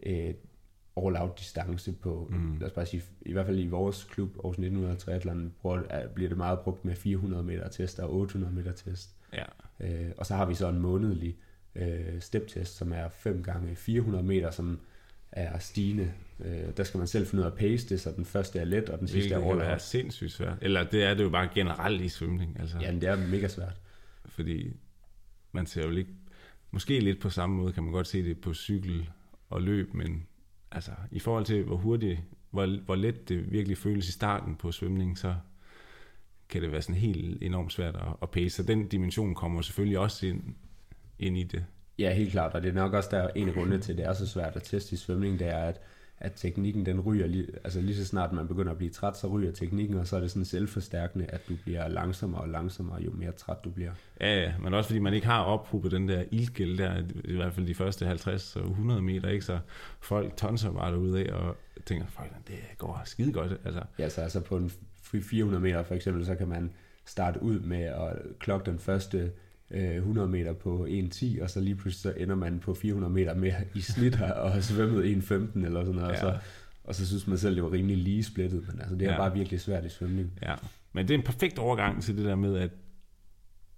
øh, 0.04 0.34
all-out 1.08 1.40
distance 1.40 1.92
på, 1.94 2.28
Mm. 2.32 2.58
lad 2.60 2.68
os 2.68 2.74
bare 2.74 2.86
sige, 2.86 3.04
i 3.22 3.32
hvert 3.34 3.46
fald 3.46 3.60
i 3.60 3.68
vores 3.68 4.04
klub, 4.04 4.30
Aarhus 4.36 4.58
1900 4.58 4.96
Triathlon, 5.00 5.54
bruger, 5.62 5.82
er- 5.90 6.08
bliver 6.08 6.30
det 6.30 6.38
meget 6.38 6.60
brugt 6.60 6.86
med 6.86 6.96
400 6.96 7.44
meter 7.44 7.70
test 7.70 8.00
og 8.00 8.14
800 8.16 8.54
meter 8.54 8.72
test. 8.72 9.10
Ja, 9.34 9.44
Øh, 9.80 10.12
og 10.18 10.26
så 10.26 10.36
har 10.36 10.46
vi 10.46 10.54
så 10.56 10.70
en 10.70 10.80
månedlig 10.80 11.38
øh, 11.76 12.20
step-test, 12.22 12.78
som 12.78 12.92
er 12.94 13.10
5 13.10 13.44
gange 13.44 13.76
400 13.76 14.24
meter, 14.24 14.52
som 14.52 14.80
er 15.32 15.60
stigende. 15.60 16.14
Øh, 16.40 16.78
der 16.78 16.84
skal 16.84 16.98
man 16.98 17.08
selv 17.08 17.28
finde 17.28 17.42
ud 17.42 17.46
af 17.46 17.52
at 17.52 17.58
pace 17.58 17.90
det, 17.90 18.02
så 18.02 18.12
den 18.16 18.26
første 18.26 18.60
er 18.60 18.66
let, 18.66 18.90
og 18.90 19.00
den 19.00 19.08
sidste 19.08 19.20
hvilket 19.20 19.36
er 19.36 19.40
kan 19.40 19.50
all 19.50 19.60
være 19.60 19.72
out. 19.72 19.82
sindssygt 19.82 20.32
svært. 20.32 20.58
Eller 20.62 20.84
det 20.84 21.04
er 21.04 21.14
det 21.14 21.24
jo 21.24 21.30
bare 21.30 21.50
generelt 21.56 22.02
i 22.02 22.10
svømning. 22.10 22.60
Altså. 22.60 22.80
Ja, 22.80 22.92
men 22.92 23.02
det 23.02 23.10
er 23.10 23.28
mega 23.28 23.48
svært. 23.48 23.82
fordi 24.26 24.74
man 25.52 25.66
ser 25.66 25.84
jo 25.86 25.92
ikke, 25.92 26.12
måske 26.72 27.00
lidt 27.00 27.20
på 27.22 27.30
samme 27.30 27.56
måde 27.56 27.74
kan 27.74 27.84
man 27.84 27.92
godt 27.92 28.08
se 28.08 28.24
det 28.24 28.42
på 28.42 28.54
cykel 28.54 29.10
og 29.50 29.62
løb, 29.62 29.94
men 29.94 30.28
altså 30.72 30.92
i 31.12 31.20
forhold 31.20 31.46
til 31.46 31.64
hvor 31.64 31.76
hurtigt, 31.76 32.20
hvor, 32.50 32.84
hvor 32.86 32.96
let 32.96 33.30
det 33.30 33.52
virkelig 33.52 33.78
føles 33.78 34.10
i 34.10 34.12
starten 34.12 34.56
på 34.56 34.72
svømning, 34.72 35.18
så 35.18 35.36
kan 36.50 36.62
det 36.62 36.72
være 36.72 36.82
sådan 36.82 36.96
helt 36.96 37.44
enormt 37.44 37.74
svært 37.74 37.96
at, 37.96 38.14
at 38.22 38.30
pace. 38.30 38.50
Så 38.50 38.64
den 38.64 38.88
dimension 38.88 39.36
kommer 39.36 39.62
selvfølgelig 39.62 40.00
også 40.00 40.26
ind, 40.26 40.44
ind 41.20 41.38
i 41.38 41.44
det. 41.44 41.66
Ja, 42.00 42.14
helt 42.14 42.32
klart, 42.32 42.54
og 42.54 42.64
det 42.64 42.70
er 42.70 42.74
nok 42.74 42.94
også 42.94 43.10
der 43.12 43.30
en 43.36 43.48
af 43.48 43.54
grundene 43.54 43.80
til, 43.80 43.92
at 43.92 43.98
det 43.98 44.06
er 44.06 44.14
så 44.14 44.28
svært 44.28 44.56
at 44.56 44.64
teste 44.64 44.94
i 44.94 44.98
svømning, 44.98 45.40
det 45.40 45.48
er, 45.48 45.58
at, 45.58 45.82
at 46.22 46.32
teknikken 46.36 46.86
den 46.86 47.00
ryger, 47.00 47.28
lige, 47.28 47.48
altså 47.64 47.82
lige 47.82 47.96
så 47.96 48.06
snart 48.06 48.34
man 48.34 48.48
begynder 48.48 48.72
at 48.72 48.78
blive 48.78 48.92
træt, 48.92 49.18
så 49.18 49.28
ryger 49.28 49.52
teknikken, 49.52 49.98
og 49.98 50.08
så 50.08 50.16
er 50.16 50.20
det 50.20 50.32
sådan 50.32 50.46
selvforstærkende, 50.46 51.26
at 51.26 51.42
du 51.50 51.54
bliver 51.64 51.88
langsommere 51.88 52.42
og 52.42 52.50
langsommere, 52.50 53.02
jo 53.02 53.12
mere 53.12 53.32
træt 53.32 53.58
du 53.64 53.70
bliver. 53.70 53.92
Ja, 54.22 54.42
ja, 54.42 54.54
men 54.64 54.74
også 54.74 54.88
fordi 54.88 55.00
man 55.00 55.14
ikke 55.14 55.28
har 55.28 55.44
ophobet 55.44 55.92
den 55.92 56.08
der 56.08 56.24
ildgæld 56.32 56.78
der, 56.78 57.04
i 57.26 57.36
hvert 57.36 57.54
fald 57.54 57.68
de 57.68 57.76
første 57.76 58.06
50 58.06 58.56
og 58.56 58.70
100 58.70 59.02
meter, 59.02 59.30
ikke? 59.30 59.46
så 59.46 59.60
folk 60.00 60.38
tonser 60.38 60.72
bare 60.72 60.92
derude 60.92 61.26
af 61.30 61.34
og 61.34 61.56
tænker, 61.86 62.06
folk, 62.10 62.30
det 62.48 62.56
går 62.78 63.02
skide 63.06 63.34
godt. 63.34 63.52
Altså, 63.66 63.82
Ja, 64.00 64.10
så 64.10 64.22
altså 64.22 64.40
på 64.40 64.58
en 64.58 64.72
f- 65.04 65.22
400 65.22 65.62
meter 65.64 65.84
for 65.84 65.96
eksempel, 65.96 66.26
så 66.26 66.36
kan 66.36 66.48
man 66.48 66.72
starte 67.06 67.42
ud 67.44 67.60
med 67.60 67.82
at 67.82 68.14
klokke 68.40 68.72
den 68.72 68.80
første 68.80 69.32
øh, 69.72 69.96
100 69.96 70.28
meter 70.28 70.54
på 70.54 70.86
1.10, 70.90 71.44
og 71.44 71.50
så 71.50 71.60
lige 71.60 71.76
pludselig 71.76 72.14
så 72.14 72.22
ender 72.24 72.36
man 72.36 72.60
på 72.60 72.74
400 72.74 73.14
meter 73.14 73.36
mere 73.36 73.56
i 73.76 73.82
snit 73.82 74.16
her, 74.16 74.32
og 74.34 74.52
har 74.52 74.62
svømmet 74.62 75.04
1.15 75.04 75.66
eller 75.66 75.84
sådan 75.86 75.96
noget, 76.02 76.08
ja. 76.08 76.12
Og, 76.12 76.18
så, 76.18 76.38
og 76.84 76.96
så 76.96 77.08
synes 77.08 77.28
man 77.28 77.38
selv, 77.38 77.56
det 77.56 77.64
var 77.64 77.72
rimelig 77.72 77.98
lige 77.98 78.24
splittet, 78.24 78.68
men 78.68 78.80
altså 78.80 78.96
det 78.96 79.08
er 79.08 79.12
Ja. 79.12 79.18
bare 79.18 79.34
virkelig 79.34 79.60
svært 79.62 79.86
i 79.86 79.90
svømning. 79.90 80.32
Ja, 80.42 80.56
men 80.94 81.08
det 81.08 81.14
er 81.14 81.18
en 81.18 81.24
perfekt 81.26 81.60
overgang 81.60 82.04
til 82.04 82.18
det 82.18 82.26
der 82.26 82.36
med, 82.36 82.58
at 82.58 82.72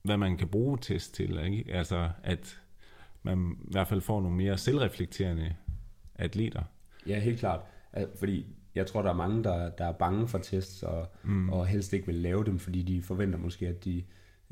hvad 0.03 0.17
man 0.17 0.37
kan 0.37 0.47
bruge 0.47 0.77
test 0.81 1.15
til. 1.15 1.39
Ikke? 1.45 1.65
Altså, 1.73 2.09
at 2.23 2.59
man 3.23 3.55
i 3.61 3.71
hvert 3.71 3.87
fald 3.87 4.01
får 4.01 4.21
nogle 4.21 4.37
mere 4.37 4.57
selvreflekterende 4.57 5.55
atleter. 6.15 6.61
Ja, 7.07 7.19
helt 7.19 7.39
klart, 7.39 7.59
fordi 8.19 8.45
jeg 8.75 8.87
tror, 8.87 9.01
der 9.01 9.09
er 9.09 9.13
mange, 9.15 9.43
der, 9.43 9.69
der 9.69 9.85
er 9.85 9.91
bange 9.91 10.27
for 10.27 10.37
tests, 10.37 10.83
og, 10.83 11.07
mm. 11.23 11.49
og 11.49 11.67
helst 11.67 11.93
ikke 11.93 12.05
vil 12.05 12.15
lave 12.15 12.45
dem, 12.45 12.59
fordi 12.59 12.81
de 12.81 13.01
forventer 13.01 13.39
måske, 13.39 13.67
at 13.67 13.85
de, 13.85 14.03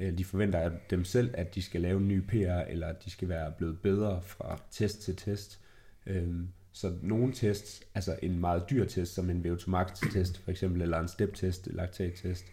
de 0.10 0.26
forventer 0.26 0.60
af 0.60 0.72
dem 0.90 1.04
selv, 1.04 1.32
at 1.34 1.56
de 1.56 1.62
skal 1.62 1.82
lave 1.82 2.00
en 2.00 2.08
ny 2.08 2.20
PR, 2.20 2.62
eller 2.70 2.88
at 2.88 3.06
de 3.06 3.10
skal 3.10 3.30
være 3.30 3.52
blevet 3.58 3.82
bedre 3.82 4.22
fra 4.22 4.62
test 4.72 5.02
til 5.02 5.16
test. 5.16 5.60
Øhm, 6.06 6.48
så 6.72 6.94
nogle 7.02 7.34
tests, 7.34 7.84
altså 7.96 8.20
en 8.22 8.40
meget 8.40 8.64
dyr 8.70 8.86
test, 8.86 9.14
som 9.14 9.30
en 9.30 9.46
VO2 9.46 9.70
max 9.70 10.00
test 10.14 10.38
for 10.38 10.52
eksempel, 10.52 10.82
eller 10.82 11.00
en 11.00 11.08
step-test, 11.08 11.68
laktat-test, 11.68 12.46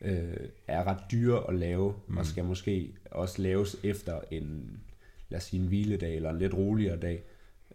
øh, 0.00 0.36
er 0.66 0.86
ret 0.86 1.00
dyre 1.10 1.48
at 1.48 1.54
lave, 1.54 1.94
mm. 2.08 2.16
og 2.16 2.26
skal 2.26 2.44
måske 2.44 2.94
også 3.10 3.42
laves 3.42 3.76
efter 3.84 4.20
en, 4.30 4.80
lad 5.28 5.38
os 5.38 5.44
sige 5.44 5.62
en 5.62 5.68
hviledag, 5.68 6.16
eller 6.16 6.30
en 6.30 6.38
lidt 6.38 6.54
roligere 6.54 6.96
dag, 6.96 7.24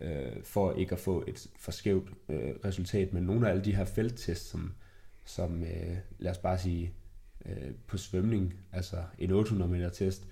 øh, 0.02 0.44
for 0.44 0.74
ikke 0.74 0.94
at 0.94 1.00
få 1.00 1.24
et 1.28 1.48
for 1.60 1.72
skævt 1.72 2.10
øh, 2.30 2.52
resultat. 2.66 3.14
Men 3.14 3.24
nogle 3.24 3.48
af 3.48 3.52
alle 3.52 3.66
de 3.66 3.76
her 3.76 3.86
felttests, 3.86 4.50
som, 4.50 4.74
som 5.26 5.64
øh, 5.64 5.98
lad 6.20 6.32
os 6.32 6.38
bare 6.38 6.58
sige, 6.58 6.94
øh, 7.46 7.72
på 7.88 7.98
svømning, 7.98 8.54
altså 8.72 9.04
en 9.20 9.32
800 9.32 9.72
meter 9.72 9.90
test, 9.90 10.28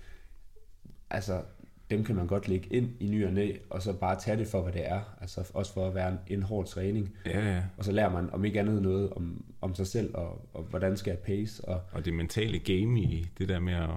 altså 1.10 1.42
dem 1.90 2.04
kan 2.04 2.16
man 2.16 2.26
godt 2.26 2.48
lægge 2.48 2.68
ind 2.68 2.90
i 3.00 3.06
ny 3.06 3.26
og 3.26 3.32
næ, 3.32 3.56
og 3.70 3.82
så 3.82 3.92
bare 3.92 4.20
tage 4.20 4.36
det 4.36 4.46
for, 4.46 4.62
hvad 4.62 4.72
det 4.72 4.88
er. 4.88 5.00
Altså 5.20 5.50
også 5.54 5.72
for 5.72 5.88
at 5.88 5.94
være 5.94 6.08
en, 6.08 6.18
en 6.26 6.42
hård 6.42 6.66
træning. 6.66 7.16
Ja, 7.26 7.54
ja. 7.54 7.62
Og 7.76 7.84
så 7.84 7.92
lærer 7.92 8.10
man 8.10 8.30
om 8.30 8.44
ikke 8.44 8.60
andet 8.60 8.82
noget 8.82 9.12
om, 9.12 9.44
om 9.60 9.74
sig 9.74 9.86
selv, 9.86 10.14
og, 10.14 10.48
og 10.54 10.62
hvordan 10.62 10.96
skal 10.96 11.10
jeg 11.10 11.18
pace. 11.18 11.64
Og, 11.64 11.82
Og 11.92 12.04
det 12.04 12.14
mentale 12.14 12.58
game 12.58 13.00
i 13.00 13.26
det 13.38 13.48
der 13.48 13.60
med 13.60 13.74
at... 13.74 13.90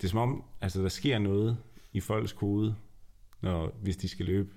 Det 0.00 0.04
er 0.04 0.08
som 0.08 0.18
om, 0.18 0.44
altså 0.60 0.82
der 0.82 0.88
sker 0.88 1.18
noget 1.18 1.56
i 1.92 2.00
folks 2.00 2.32
kode, 2.32 2.74
når, 3.40 3.74
hvis 3.82 3.96
de 3.96 4.08
skal 4.08 4.26
løbe 4.26 4.50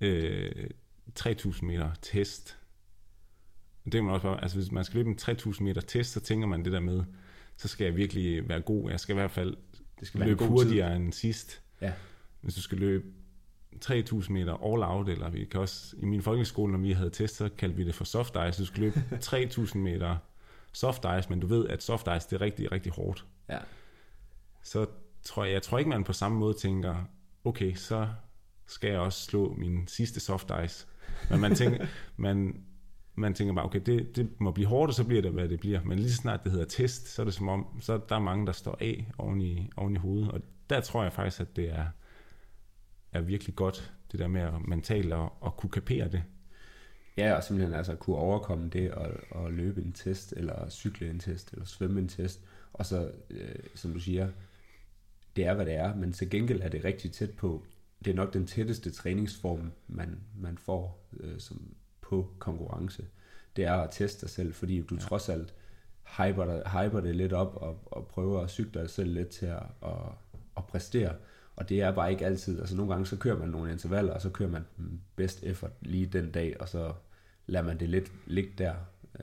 øh, 0.00 0.70
3000 1.14 1.70
meter 1.70 1.90
test. 2.02 2.58
Det 3.84 3.92
kan 3.92 4.04
man 4.04 4.14
også 4.14 4.26
bare, 4.26 4.42
altså 4.42 4.56
hvis 4.56 4.72
man 4.72 4.84
skal 4.84 4.96
løbe 4.98 5.10
en 5.10 5.16
3000 5.16 5.68
meter 5.68 5.80
test, 5.80 6.12
så 6.12 6.20
tænker 6.20 6.46
man 6.46 6.64
det 6.64 6.72
der 6.72 6.80
med, 6.80 7.04
så 7.56 7.68
skal 7.68 7.84
jeg 7.84 7.96
virkelig 7.96 8.48
være 8.48 8.60
god. 8.60 8.90
Jeg 8.90 9.00
skal 9.00 9.12
i 9.12 9.18
hvert 9.18 9.30
fald 9.30 9.56
det 10.00 10.08
skal 10.08 10.20
løbe 10.20 10.38
god 10.38 10.46
tid. 10.46 10.66
hurtigere 10.66 10.96
end 10.96 11.12
sidst. 11.12 11.62
Ja. 11.80 11.92
Hvis 12.40 12.54
du 12.54 12.62
skal 12.62 12.78
løbe 12.78 13.04
3000 13.80 14.38
meter 14.38 14.52
all 14.52 14.82
out, 14.82 15.08
eller 15.08 15.30
vi 15.30 15.44
kan 15.44 15.60
også, 15.60 15.96
i 15.98 16.04
min 16.04 16.22
folkeskole, 16.22 16.72
når 16.72 16.78
vi 16.78 16.92
havde 16.92 17.10
test, 17.10 17.36
så 17.36 17.48
kaldte 17.58 17.76
vi 17.76 17.84
det 17.84 17.94
for 17.94 18.04
soft 18.04 18.36
ice. 18.48 18.62
Du 18.62 18.66
skal 18.66 18.80
løbe 18.80 19.02
3000 19.20 19.82
meter 19.82 20.16
soft 20.72 21.04
ice, 21.18 21.30
men 21.30 21.40
du 21.40 21.46
ved, 21.46 21.68
at 21.68 21.82
soft 21.82 22.08
ice, 22.16 22.26
det 22.30 22.32
er 22.32 22.40
rigtig, 22.40 22.72
rigtig 22.72 22.92
hårdt. 22.92 23.26
Ja. 23.48 23.58
Så 24.62 24.86
tror 25.22 25.44
jeg, 25.44 25.52
jeg 25.52 25.62
tror 25.62 25.78
ikke, 25.78 25.88
man 25.88 26.04
på 26.04 26.12
samme 26.12 26.38
måde 26.38 26.54
tænker, 26.54 27.04
okay, 27.44 27.74
så 27.74 28.08
skal 28.66 28.90
jeg 28.90 28.98
også 28.98 29.24
slå 29.24 29.54
min 29.58 29.88
sidste 29.88 30.20
soft 30.20 30.50
ice. 30.64 30.86
Men 31.30 31.40
man 31.40 31.54
tænker, 31.54 31.86
man, 32.16 32.64
man 33.14 33.34
tænker 33.34 33.54
bare, 33.54 33.64
okay, 33.64 33.80
det, 33.86 34.16
det 34.16 34.40
må 34.40 34.50
blive 34.50 34.68
hårdt, 34.68 34.88
og 34.90 34.94
så 34.94 35.04
bliver 35.04 35.22
det, 35.22 35.32
hvad 35.32 35.48
det 35.48 35.60
bliver. 35.60 35.84
Men 35.84 35.98
lige 35.98 36.10
så 36.10 36.16
snart 36.16 36.44
det 36.44 36.52
hedder 36.52 36.66
test, 36.66 37.08
så 37.08 37.22
er 37.22 37.24
det 37.24 37.34
som 37.34 37.48
om, 37.48 37.66
så 37.80 38.00
der 38.08 38.16
er 38.16 38.20
mange, 38.20 38.46
der 38.46 38.52
står 38.52 38.76
af 38.80 39.12
oven 39.18 39.40
i, 39.40 39.70
oven 39.76 39.94
i 39.94 39.98
hovedet. 39.98 40.30
Og 40.30 40.40
der 40.70 40.80
tror 40.80 41.02
jeg 41.02 41.12
faktisk, 41.12 41.40
at 41.40 41.56
det 41.56 41.70
er, 41.70 41.86
er 43.12 43.20
virkelig 43.20 43.54
godt, 43.54 43.92
det 44.12 44.20
der 44.20 44.28
med 44.28 44.40
at 44.40 44.68
mentalt 44.68 45.12
at, 45.12 45.28
at 45.46 45.56
kunne 45.56 45.70
kapere 45.70 46.08
det. 46.08 46.22
Ja, 47.16 47.34
og 47.34 47.44
simpelthen 47.44 47.74
altså 47.74 47.94
kunne 47.94 48.16
overkomme 48.16 48.68
det 48.68 48.92
og, 48.92 49.10
og 49.30 49.52
løbe 49.52 49.82
en 49.82 49.92
test, 49.92 50.34
eller 50.36 50.68
cykle 50.68 51.10
en 51.10 51.18
test, 51.18 51.52
eller 51.52 51.64
svømme 51.64 52.00
en 52.00 52.08
test. 52.08 52.40
Og 52.72 52.86
så, 52.86 53.10
øh, 53.30 53.54
som 53.74 53.92
du 53.92 53.98
siger, 53.98 54.28
det 55.36 55.46
er, 55.46 55.54
hvad 55.54 55.66
det 55.66 55.74
er, 55.74 55.94
men 55.94 56.12
til 56.12 56.30
gengæld 56.30 56.60
er 56.60 56.68
det 56.68 56.84
rigtig 56.84 57.12
tæt 57.12 57.30
på. 57.30 57.64
Det 58.04 58.10
er 58.10 58.14
nok 58.14 58.32
den 58.32 58.46
tætteste 58.46 58.90
træningsform, 58.90 59.72
man, 59.88 60.20
man 60.36 60.58
får 60.58 61.08
øh, 61.20 61.38
som 61.38 61.74
på 62.12 62.28
konkurrence. 62.38 63.04
Det 63.56 63.64
er 63.64 63.74
at 63.74 63.90
teste 63.92 64.20
dig 64.20 64.30
selv, 64.30 64.54
fordi 64.54 64.82
du 64.82 64.94
ja. 64.94 65.00
trods 65.00 65.28
alt 65.28 65.54
hyper, 66.18 66.44
dig, 66.44 66.62
hyper 66.70 67.00
det 67.00 67.16
lidt 67.16 67.32
op 67.32 67.56
og, 67.56 67.78
og 67.86 68.06
prøver 68.06 68.40
at 68.40 68.50
cykle 68.50 68.80
dig 68.80 68.90
selv 68.90 69.12
lidt 69.12 69.28
til 69.28 69.46
at, 69.46 69.62
at, 69.82 69.98
at 70.56 70.64
præstere. 70.64 71.14
Og 71.56 71.68
det 71.68 71.82
er 71.82 71.92
bare 71.92 72.10
ikke 72.12 72.26
altid. 72.26 72.60
Altså 72.60 72.76
nogle 72.76 72.92
gange 72.92 73.06
så 73.06 73.16
kører 73.16 73.38
man 73.38 73.48
nogle 73.48 73.72
intervaller, 73.72 74.12
og 74.12 74.20
så 74.20 74.30
kører 74.30 74.48
man 74.48 74.64
best 75.16 75.42
effort 75.42 75.70
lige 75.80 76.06
den 76.06 76.30
dag, 76.30 76.56
og 76.60 76.68
så 76.68 76.92
lader 77.46 77.64
man 77.64 77.80
det 77.80 77.88
lidt 77.88 78.12
ligge 78.26 78.52
der. 78.58 78.74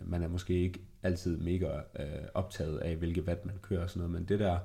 Man 0.02 0.24
er 0.24 0.28
måske 0.28 0.54
ikke 0.54 0.80
altid 1.04 1.38
mega 1.38 1.82
øh, 2.00 2.26
optaget 2.34 2.78
af, 2.78 2.96
hvilke 2.96 3.24
watt 3.24 3.46
man 3.46 3.60
kører 3.62 3.84
og 3.84 3.90
sådan 3.90 4.00
noget, 4.00 4.22
men 4.22 4.30
det 4.30 4.40
der 4.40 4.60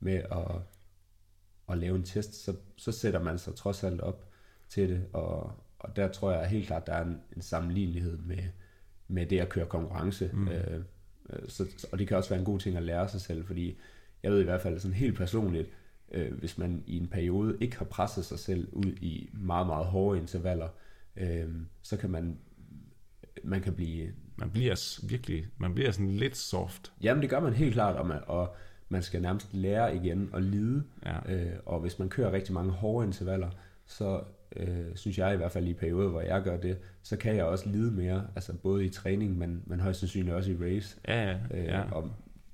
med 0.00 0.14
at, 0.14 0.60
at 1.68 1.78
lave 1.78 1.96
en 1.96 2.04
test, 2.04 2.44
så, 2.44 2.56
så 2.76 2.92
sætter 2.92 3.22
man 3.22 3.38
sig 3.38 3.54
trods 3.54 3.84
alt 3.84 4.00
op 4.00 4.24
til 4.68 4.88
det, 4.88 5.06
og, 5.12 5.52
og 5.84 5.96
der 5.96 6.08
tror 6.08 6.32
jeg 6.32 6.48
helt 6.48 6.66
klart, 6.66 6.86
der 6.86 6.92
er 6.92 7.04
en, 7.04 7.20
en 7.36 7.42
sammenlignelighed 7.42 8.18
med, 8.18 8.38
med 9.08 9.26
det 9.26 9.40
at 9.40 9.48
køre 9.48 9.66
konkurrence. 9.66 10.30
Mm. 10.32 10.48
Øh, 10.48 10.80
øh, 11.30 11.48
så, 11.48 11.86
og 11.92 11.98
det 11.98 12.08
kan 12.08 12.16
også 12.16 12.30
være 12.30 12.38
en 12.38 12.44
god 12.44 12.58
ting 12.58 12.76
at 12.76 12.82
lære 12.82 13.08
sig 13.08 13.20
selv, 13.20 13.46
fordi 13.46 13.78
jeg 14.22 14.32
ved 14.32 14.40
i 14.40 14.44
hvert 14.44 14.60
fald 14.60 14.78
sådan 14.80 14.94
helt 14.94 15.16
personligt, 15.16 15.68
øh, 16.12 16.32
hvis 16.38 16.58
man 16.58 16.82
i 16.86 16.96
en 16.96 17.06
periode 17.06 17.56
ikke 17.60 17.78
har 17.78 17.84
presset 17.84 18.24
sig 18.24 18.38
selv 18.38 18.68
ud 18.72 18.92
i 19.00 19.30
meget, 19.32 19.66
meget 19.66 19.86
hårde 19.86 20.20
intervaller, 20.20 20.68
øh, 21.16 21.48
så 21.82 21.96
kan 21.96 22.10
man 22.10 22.38
man 23.44 23.60
kan 23.60 23.74
blive... 23.74 24.12
Man 24.36 24.50
bliver 24.50 25.00
virkelig, 25.08 25.46
man 25.58 25.74
bliver 25.74 25.90
sådan 25.90 26.10
lidt 26.10 26.36
soft. 26.36 26.92
Jamen, 27.02 27.22
det 27.22 27.30
gør 27.30 27.40
man 27.40 27.52
helt 27.52 27.72
klart, 27.72 27.96
og 27.96 28.06
man, 28.06 28.20
og 28.26 28.54
man 28.88 29.02
skal 29.02 29.22
nærmest 29.22 29.54
lære 29.54 29.96
igen 29.96 30.30
at 30.34 30.42
lide. 30.42 30.84
Ja. 31.06 31.34
Øh, 31.34 31.52
og 31.66 31.80
hvis 31.80 31.98
man 31.98 32.08
kører 32.08 32.32
rigtig 32.32 32.54
mange 32.54 32.72
hårde 32.72 33.06
intervaller, 33.06 33.50
så 33.86 34.22
øh, 34.56 34.86
synes 34.94 35.18
jeg 35.18 35.34
i 35.34 35.36
hvert 35.36 35.52
fald 35.52 35.66
i 35.66 35.74
perioder, 35.74 36.08
hvor 36.08 36.20
jeg 36.20 36.42
gør 36.42 36.56
det, 36.56 36.78
så 37.02 37.16
kan 37.16 37.36
jeg 37.36 37.44
også 37.44 37.68
lide 37.68 37.90
mere, 37.90 38.26
altså 38.36 38.52
både 38.52 38.84
i 38.84 38.88
træning, 38.88 39.38
men, 39.38 39.62
men 39.66 39.80
højst 39.80 40.00
sandsynligt 40.00 40.34
også 40.34 40.50
i 40.50 40.56
race. 40.60 41.00
Ja, 41.08 41.22
ja, 41.30 41.36
Øh, 41.50 41.64
ja. 41.64 41.90
Og 41.90 42.10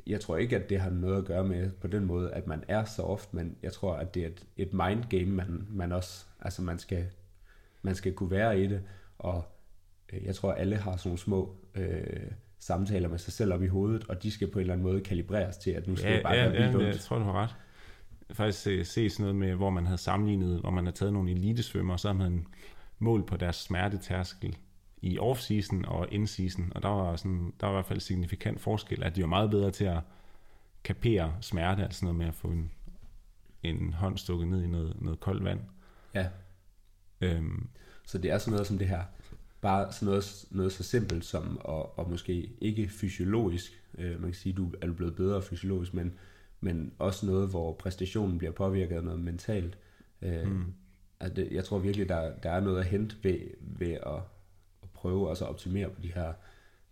jeg 0.06 0.20
tror 0.20 0.36
ikke, 0.36 0.56
at 0.56 0.70
det 0.70 0.80
har 0.80 0.90
noget 0.90 1.18
at 1.18 1.24
gøre 1.24 1.44
med 1.44 1.70
på 1.70 1.86
den 1.86 2.04
måde, 2.04 2.32
at 2.32 2.46
man 2.46 2.64
er 2.68 2.84
så 2.84 3.02
ofte, 3.02 3.36
men 3.36 3.56
jeg 3.62 3.72
tror, 3.72 3.94
at 3.94 4.14
det 4.14 4.22
er 4.22 4.26
et, 4.26 4.46
et 4.56 4.72
mind 4.72 5.04
game, 5.10 5.30
man, 5.30 5.66
man 5.70 5.92
også, 5.92 6.26
altså 6.40 6.62
man 6.62 6.78
skal, 6.78 7.06
man 7.82 7.94
skal 7.94 8.12
kunne 8.12 8.30
være 8.30 8.60
i 8.60 8.66
det, 8.66 8.80
og 9.18 9.44
øh, 10.12 10.24
jeg 10.24 10.34
tror, 10.34 10.52
at 10.52 10.60
alle 10.60 10.76
har 10.76 10.96
sådan 10.96 11.08
nogle 11.08 11.18
små 11.18 11.56
øh, 11.74 12.30
samtaler 12.58 13.08
med 13.08 13.18
sig 13.18 13.32
selv 13.32 13.52
op 13.52 13.62
i 13.62 13.66
hovedet, 13.66 14.04
og 14.08 14.22
de 14.22 14.30
skal 14.30 14.50
på 14.50 14.58
en 14.58 14.60
eller 14.60 14.74
anden 14.74 14.86
måde 14.86 15.00
kalibreres 15.00 15.56
til, 15.56 15.70
at 15.70 15.88
nu 15.88 15.96
skal 15.96 16.08
ja, 16.10 16.16
det 16.16 16.22
bare 16.22 16.34
ja, 16.34 16.42
være 16.42 16.52
vildt 16.52 16.72
ja, 16.72 16.76
ondt. 16.76 16.88
jeg 16.88 17.00
tror, 17.00 17.18
du 17.18 17.24
har 17.24 17.42
ret. 17.42 17.54
Faktisk 18.32 18.62
set, 18.62 18.86
set 18.86 19.12
sådan 19.12 19.22
noget 19.22 19.36
med, 19.36 19.54
hvor 19.54 19.70
man 19.70 19.86
havde 19.86 19.98
sammenlignet, 19.98 20.60
hvor 20.60 20.70
man 20.70 20.84
havde 20.84 20.96
taget 20.96 21.12
nogle 21.12 21.30
elitesvømmer, 21.30 21.92
og 21.92 22.00
så 22.00 22.08
havde 22.08 22.18
man 22.18 22.46
mål 22.98 23.26
på 23.26 23.36
deres 23.36 23.56
smertetærskel 23.56 24.56
i 25.02 25.18
off-season 25.18 25.88
og 25.88 26.08
in-season, 26.12 26.72
og 26.74 26.82
der 26.82 26.88
var, 26.88 27.16
sådan, 27.16 27.52
der 27.60 27.66
var 27.66 27.72
i 27.72 27.76
hvert 27.76 27.86
fald 27.86 28.00
signifikant 28.00 28.60
forskel, 28.60 29.02
at 29.02 29.16
de 29.16 29.20
var 29.20 29.26
meget 29.26 29.50
bedre 29.50 29.70
til 29.70 29.84
at 29.84 30.00
kapere 30.84 31.34
smerte, 31.40 31.82
altså 31.82 32.04
noget 32.04 32.18
med 32.18 32.26
at 32.26 32.34
få 32.34 32.48
en, 32.48 32.70
en 33.62 33.92
hånd 33.92 34.18
stukket 34.18 34.48
ned 34.48 34.62
i 34.62 34.66
noget, 34.66 35.00
noget 35.00 35.20
koldt 35.20 35.44
vand. 35.44 35.60
Ja, 36.14 36.26
Øhm, 37.20 37.68
så 38.06 38.18
det 38.18 38.30
er 38.30 38.38
sådan 38.38 38.52
noget 38.52 38.66
som 38.66 38.78
det 38.78 38.88
her. 38.88 39.02
Bare 39.60 39.92
sådan 39.92 40.06
noget, 40.06 40.44
noget 40.50 40.72
så 40.72 40.82
simpelt 40.82 41.24
som, 41.24 41.58
og, 41.60 41.98
og 41.98 42.10
måske 42.10 42.50
ikke 42.60 42.88
fysiologisk, 42.88 43.82
øh, 43.98 44.10
man 44.10 44.30
kan 44.30 44.34
sige, 44.34 44.52
du 44.52 44.70
er 44.80 44.92
blevet 44.92 45.16
bedre 45.16 45.42
fysiologisk, 45.42 45.94
men, 45.94 46.14
men 46.60 46.92
også 46.98 47.26
noget, 47.26 47.48
hvor 47.48 47.72
præstationen 47.72 48.38
bliver 48.38 48.52
påvirket 48.52 48.96
af 48.96 49.04
noget 49.04 49.20
mentalt. 49.20 49.78
Øh, 50.22 50.46
mm. 50.46 50.74
at 51.20 51.36
det, 51.36 51.48
jeg 51.52 51.64
tror 51.64 51.78
virkelig, 51.78 52.08
der, 52.08 52.32
der 52.42 52.50
er 52.50 52.60
noget 52.60 52.78
at 52.78 52.86
hente 52.86 53.16
ved, 53.22 53.38
ved 53.60 53.92
at, 53.92 54.22
at 54.82 54.90
prøve 54.94 55.28
også 55.28 55.44
at 55.44 55.50
optimere 55.50 55.90
på 55.90 56.00
de 56.00 56.12
her, 56.12 56.32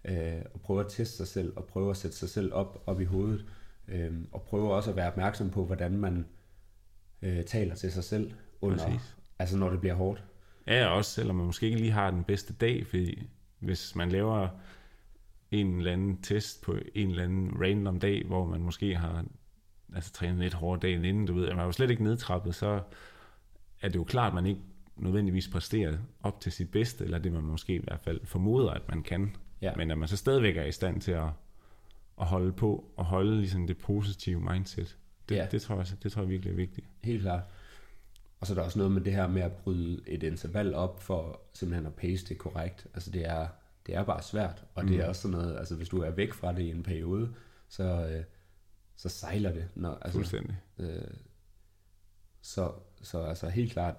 øh, 0.04 0.42
og 0.54 0.61
prøve 0.61 0.81
at 0.81 0.87
teste 0.88 1.16
sig 1.16 1.26
selv, 1.26 1.52
og 1.57 1.64
prøve 1.64 1.90
at 1.90 1.96
sætte 1.96 2.16
sig 2.16 2.28
selv 2.28 2.54
op, 2.54 2.83
op 2.87 3.00
i 3.00 3.04
hovedet, 3.04 3.44
øh, 3.88 4.12
og 4.33 4.42
prøve 4.42 4.74
også 4.74 4.90
at 4.90 4.96
være 4.96 5.09
opmærksom 5.09 5.50
på, 5.50 5.64
hvordan 5.64 5.98
man 5.98 6.26
øh, 7.22 7.44
taler 7.44 7.74
til 7.74 7.92
sig 7.92 8.04
selv, 8.04 8.33
under, 8.61 8.85
Præcis. 8.85 9.16
altså 9.38 9.57
når 9.57 9.70
det 9.70 9.81
bliver 9.81 9.94
hårdt. 9.94 10.24
Ja, 10.66 10.87
også 10.87 11.11
selvom 11.11 11.37
man 11.37 11.46
måske 11.46 11.66
ikke 11.66 11.78
lige 11.78 11.92
har 11.92 12.11
den 12.11 12.24
bedste 12.24 12.52
dag, 12.52 12.87
fordi 12.87 13.22
hvis 13.59 13.94
man 13.94 14.09
laver 14.09 14.48
en 15.50 15.78
eller 15.78 15.92
anden 15.92 16.22
test 16.22 16.62
på 16.62 16.76
en 16.94 17.11
eller 17.11 17.22
anden 17.24 17.61
random 17.61 18.00
dag, 18.00 18.27
hvor 18.27 18.46
man 18.46 18.60
måske 18.60 18.96
har 18.96 19.25
altså, 19.95 20.13
trænet 20.13 20.39
lidt 20.39 20.55
hårdere 20.55 20.81
dagen 20.91 21.05
inden, 21.05 21.27
du 21.27 21.35
ved, 21.35 21.49
man 21.49 21.59
er 21.59 21.65
jo 21.65 21.73
slet 21.73 21.91
ikke 21.91 22.03
nedtrappet, 22.05 22.55
så 22.55 22.81
er 23.83 23.89
det 23.89 23.97
jo 23.97 24.05
klart, 24.05 24.29
at 24.29 24.35
man 24.35 24.47
ikke 24.47 24.61
nødvendigvis 24.97 25.49
præsterer 25.49 25.97
op 26.23 26.41
til 26.41 26.53
sit 26.53 26.71
bedste, 26.71 27.05
eller 27.05 27.19
det 27.19 27.33
man 27.33 27.43
måske 27.43 27.75
i 27.75 27.83
hvert 27.85 28.01
fald 28.01 28.21
formoder, 28.25 28.71
at 28.71 28.83
man 28.89 29.03
kan. 29.03 29.37
Ja. 29.63 29.73
Men 29.77 29.91
at 29.91 29.99
man 29.99 30.09
så 30.09 30.17
stadigvæk 30.17 30.57
er 30.57 30.65
i 30.65 30.73
stand 30.73 31.01
til 31.01 31.13
at, 31.13 31.29
at 32.21 32.27
holde 32.27 32.53
på, 32.53 32.85
og 32.97 33.05
holde 33.05 33.37
ligesom 33.39 33.67
det 33.67 33.79
positive 33.79 34.41
mindset. 34.41 34.97
Det, 35.29 35.35
Ja. 35.37 35.47
det, 35.51 35.63
tror 35.63 35.77
jeg, 35.77 35.87
det 36.03 36.13
tror 36.13 36.23
jeg 36.23 36.29
virkelig 36.31 36.53
er 36.53 36.57
vigtigt. 36.57 36.87
Helt 37.05 37.23
klart. 37.23 37.43
Og 38.41 38.47
så 38.47 38.53
er 38.53 38.55
der 38.55 38.63
også 38.63 38.79
noget 38.79 38.93
med 38.93 39.01
det 39.03 39.13
her 39.13 39.27
med 39.29 39.43
at 39.43 39.53
bryde 39.53 40.01
et 40.07 40.23
interval 40.23 40.75
op 40.75 41.03
for 41.03 41.41
simpelthen 41.53 41.87
at 41.87 41.95
pace 41.95 42.27
det 42.27 42.39
korrekt. 42.39 42.87
Altså 42.95 43.11
det 43.11 43.27
er, 43.29 43.49
det 43.87 43.95
er 43.95 44.05
bare 44.05 44.23
svært, 44.23 44.65
og 44.75 44.85
det 44.89 44.97
er 44.97 45.03
Mm. 45.05 45.09
også 45.09 45.23
sådan 45.23 45.39
noget, 45.39 45.59
altså 45.59 45.75
hvis 45.75 45.89
du 45.89 46.01
er 46.03 46.11
væk 46.11 46.33
fra 46.33 46.53
det 46.53 46.63
i 46.63 46.71
en 46.71 46.83
periode, 46.83 47.29
så, 47.69 47.85
øh, 47.85 48.25
så 48.99 49.09
sejler 49.09 49.53
det. 49.53 49.69
Når, 49.75 49.94
altså, 49.94 50.19
Fuldstændig. 50.19 50.57
øh, 50.79 51.03
så, 52.40 52.73
så 53.03 53.23
altså 53.23 53.49
helt 53.49 53.73
klart, 53.73 53.94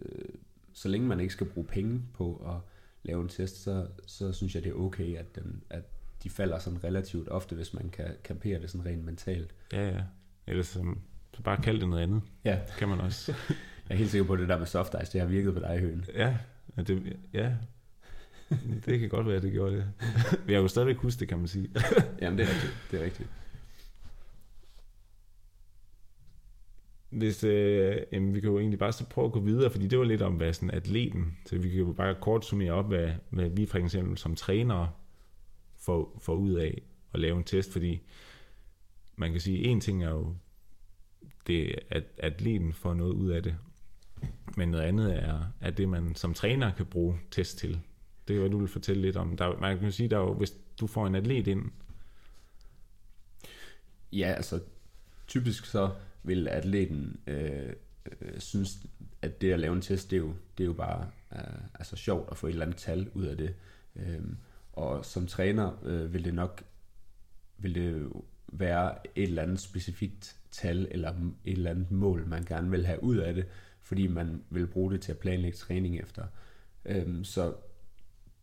øh, 0.00 0.28
så 0.72 0.88
længe 0.88 1.08
man 1.08 1.20
ikke 1.20 1.32
skal 1.32 1.46
bruge 1.46 1.66
penge 1.66 2.02
på 2.14 2.36
at 2.46 2.70
lave 3.02 3.22
en 3.22 3.28
test, 3.28 3.62
så, 3.62 3.86
så 4.06 4.32
synes 4.32 4.54
jeg 4.54 4.64
det 4.64 4.70
er 4.70 4.74
okay, 4.74 5.16
at, 5.16 5.34
den, 5.34 5.62
at 5.70 5.82
de 6.22 6.30
falder 6.30 6.58
sådan 6.58 6.84
relativt 6.84 7.28
ofte, 7.28 7.54
hvis 7.54 7.74
man 7.74 7.90
kan 7.90 8.16
kapere 8.24 8.60
det 8.60 8.70
sådan 8.70 8.86
rent 8.86 9.04
mentalt. 9.04 9.54
Ja, 9.72 9.88
ja. 9.88 10.02
Ellers 10.46 10.66
så, 10.66 10.94
så 11.34 11.42
bare 11.42 11.62
kald 11.62 11.80
det 11.80 11.88
noget 11.88 12.02
andet. 12.02 12.22
Ja, 12.44 12.60
Kan 12.78 12.88
man 12.88 13.00
også. 13.00 13.32
jeg 13.88 13.94
er 13.94 13.98
helt 13.98 14.10
sikker 14.10 14.26
på, 14.26 14.32
at 14.32 14.38
det 14.38 14.48
der 14.48 14.58
med 14.58 14.66
soft 14.66 14.94
ice, 15.02 15.12
det 15.12 15.20
har 15.20 15.28
virket 15.28 15.54
på 15.54 15.60
dig 15.60 15.78
høen. 15.80 16.04
Ja, 16.14 16.36
ja, 16.76 16.82
det, 16.82 17.16
ja. 17.32 17.54
det 18.86 19.00
kan 19.00 19.08
godt 19.08 19.26
være, 19.26 19.36
at 19.36 19.42
det 19.42 19.52
gjorde 19.52 19.76
det. 19.76 19.92
Men 20.44 20.50
jeg 20.52 20.58
jo 20.58 20.68
stadigvæk 20.68 20.96
huske 20.96 21.20
det, 21.20 21.28
kan 21.28 21.38
man 21.38 21.48
sige. 21.48 21.70
Jamen, 22.20 22.38
det 22.38 22.44
er 22.44 22.48
rigtigt. 22.48 22.74
Det 22.90 23.00
er 23.00 23.04
rigtigt. 23.04 23.28
Hvis, 27.10 27.44
øh, 27.44 27.96
jamen, 28.12 28.34
vi 28.34 28.40
kan 28.40 28.50
jo 28.50 28.58
egentlig 28.58 28.78
bare 28.78 28.92
så 28.92 29.06
prøve 29.06 29.24
at 29.26 29.32
gå 29.32 29.40
videre, 29.40 29.70
fordi 29.70 29.86
det 29.86 29.98
var 29.98 30.04
lidt 30.04 30.22
om, 30.22 30.34
hvad 30.34 30.52
sådan 30.52 30.70
atleten, 30.70 31.38
så 31.46 31.58
vi 31.58 31.68
kan 31.68 31.78
jo 31.78 31.92
bare 31.92 32.16
kort 32.20 32.44
summere 32.44 32.72
op, 32.72 32.88
hvad, 32.88 33.10
hvad 33.30 33.48
vi 33.48 33.66
for 33.66 33.78
eksempel 33.78 34.18
som 34.18 34.34
trænere 34.34 34.90
får, 35.76 36.18
får 36.22 36.34
ud 36.34 36.52
af 36.52 36.82
at 37.12 37.20
lave 37.20 37.36
en 37.36 37.44
test, 37.44 37.72
fordi 37.72 38.00
man 39.16 39.32
kan 39.32 39.40
sige, 39.40 39.64
en 39.64 39.80
ting 39.80 40.04
er 40.04 40.10
jo, 40.10 40.34
det, 41.46 41.74
at 41.90 42.04
atleten 42.18 42.72
får 42.72 42.94
noget 42.94 43.12
ud 43.12 43.30
af 43.30 43.42
det, 43.42 43.56
men 44.56 44.68
noget 44.68 44.84
andet 44.84 45.16
er, 45.16 45.40
at 45.60 45.78
det 45.78 45.88
man 45.88 46.14
som 46.14 46.34
træner 46.34 46.74
kan 46.74 46.86
bruge 46.86 47.18
test 47.30 47.58
til. 47.58 47.70
Det 48.28 48.34
kan 48.34 48.40
være, 48.40 48.52
du 48.52 48.58
vil 48.58 48.68
fortælle 48.68 49.02
lidt 49.02 49.16
om. 49.16 49.36
Der, 49.36 49.60
man 49.60 49.78
kan 49.78 49.92
sige, 49.92 50.08
der 50.08 50.18
jo, 50.18 50.34
hvis 50.34 50.56
du 50.80 50.86
får 50.86 51.06
en 51.06 51.14
atlet 51.14 51.46
ind. 51.46 51.70
Ja, 54.12 54.32
altså 54.36 54.60
typisk 55.26 55.64
så 55.64 55.90
vil 56.22 56.48
atleten 56.48 57.20
øh, 57.26 57.72
øh, 58.20 58.38
synes, 58.40 58.78
at 59.22 59.40
det 59.40 59.52
at 59.52 59.60
lave 59.60 59.74
en 59.74 59.82
test, 59.82 60.10
det 60.10 60.16
er 60.16 60.20
jo, 60.20 60.34
det 60.58 60.64
er 60.64 60.66
jo 60.66 60.72
bare 60.72 61.10
øh, 61.32 61.60
altså 61.74 61.96
sjovt 61.96 62.28
at 62.30 62.36
få 62.36 62.46
et 62.46 62.50
eller 62.50 62.66
andet 62.66 62.78
tal 62.78 63.10
ud 63.14 63.24
af 63.24 63.36
det. 63.36 63.54
Øh, 63.96 64.22
og 64.72 65.04
som 65.04 65.26
træner 65.26 65.84
øh, 65.84 66.14
vil 66.14 66.24
det 66.24 66.34
nok 66.34 66.64
vil 67.58 67.74
det 67.74 68.08
være 68.52 68.94
et 69.14 69.22
eller 69.22 69.42
andet 69.42 69.60
specifikt 69.60 70.36
tal 70.50 70.88
eller 70.90 71.10
et 71.44 71.52
eller 71.52 71.70
andet 71.70 71.90
mål, 71.90 72.26
man 72.26 72.44
gerne 72.44 72.70
vil 72.70 72.86
have 72.86 73.02
ud 73.02 73.16
af 73.16 73.34
det, 73.34 73.46
fordi 73.80 74.06
man 74.06 74.42
vil 74.50 74.66
bruge 74.66 74.92
det 74.92 75.00
til 75.00 75.12
at 75.12 75.18
planlægge 75.18 75.56
træning 75.56 76.00
efter. 76.00 76.26
Øhm, 76.84 77.24
så 77.24 77.54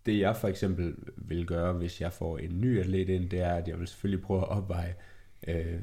det 0.05 0.19
jeg 0.19 0.35
for 0.35 0.47
eksempel 0.47 0.95
vil 1.17 1.45
gøre, 1.45 1.73
hvis 1.73 2.01
jeg 2.01 2.13
får 2.13 2.37
en 2.37 2.61
ny 2.61 2.79
atlet 2.79 3.09
ind, 3.09 3.29
det 3.29 3.39
er, 3.39 3.53
at 3.53 3.67
jeg 3.67 3.79
vil 3.79 3.87
selvfølgelig 3.87 4.25
prøve 4.25 4.41
at 4.41 4.49
opveje, 4.49 4.95
øh, 5.47 5.79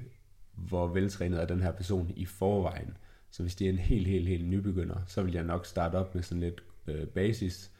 hvor 0.54 0.86
veltrænet 0.86 1.40
er 1.40 1.46
den 1.46 1.62
her 1.62 1.72
person 1.72 2.12
i 2.16 2.24
forvejen. 2.24 2.96
Så 3.30 3.42
hvis 3.42 3.54
det 3.54 3.64
er 3.64 3.70
en 3.70 3.78
helt, 3.78 4.06
helt, 4.06 4.28
helt 4.28 4.48
nybegynder, 4.48 4.96
så 5.06 5.22
vil 5.22 5.32
jeg 5.34 5.44
nok 5.44 5.66
starte 5.66 5.96
op 5.96 6.14
med 6.14 6.22
sådan 6.22 6.40
lidt 6.40 6.62
øh, 6.86 7.06
basis 7.06 7.70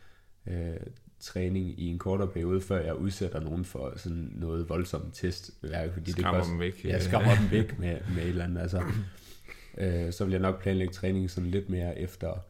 øh, 0.46 0.76
træning 1.20 1.80
i 1.80 1.86
en 1.86 1.98
kortere 1.98 2.28
periode, 2.28 2.60
før 2.60 2.80
jeg 2.84 2.94
udsætter 2.94 3.40
nogen 3.40 3.64
for 3.64 3.92
sådan 3.96 4.32
noget 4.34 4.68
voldsomt 4.68 5.14
testværk. 5.14 5.92
Fordi 5.92 6.10
skrammer 6.10 6.30
det 6.30 6.40
koster, 6.40 6.52
dem 6.52 6.60
væk. 6.60 6.84
Ja, 6.84 7.00
skrammer 7.00 7.34
dem 7.34 7.50
væk 7.50 7.78
med, 7.78 7.98
med 8.14 8.22
et 8.22 8.28
eller 8.28 8.44
andet. 8.44 8.60
Altså, 8.60 8.82
øh, 9.78 10.12
så 10.12 10.24
vil 10.24 10.32
jeg 10.32 10.40
nok 10.40 10.62
planlægge 10.62 10.92
træning 10.92 11.30
sådan 11.30 11.50
lidt 11.50 11.68
mere 11.68 11.98
efter 11.98 12.44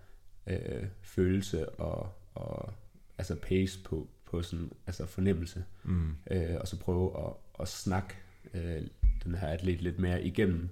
øh, 0.46 0.86
følelse 1.02 1.68
og, 1.68 2.08
og 2.34 2.72
altså 3.18 3.34
pace 3.34 3.80
på, 3.84 4.08
på 4.24 4.42
sådan, 4.42 4.70
altså 4.86 5.06
fornemmelse. 5.06 5.64
Mm. 5.84 6.10
Øh, 6.30 6.56
og 6.60 6.68
så 6.68 6.78
prøve 6.78 7.26
at, 7.26 7.32
at 7.60 7.68
snakke 7.68 8.14
øh, 8.54 8.82
den 9.24 9.34
her 9.34 9.48
atlet 9.48 9.82
lidt 9.82 9.98
mere 9.98 10.22
igennem 10.22 10.68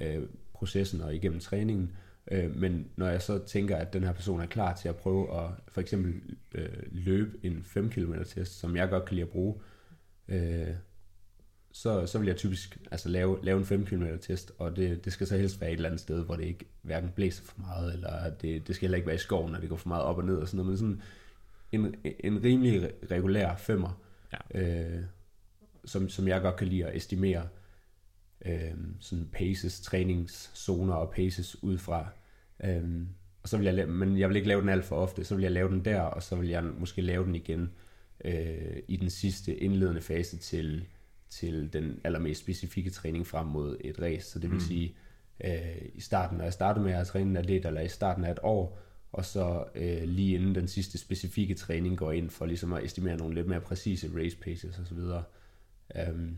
øh, 0.00 0.22
processen 0.52 1.00
og 1.00 1.14
igennem 1.14 1.40
træningen. 1.40 1.96
Øh, 2.30 2.56
men 2.56 2.88
når 2.96 3.08
jeg 3.08 3.22
så 3.22 3.38
tænker, 3.38 3.76
at 3.76 3.92
den 3.92 4.04
her 4.04 4.12
person 4.12 4.40
er 4.40 4.46
klar 4.46 4.74
til 4.74 4.88
at 4.88 4.96
prøve 4.96 5.40
at 5.40 5.50
for 5.68 5.80
eksempel 5.80 6.14
øh, 6.54 6.68
løbe 6.92 7.38
en 7.42 7.62
5 7.64 7.90
km 7.90 8.14
test, 8.26 8.58
som 8.58 8.76
jeg 8.76 8.88
godt 8.88 9.04
kan 9.04 9.14
lide 9.14 9.26
at 9.26 9.32
bruge, 9.32 9.54
øh, 10.28 10.74
så, 11.72 12.06
så 12.06 12.18
vil 12.18 12.26
jeg 12.26 12.36
typisk 12.36 12.78
altså, 12.90 13.08
lave, 13.08 13.38
lave 13.42 13.58
en 13.58 13.64
5 13.64 13.86
km 13.86 14.04
test, 14.20 14.52
og 14.58 14.76
det, 14.76 15.04
det 15.04 15.12
skal 15.12 15.26
så 15.26 15.36
helst 15.36 15.60
være 15.60 15.70
et 15.70 15.76
eller 15.76 15.88
andet 15.88 16.00
sted, 16.00 16.24
hvor 16.24 16.36
det 16.36 16.44
ikke 16.44 16.64
hverken 16.82 17.10
blæser 17.14 17.44
for 17.44 17.60
meget, 17.60 17.94
eller 17.94 18.30
det, 18.30 18.66
det 18.66 18.76
skal 18.76 18.86
heller 18.86 18.96
ikke 18.96 19.06
være 19.06 19.16
i 19.16 19.18
skoven, 19.18 19.52
når 19.52 19.60
det 19.60 19.68
går 19.68 19.76
for 19.76 19.88
meget 19.88 20.04
op 20.04 20.18
og 20.18 20.24
ned 20.24 20.36
og 20.36 20.48
sådan 20.48 20.64
noget, 20.64 20.68
men 20.68 20.76
sådan 20.78 21.02
en, 21.72 21.94
en 22.20 22.44
rimelig 22.44 22.90
regulær 23.10 23.56
femmer, 23.56 24.00
ja. 24.32 24.60
øh, 24.60 25.02
som, 25.84 26.08
som 26.08 26.28
jeg 26.28 26.40
godt 26.40 26.56
kan 26.56 26.68
lide 26.68 26.86
at 26.86 26.96
estimere 26.96 27.48
øh, 28.44 28.74
sådan 29.00 29.28
paces, 29.32 29.80
træningszoner 29.80 30.94
og 30.94 31.10
paces 31.10 31.62
ud 31.62 31.78
fra. 31.78 32.08
Øh, 32.64 33.06
og 33.42 33.48
så 33.48 33.56
vil 33.56 33.64
jeg 33.64 33.74
lave, 33.74 33.88
men 33.88 34.18
jeg 34.18 34.28
vil 34.28 34.36
ikke 34.36 34.48
lave 34.48 34.60
den 34.60 34.68
alt 34.68 34.84
for 34.84 34.96
ofte, 34.96 35.24
så 35.24 35.34
vil 35.34 35.42
jeg 35.42 35.52
lave 35.52 35.68
den 35.68 35.84
der, 35.84 36.00
og 36.00 36.22
så 36.22 36.36
vil 36.36 36.48
jeg 36.48 36.64
måske 36.64 37.02
lave 37.02 37.24
den 37.24 37.34
igen 37.34 37.70
øh, 38.24 38.76
i 38.88 38.96
den 38.96 39.10
sidste 39.10 39.56
indledende 39.56 40.00
fase 40.00 40.36
til, 40.36 40.86
til 41.28 41.72
den 41.72 42.00
allermest 42.04 42.40
specifikke 42.40 42.90
træning 42.90 43.26
frem 43.26 43.46
mod 43.46 43.76
et 43.80 44.00
race. 44.00 44.30
Så 44.30 44.38
det 44.38 44.50
vil 44.50 44.58
mm. 44.58 44.64
sige, 44.64 44.94
øh, 45.44 45.82
i 45.94 46.00
starten, 46.00 46.36
når 46.36 46.44
jeg 46.44 46.52
starter 46.52 46.82
med 46.82 46.92
at 46.92 47.06
træne 47.06 47.30
en 47.30 47.36
atlet, 47.36 47.66
eller 47.66 47.80
i 47.80 47.88
starten 47.88 48.24
af 48.24 48.30
et 48.30 48.38
år, 48.42 48.78
og 49.12 49.24
så 49.24 49.64
øh, 49.74 50.02
lige 50.02 50.34
inden 50.34 50.54
den 50.54 50.68
sidste 50.68 50.98
specifikke 50.98 51.54
træning 51.54 51.98
går 51.98 52.12
ind 52.12 52.30
for 52.30 52.46
ligesom 52.46 52.72
at 52.72 52.84
estimere 52.84 53.16
nogle 53.16 53.34
lidt 53.34 53.46
mere 53.46 53.60
præcise 53.60 54.10
race 54.16 54.36
paces 54.36 54.78
osv. 54.78 54.98
Um, 56.10 56.36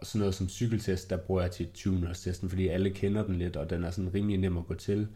og 0.00 0.06
sådan 0.06 0.18
noget 0.18 0.34
som 0.34 0.48
cykeltest, 0.48 1.10
der 1.10 1.16
bruger 1.16 1.42
jeg 1.42 1.50
til 1.50 1.68
20 1.74 2.14
testen, 2.14 2.48
fordi 2.48 2.68
alle 2.68 2.90
kender 2.90 3.26
den 3.26 3.36
lidt, 3.36 3.56
og 3.56 3.70
den 3.70 3.84
er 3.84 3.90
sådan 3.90 4.14
rimelig 4.14 4.38
nem 4.38 4.58
at 4.58 4.66
gå 4.66 4.74
til. 4.74 5.08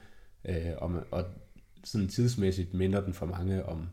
Øh, 0.44 0.72
og, 0.78 0.92
og 1.10 1.24
sådan 1.84 2.08
tidsmæssigt 2.08 2.74
minder 2.74 3.00
den 3.00 3.14
for 3.14 3.26
mange 3.26 3.66
om 3.66 3.88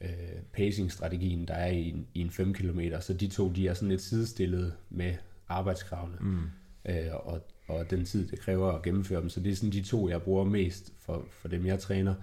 øh, 0.00 0.08
pacing-strategien, 0.52 1.48
der 1.48 1.54
er 1.54 1.70
i 1.70 1.88
en, 1.88 2.06
i 2.14 2.20
en 2.20 2.30
5 2.30 2.54
km. 2.54 2.80
Så 3.00 3.14
de 3.14 3.28
to, 3.28 3.52
de 3.52 3.68
er 3.68 3.74
sådan 3.74 3.88
lidt 3.88 4.02
sidestillet 4.02 4.74
med 4.90 5.14
arbejdskravene. 5.48 6.16
Mm. 6.20 6.42
Øh, 6.88 7.06
og, 7.12 7.40
og 7.68 7.90
den 7.90 8.04
tid, 8.04 8.28
det 8.28 8.40
kræver 8.40 8.72
at 8.72 8.82
gennemføre 8.82 9.20
dem. 9.20 9.28
Så 9.28 9.40
det 9.40 9.52
er 9.52 9.56
sådan 9.56 9.72
de 9.72 9.82
to, 9.82 10.08
jeg 10.08 10.22
bruger 10.22 10.44
mest 10.44 10.92
for, 10.98 11.26
for 11.30 11.48
dem, 11.48 11.66
jeg 11.66 11.78
træner. 11.78 12.14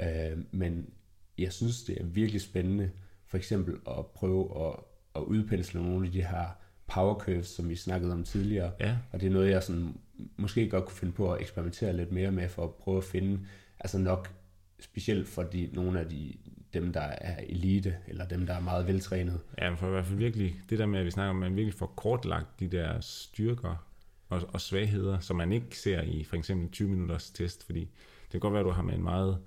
Øh, 0.00 0.38
men 0.50 0.90
jeg 1.38 1.52
synes, 1.52 1.82
det 1.82 2.00
er 2.00 2.04
virkelig 2.04 2.40
spændende, 2.40 2.90
for 3.26 3.36
eksempel 3.36 3.74
at 3.88 4.06
prøve 4.06 4.66
at, 4.66 4.74
at 5.16 5.22
udpensle 5.22 5.82
nogle 5.82 6.06
af 6.06 6.12
de 6.12 6.22
her 6.22 6.65
power 6.86 7.18
curves, 7.18 7.46
som 7.46 7.68
vi 7.68 7.76
snakkede 7.76 8.12
om 8.12 8.24
tidligere. 8.24 8.72
Ja. 8.80 8.96
Og 9.12 9.20
det 9.20 9.26
er 9.26 9.30
noget, 9.30 9.50
jeg 9.50 9.62
sådan, 9.62 9.94
måske 10.36 10.70
godt 10.70 10.84
kunne 10.84 10.96
finde 10.96 11.12
på 11.12 11.32
at 11.32 11.40
eksperimentere 11.40 11.96
lidt 11.96 12.12
mere 12.12 12.32
med, 12.32 12.48
for 12.48 12.64
at 12.64 12.74
prøve 12.74 12.98
at 12.98 13.04
finde, 13.04 13.40
altså 13.80 13.98
nok 13.98 14.34
specielt 14.80 15.28
for 15.28 15.42
de, 15.42 15.70
nogle 15.72 16.00
af 16.00 16.08
de, 16.08 16.34
dem, 16.74 16.92
der 16.92 17.00
er 17.00 17.40
elite, 17.48 17.96
eller 18.06 18.28
dem, 18.28 18.46
der 18.46 18.54
er 18.54 18.60
meget 18.60 18.86
veltrænet. 18.86 19.40
Ja, 19.58 19.74
for 19.74 19.86
i 19.86 19.90
hvert 19.90 20.06
fald 20.06 20.18
virkelig, 20.18 20.60
det 20.70 20.78
der 20.78 20.86
med, 20.86 20.98
at 20.98 21.06
vi 21.06 21.10
snakker 21.10 21.30
om, 21.30 21.42
at 21.42 21.50
man 21.50 21.56
virkelig 21.56 21.74
får 21.74 21.86
kortlagt 21.86 22.60
de 22.60 22.68
der 22.68 23.00
styrker 23.00 23.86
og, 24.28 24.42
og 24.48 24.60
svagheder, 24.60 25.18
som 25.18 25.36
man 25.36 25.52
ikke 25.52 25.78
ser 25.78 26.02
i 26.02 26.24
for 26.24 26.36
eksempel 26.36 26.70
20 26.70 26.88
minutters 26.88 27.30
test, 27.30 27.64
fordi 27.64 27.80
det 28.22 28.30
kan 28.30 28.40
godt 28.40 28.52
være, 28.52 28.60
at 28.60 28.66
du 28.66 28.70
har 28.70 28.82
med 28.82 28.94
en 28.94 29.02
meget 29.02 29.38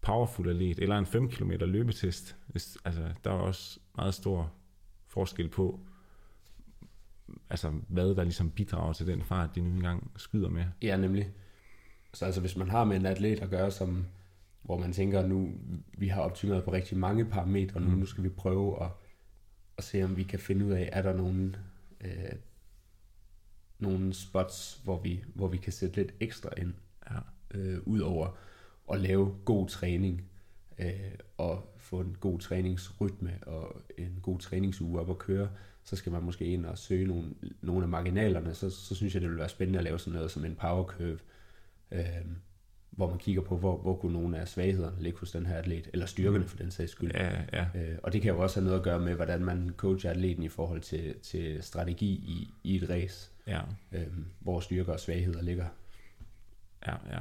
powerful 0.00 0.48
atlet, 0.48 0.78
eller 0.78 0.98
en 0.98 1.06
5 1.06 1.28
km 1.30 1.50
løbetest. 1.50 2.36
Altså, 2.84 3.02
der 3.24 3.30
er 3.30 3.34
også 3.34 3.80
meget 3.96 4.14
stor 4.14 4.52
forskel 5.06 5.48
på, 5.48 5.80
altså, 7.50 7.72
hvad 7.88 8.14
der 8.14 8.22
ligesom 8.22 8.50
bidrager 8.50 8.92
til 8.92 9.06
den 9.06 9.22
fart, 9.22 9.54
de 9.54 9.60
nu 9.60 9.70
engang 9.70 10.10
skyder 10.16 10.48
med. 10.48 10.64
Ja, 10.82 10.96
nemlig. 10.96 11.30
Så 12.14 12.24
altså, 12.24 12.40
hvis 12.40 12.56
man 12.56 12.70
har 12.70 12.84
med 12.84 12.96
en 12.96 13.06
atlet 13.06 13.42
at 13.42 13.50
gøre, 13.50 13.70
som, 13.70 14.06
hvor 14.62 14.78
man 14.78 14.92
tænker, 14.92 15.26
nu 15.26 15.52
vi 15.98 16.08
har 16.08 16.22
optimeret 16.22 16.64
på 16.64 16.72
rigtig 16.72 16.98
mange 16.98 17.24
parametre, 17.24 17.80
nu, 17.80 17.90
mm. 17.90 17.98
nu 17.98 18.06
skal 18.06 18.24
vi 18.24 18.28
prøve 18.28 18.84
at, 18.84 18.90
at 19.78 19.84
se, 19.84 20.02
om 20.02 20.16
vi 20.16 20.22
kan 20.22 20.38
finde 20.38 20.66
ud 20.66 20.70
af, 20.72 20.88
er 20.92 21.02
der 21.02 21.16
nogle, 21.16 21.54
øh, 22.00 22.32
nogle 23.78 24.14
spots, 24.14 24.80
hvor 24.84 25.00
vi, 25.00 25.24
hvor 25.34 25.48
vi 25.48 25.56
kan 25.56 25.72
sætte 25.72 25.96
lidt 25.96 26.14
ekstra 26.20 26.50
ind, 26.56 26.74
ja. 27.10 27.18
øh, 27.50 27.78
ud 27.86 28.00
over 28.00 28.36
at 28.92 29.00
lave 29.00 29.34
god 29.44 29.68
træning, 29.68 30.22
øh, 30.78 31.14
og 31.38 31.74
få 31.76 32.00
en 32.00 32.16
god 32.20 32.38
træningsrytme 32.38 33.38
og 33.46 33.82
en 33.98 34.18
god 34.22 34.38
træningsuge 34.38 35.00
op 35.00 35.10
at 35.10 35.18
køre, 35.18 35.48
så 35.84 35.96
skal 35.96 36.12
man 36.12 36.22
måske 36.22 36.44
ind 36.44 36.66
og 36.66 36.78
søge 36.78 37.06
nogle, 37.06 37.34
nogle 37.60 37.82
af 37.82 37.88
marginalerne, 37.88 38.54
så, 38.54 38.70
så 38.70 38.94
synes 38.94 39.14
jeg, 39.14 39.22
det 39.22 39.30
vil 39.30 39.38
være 39.38 39.48
spændende 39.48 39.78
at 39.78 39.84
lave 39.84 39.98
sådan 39.98 40.12
noget 40.12 40.30
som 40.30 40.44
en 40.44 40.54
power 40.54 40.84
curve, 40.84 41.18
øh, 41.90 42.04
hvor 42.90 43.08
man 43.10 43.18
kigger 43.18 43.42
på, 43.42 43.56
hvor, 43.56 43.76
hvor 43.76 43.96
kunne 43.96 44.12
nogle 44.12 44.38
af 44.38 44.48
svaghederne 44.48 45.02
ligge 45.02 45.18
hos 45.18 45.30
den 45.30 45.46
her 45.46 45.56
atlet, 45.56 45.90
eller 45.92 46.06
styrkerne 46.06 46.44
for 46.44 46.56
den 46.56 46.70
sags 46.70 46.92
skyld. 46.92 47.10
Ja, 47.14 47.42
ja. 47.52 47.66
Øh, 47.74 47.98
og 48.02 48.12
det 48.12 48.22
kan 48.22 48.32
jo 48.32 48.42
også 48.42 48.60
have 48.60 48.64
noget 48.64 48.78
at 48.78 48.84
gøre 48.84 49.00
med, 49.00 49.14
hvordan 49.14 49.44
man 49.44 49.74
coacher 49.76 50.10
atleten 50.10 50.42
i 50.42 50.48
forhold 50.48 50.80
til, 50.80 51.14
til 51.22 51.62
strategi 51.62 52.06
i, 52.06 52.48
i 52.64 52.76
et 52.76 52.90
race, 52.90 53.30
ja. 53.46 53.60
øh, 53.92 54.06
hvor 54.40 54.60
styrker 54.60 54.92
og 54.92 55.00
svagheder 55.00 55.42
ligger. 55.42 55.66
Ja, 56.86 56.94
ja. 57.12 57.20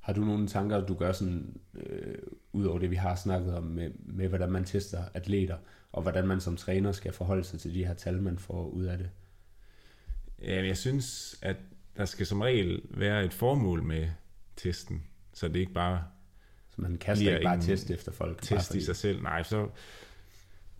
Har 0.00 0.12
du 0.12 0.20
nogle 0.20 0.46
tanker, 0.46 0.86
du 0.86 0.94
gør 0.94 1.12
sådan, 1.12 1.60
øh, 1.74 2.18
ud 2.52 2.64
over 2.64 2.78
det, 2.78 2.90
vi 2.90 2.96
har 2.96 3.14
snakket 3.14 3.54
om, 3.54 3.64
med, 3.64 3.90
med 3.98 4.28
hvordan 4.28 4.52
man 4.52 4.64
tester 4.64 5.04
atleter, 5.14 5.56
og 5.98 6.02
hvordan 6.02 6.26
man 6.26 6.40
som 6.40 6.56
træner 6.56 6.92
skal 6.92 7.12
forholde 7.12 7.44
sig 7.44 7.60
til 7.60 7.74
de 7.74 7.84
her 7.84 7.94
tal, 7.94 8.22
man 8.22 8.38
får 8.38 8.68
ud 8.68 8.84
af 8.84 8.98
det? 8.98 9.10
Ja, 10.42 10.66
jeg 10.66 10.76
synes, 10.76 11.38
at 11.42 11.56
der 11.96 12.04
skal 12.04 12.26
som 12.26 12.40
regel 12.40 12.80
være 12.90 13.24
et 13.24 13.32
formål 13.32 13.82
med 13.82 14.08
testen, 14.56 15.02
så 15.32 15.48
det 15.48 15.56
ikke 15.56 15.72
bare... 15.72 16.04
Så 16.70 16.80
man 16.80 16.98
kaster 16.98 17.34
ikke 17.34 17.44
bare 17.44 17.60
test 17.60 17.90
efter 17.90 18.12
folk? 18.12 18.42
Test 18.42 18.74
i 18.74 18.80
sig 18.80 18.96
selv. 18.96 19.22
Nej, 19.22 19.42
så 19.42 19.68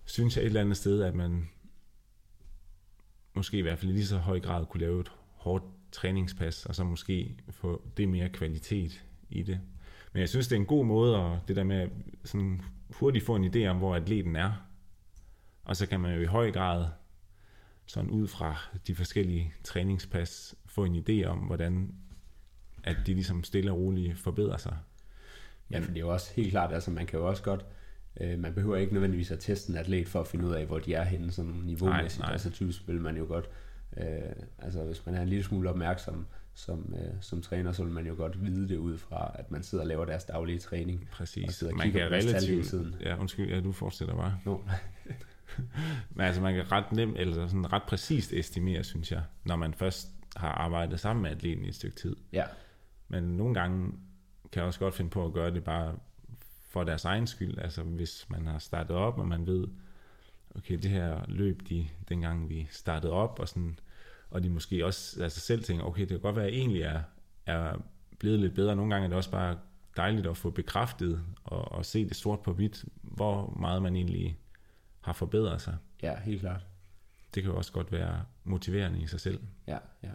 synes 0.04 0.36
jeg 0.36 0.42
et 0.42 0.46
eller 0.46 0.60
andet 0.60 0.76
sted, 0.76 1.02
at 1.02 1.14
man 1.14 1.48
måske 3.34 3.58
i 3.58 3.62
hvert 3.62 3.78
fald 3.78 3.90
i 3.90 3.94
lige 3.94 4.06
så 4.06 4.18
høj 4.18 4.40
grad 4.40 4.66
kunne 4.66 4.80
lave 4.80 5.00
et 5.00 5.12
hårdt 5.32 5.64
træningspas, 5.92 6.66
og 6.66 6.74
så 6.74 6.84
måske 6.84 7.36
få 7.50 7.82
det 7.96 8.08
mere 8.08 8.28
kvalitet 8.28 9.04
i 9.30 9.42
det. 9.42 9.60
Men 10.12 10.20
jeg 10.20 10.28
synes, 10.28 10.48
det 10.48 10.56
er 10.56 10.60
en 10.60 10.66
god 10.66 10.84
måde, 10.84 11.16
og 11.16 11.40
det 11.48 11.56
der 11.56 11.64
med 11.64 11.76
at 11.76 11.90
sådan 12.24 12.60
hurtigt 12.90 13.24
få 13.24 13.36
en 13.36 13.54
idé 13.54 13.66
om, 13.66 13.76
hvor 13.76 13.96
atleten 13.96 14.36
er. 14.36 14.67
Og 15.68 15.76
så 15.76 15.86
kan 15.86 16.00
man 16.00 16.14
jo 16.14 16.20
i 16.20 16.24
høj 16.24 16.52
grad, 16.52 16.86
sådan 17.86 18.10
ud 18.10 18.28
fra 18.28 18.56
de 18.86 18.94
forskellige 18.94 19.52
træningspas, 19.64 20.54
få 20.66 20.84
en 20.84 21.04
idé 21.08 21.24
om, 21.24 21.38
hvordan 21.38 21.94
at 22.84 22.96
de 23.06 23.14
ligesom 23.14 23.44
stille 23.44 23.72
og 23.72 23.78
roligt 23.78 24.18
forbedrer 24.18 24.56
sig. 24.56 24.76
Ja, 25.70 25.78
for 25.78 25.86
det 25.86 25.96
er 25.96 26.00
jo 26.00 26.12
også 26.12 26.32
helt 26.36 26.50
klart, 26.50 26.72
altså 26.72 26.90
man 26.90 27.06
kan 27.06 27.18
jo 27.18 27.28
også 27.28 27.42
godt, 27.42 27.64
øh, 28.20 28.38
man 28.38 28.54
behøver 28.54 28.76
ikke 28.76 28.92
nødvendigvis 28.92 29.30
at 29.30 29.40
teste 29.40 29.70
en 29.70 29.78
atlet 29.78 30.08
for 30.08 30.20
at 30.20 30.26
finde 30.26 30.46
ud 30.46 30.52
af, 30.52 30.66
hvor 30.66 30.78
de 30.78 30.94
er 30.94 31.04
henne 31.04 31.32
sådan 31.32 31.52
niveaumæssigt. 31.52 32.20
Nej, 32.20 32.28
nej. 32.28 32.32
Altså 32.32 32.50
typisk 32.50 32.88
vil 32.88 33.00
man 33.00 33.16
jo 33.16 33.24
godt, 33.24 33.50
øh, 33.96 34.06
altså 34.58 34.84
hvis 34.84 35.06
man 35.06 35.14
er 35.14 35.22
en 35.22 35.28
lille 35.28 35.44
smule 35.44 35.70
opmærksom 35.70 36.26
som, 36.58 36.94
øh, 36.98 37.14
som 37.20 37.42
træner, 37.42 37.72
så 37.72 37.84
vil 37.84 37.92
man 37.92 38.06
jo 38.06 38.14
godt 38.14 38.44
vide 38.44 38.68
det 38.68 38.76
ud 38.76 38.98
fra, 38.98 39.30
at 39.34 39.50
man 39.50 39.62
sidder 39.62 39.84
og 39.84 39.88
laver 39.88 40.04
deres 40.04 40.24
daglige 40.24 40.58
træning. 40.58 41.08
Præcis. 41.12 41.44
Og 41.48 41.52
sidder 41.52 41.72
og 41.72 41.78
man 41.78 41.92
kan 41.92 42.00
relativt, 42.00 42.66
tiden. 42.66 42.94
Ja, 43.00 43.20
undskyld, 43.20 43.48
ja, 43.48 43.60
du 43.60 43.72
fortsætter 43.72 44.16
bare. 44.16 44.38
No. 44.44 44.58
Men 46.14 46.26
altså 46.26 46.42
man 46.42 46.54
kan 46.54 46.72
ret 46.72 46.92
nemt, 46.92 47.18
eller 47.18 47.46
sådan 47.46 47.72
ret 47.72 47.82
præcist 47.82 48.32
estimere, 48.32 48.84
synes 48.84 49.12
jeg, 49.12 49.22
når 49.44 49.56
man 49.56 49.74
først 49.74 50.08
har 50.36 50.48
arbejdet 50.48 51.00
sammen 51.00 51.22
med 51.22 51.30
atleten 51.30 51.64
i 51.64 51.68
et 51.68 51.74
stykke 51.74 51.96
tid. 51.96 52.16
Ja. 52.32 52.44
Men 53.08 53.22
nogle 53.24 53.54
gange 53.54 53.92
kan 54.52 54.60
jeg 54.60 54.64
også 54.64 54.80
godt 54.80 54.94
finde 54.94 55.10
på 55.10 55.24
at 55.24 55.32
gøre 55.32 55.54
det 55.54 55.64
bare 55.64 55.94
for 56.68 56.84
deres 56.84 57.04
egen 57.04 57.26
skyld. 57.26 57.58
Altså 57.58 57.82
hvis 57.82 58.26
man 58.30 58.46
har 58.46 58.58
startet 58.58 58.96
op, 58.96 59.18
og 59.18 59.28
man 59.28 59.46
ved, 59.46 59.66
okay, 60.54 60.78
det 60.78 60.90
her 60.90 61.20
løb 61.28 61.68
de, 61.68 61.88
dengang 62.08 62.48
vi 62.48 62.68
startede 62.70 63.12
op, 63.12 63.38
og 63.38 63.48
sådan, 63.48 63.78
og 64.30 64.42
de 64.42 64.50
måske 64.50 64.86
også 64.86 65.22
altså 65.22 65.40
selv 65.40 65.64
tænker, 65.64 65.84
okay, 65.84 66.00
det 66.00 66.08
kan 66.08 66.20
godt 66.20 66.36
være, 66.36 66.46
at 66.46 66.52
jeg 66.52 66.58
egentlig 66.58 66.82
er, 66.82 67.02
er 67.46 67.76
blevet 68.18 68.40
lidt 68.40 68.54
bedre. 68.54 68.76
Nogle 68.76 68.94
gange 68.94 69.04
er 69.04 69.08
det 69.08 69.16
også 69.16 69.30
bare 69.30 69.56
dejligt 69.96 70.26
at 70.26 70.36
få 70.36 70.50
bekræftet 70.50 71.24
og, 71.44 71.72
og 71.72 71.84
se 71.84 72.08
det 72.08 72.16
sort 72.16 72.40
på 72.40 72.52
hvidt, 72.52 72.84
hvor 73.02 73.56
meget 73.60 73.82
man 73.82 73.96
egentlig 73.96 74.38
har 75.08 75.14
forbedret 75.14 75.60
sig. 75.60 75.76
Ja, 76.02 76.20
helt 76.20 76.40
klart. 76.40 76.66
Det 77.34 77.42
kan 77.42 77.52
jo 77.52 77.58
også 77.58 77.72
godt 77.72 77.92
være 77.92 78.24
motiverende 78.44 79.00
i 79.00 79.06
sig 79.06 79.20
selv. 79.20 79.40
Ja, 79.66 79.78
ja. 80.02 80.10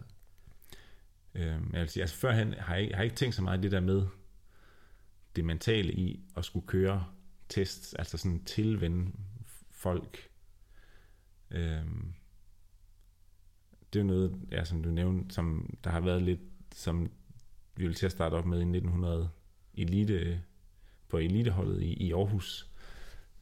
Øhm, 1.36 1.70
jeg 1.74 1.82
vil 1.82 1.90
sige, 1.90 2.04
altså 2.04 2.16
førhen 2.16 2.54
har 2.54 2.76
jeg, 2.76 2.90
jeg 2.90 2.98
har 2.98 3.04
ikke 3.04 3.16
tænkt 3.16 3.36
så 3.36 3.42
meget 3.42 3.64
det 3.64 3.72
der 3.72 3.80
med 3.80 4.08
det 5.36 5.46
mentale 5.46 5.94
i 5.94 6.24
at 6.38 6.46
skulle 6.46 6.68
køre 6.68 7.06
tests, 7.50 7.94
altså 7.94 8.18
sådan 8.18 8.44
tilvende 8.44 9.12
folk. 9.72 10.30
Øhm, 11.52 12.14
det 13.94 14.00
er 14.00 14.04
jo 14.04 14.08
noget, 14.08 14.42
ja, 14.52 14.64
som 14.64 14.84
du 14.84 14.90
nævnte, 14.90 15.36
som 15.36 15.78
der 15.84 15.90
har 15.90 16.00
været 16.00 16.22
lidt, 16.22 16.40
som 16.76 17.12
vi 17.76 17.88
vil 17.88 17.96
til 17.96 18.06
at 18.06 18.12
starte 18.12 18.34
op 18.34 18.46
med 18.46 18.58
i 18.58 18.62
1900 18.62 19.30
elite, 19.74 20.42
på 21.08 21.18
eliteholdet 21.18 21.82
i, 21.82 21.94
i 21.94 22.12
Aarhus, 22.12 22.73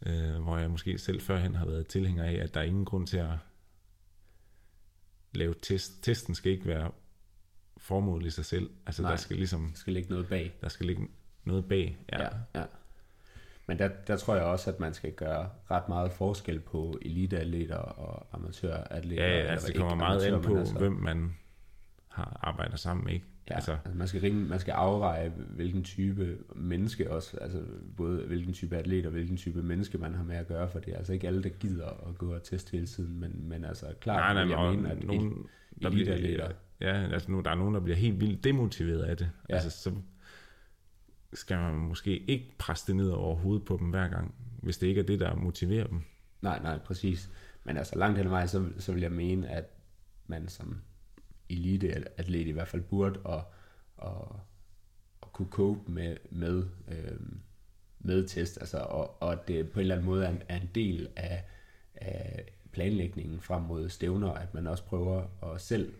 øh, 0.05 0.43
hvor 0.43 0.57
jeg 0.57 0.71
måske 0.71 0.97
selv 0.97 1.21
førhen 1.21 1.55
har 1.55 1.65
været 1.65 1.87
tilhænger 1.87 2.23
af, 2.23 2.33
at 2.33 2.53
der 2.53 2.59
er 2.59 2.65
ingen 2.65 2.85
grund 2.85 3.07
til 3.07 3.17
at 3.17 3.33
lave 5.31 5.55
test. 5.61 6.03
Testen 6.03 6.35
skal 6.35 6.51
ikke 6.51 6.67
være 6.67 6.91
formålet 7.77 8.27
i 8.27 8.29
sig 8.29 8.45
selv. 8.45 8.69
Altså 8.85 9.01
Nej, 9.01 9.11
der 9.11 9.17
skal 9.17 9.35
ligesom... 9.35 9.67
Der 9.67 9.77
skal 9.77 9.93
ligge 9.93 10.09
noget 10.09 10.27
bag. 10.27 10.53
Der 10.61 10.69
skal 10.69 10.85
ligge 10.85 11.07
noget 11.43 11.65
bag, 11.65 11.97
ja. 12.11 12.23
ja, 12.23 12.29
ja. 12.55 12.65
Men 13.67 13.79
der, 13.79 13.89
der 14.07 14.17
tror 14.17 14.35
jeg 14.35 14.43
også, 14.43 14.71
at 14.71 14.79
man 14.79 14.93
skal 14.93 15.13
gøre 15.13 15.49
ret 15.71 15.89
meget 15.89 16.11
forskel 16.11 16.59
på 16.59 16.99
eliteatleter 17.01 17.77
og 17.77 18.27
amatøratleter. 18.31 19.25
Ja, 19.25 19.39
ja 19.39 19.45
altså 19.45 19.67
det 19.67 19.75
kommer 19.75 19.95
meget 19.95 20.21
an 20.21 20.41
på, 20.41 20.57
altså, 20.57 20.77
hvem 20.77 20.91
man 20.91 21.35
har 22.07 22.39
arbejder 22.41 22.75
sammen 22.75 23.05
med. 23.05 23.13
Ikke? 23.13 23.25
Ja, 23.49 23.55
altså, 23.55 23.71
altså 23.71 23.97
man, 23.97 24.07
skal 24.07 24.21
ringe, 24.21 24.45
man 24.45 24.59
skal 24.59 24.71
afveje, 24.71 25.29
hvilken 25.29 25.83
type 25.83 26.37
menneske 26.55 27.11
også, 27.11 27.37
altså 27.37 27.63
både 27.97 28.25
hvilken 28.27 28.53
type 28.53 28.77
atlet 28.77 29.05
og 29.05 29.11
hvilken 29.11 29.37
type 29.37 29.63
menneske 29.63 29.97
man 29.97 30.15
har 30.15 30.23
med 30.23 30.35
at 30.35 30.47
gøre, 30.47 30.69
for 30.69 30.79
det 30.79 30.93
er 30.93 30.97
altså 30.97 31.13
ikke 31.13 31.27
alle, 31.27 31.43
der 31.43 31.49
gider 31.49 31.87
at 32.09 32.17
gå 32.17 32.33
og 32.33 32.43
teste 32.43 32.71
hele 32.71 32.87
tiden, 32.87 33.19
men, 33.19 33.49
men 33.49 33.65
altså 33.65 33.85
klart, 33.99 34.35
nej, 34.35 34.45
nej, 34.45 34.59
jeg 34.59 34.75
mener, 34.75 34.89
at 34.89 35.03
nogen, 35.03 35.47
der 35.81 35.89
bliver, 35.89 36.51
Ja, 36.81 36.93
altså 37.13 37.31
nu, 37.31 37.41
der 37.41 37.51
er 37.51 37.55
nogen, 37.55 37.73
der 37.73 37.81
bliver 37.81 37.97
helt 37.97 38.19
vildt 38.19 38.43
demotiveret 38.43 39.03
af 39.03 39.17
det. 39.17 39.29
Ja. 39.49 39.53
Altså 39.53 39.69
så 39.69 39.91
skal 41.33 41.57
man 41.57 41.75
måske 41.75 42.19
ikke 42.19 42.55
presse 42.57 42.87
det 42.87 42.95
ned 42.95 43.09
over 43.09 43.35
hovedet 43.35 43.65
på 43.65 43.77
dem 43.77 43.89
hver 43.89 44.07
gang, 44.07 44.35
hvis 44.61 44.77
det 44.77 44.87
ikke 44.87 45.01
er 45.01 45.05
det, 45.05 45.19
der 45.19 45.35
motiverer 45.35 45.87
dem. 45.87 46.01
Nej, 46.41 46.59
nej, 46.61 46.79
præcis. 46.79 47.29
Men 47.63 47.77
altså 47.77 47.99
langt 47.99 48.17
hen 48.17 48.27
ad 48.27 48.31
vejen, 48.31 48.47
så, 48.47 48.65
så 48.77 48.93
vil 48.93 49.01
jeg 49.01 49.11
mene, 49.11 49.49
at 49.49 49.65
man 50.27 50.47
som 50.47 50.81
eliteatlet 51.53 52.47
i 52.47 52.51
hvert 52.51 52.67
fald 52.67 52.81
burde 52.81 53.19
at, 53.25 53.43
at, 54.01 54.35
at 55.23 55.33
kunne 55.33 55.49
cope 55.49 55.91
med, 55.91 56.17
med, 56.29 56.63
øh, 56.87 57.19
med 57.99 58.27
test, 58.27 58.57
altså, 58.61 58.77
og, 58.77 59.21
og 59.21 59.47
det 59.47 59.69
på 59.71 59.79
en 59.79 59.81
eller 59.81 59.95
anden 59.95 60.09
måde 60.09 60.25
er 60.25 60.29
en, 60.29 60.41
er 60.49 60.55
en 60.55 60.69
del 60.75 61.09
af, 61.15 61.43
af 61.95 62.45
planlægningen 62.71 63.41
frem 63.41 63.61
mod 63.61 63.89
stævner, 63.89 64.31
at 64.31 64.53
man 64.53 64.67
også 64.67 64.83
prøver 64.83 65.53
at 65.53 65.61
selv 65.61 65.93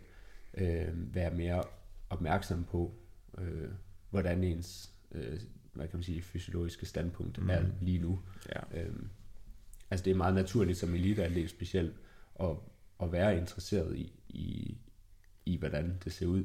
øh, 0.54 1.14
være 1.14 1.30
mere 1.30 1.64
opmærksom 2.10 2.64
på, 2.64 2.94
øh, 3.38 3.68
hvordan 4.10 4.44
ens 4.44 4.90
øh, 5.12 5.40
hvad 5.72 5.88
kan 5.88 5.96
man 5.96 6.02
sige, 6.02 6.22
fysiologiske 6.22 6.86
standpunkt 6.86 7.42
mm. 7.42 7.50
er 7.50 7.62
lige 7.80 7.98
nu. 7.98 8.20
Ja. 8.48 8.80
Øhm, 8.80 9.08
altså 9.90 10.04
det 10.04 10.10
er 10.10 10.14
meget 10.14 10.34
naturligt 10.34 10.78
som 10.78 10.94
eliteatlet 10.94 11.50
specielt 11.50 11.94
at, 12.40 12.56
at 13.02 13.12
være 13.12 13.38
interesseret 13.38 13.96
i, 13.96 14.12
i, 14.28 14.76
i 15.46 15.56
hvordan 15.56 15.98
det 16.04 16.12
ser 16.12 16.26
ud 16.26 16.44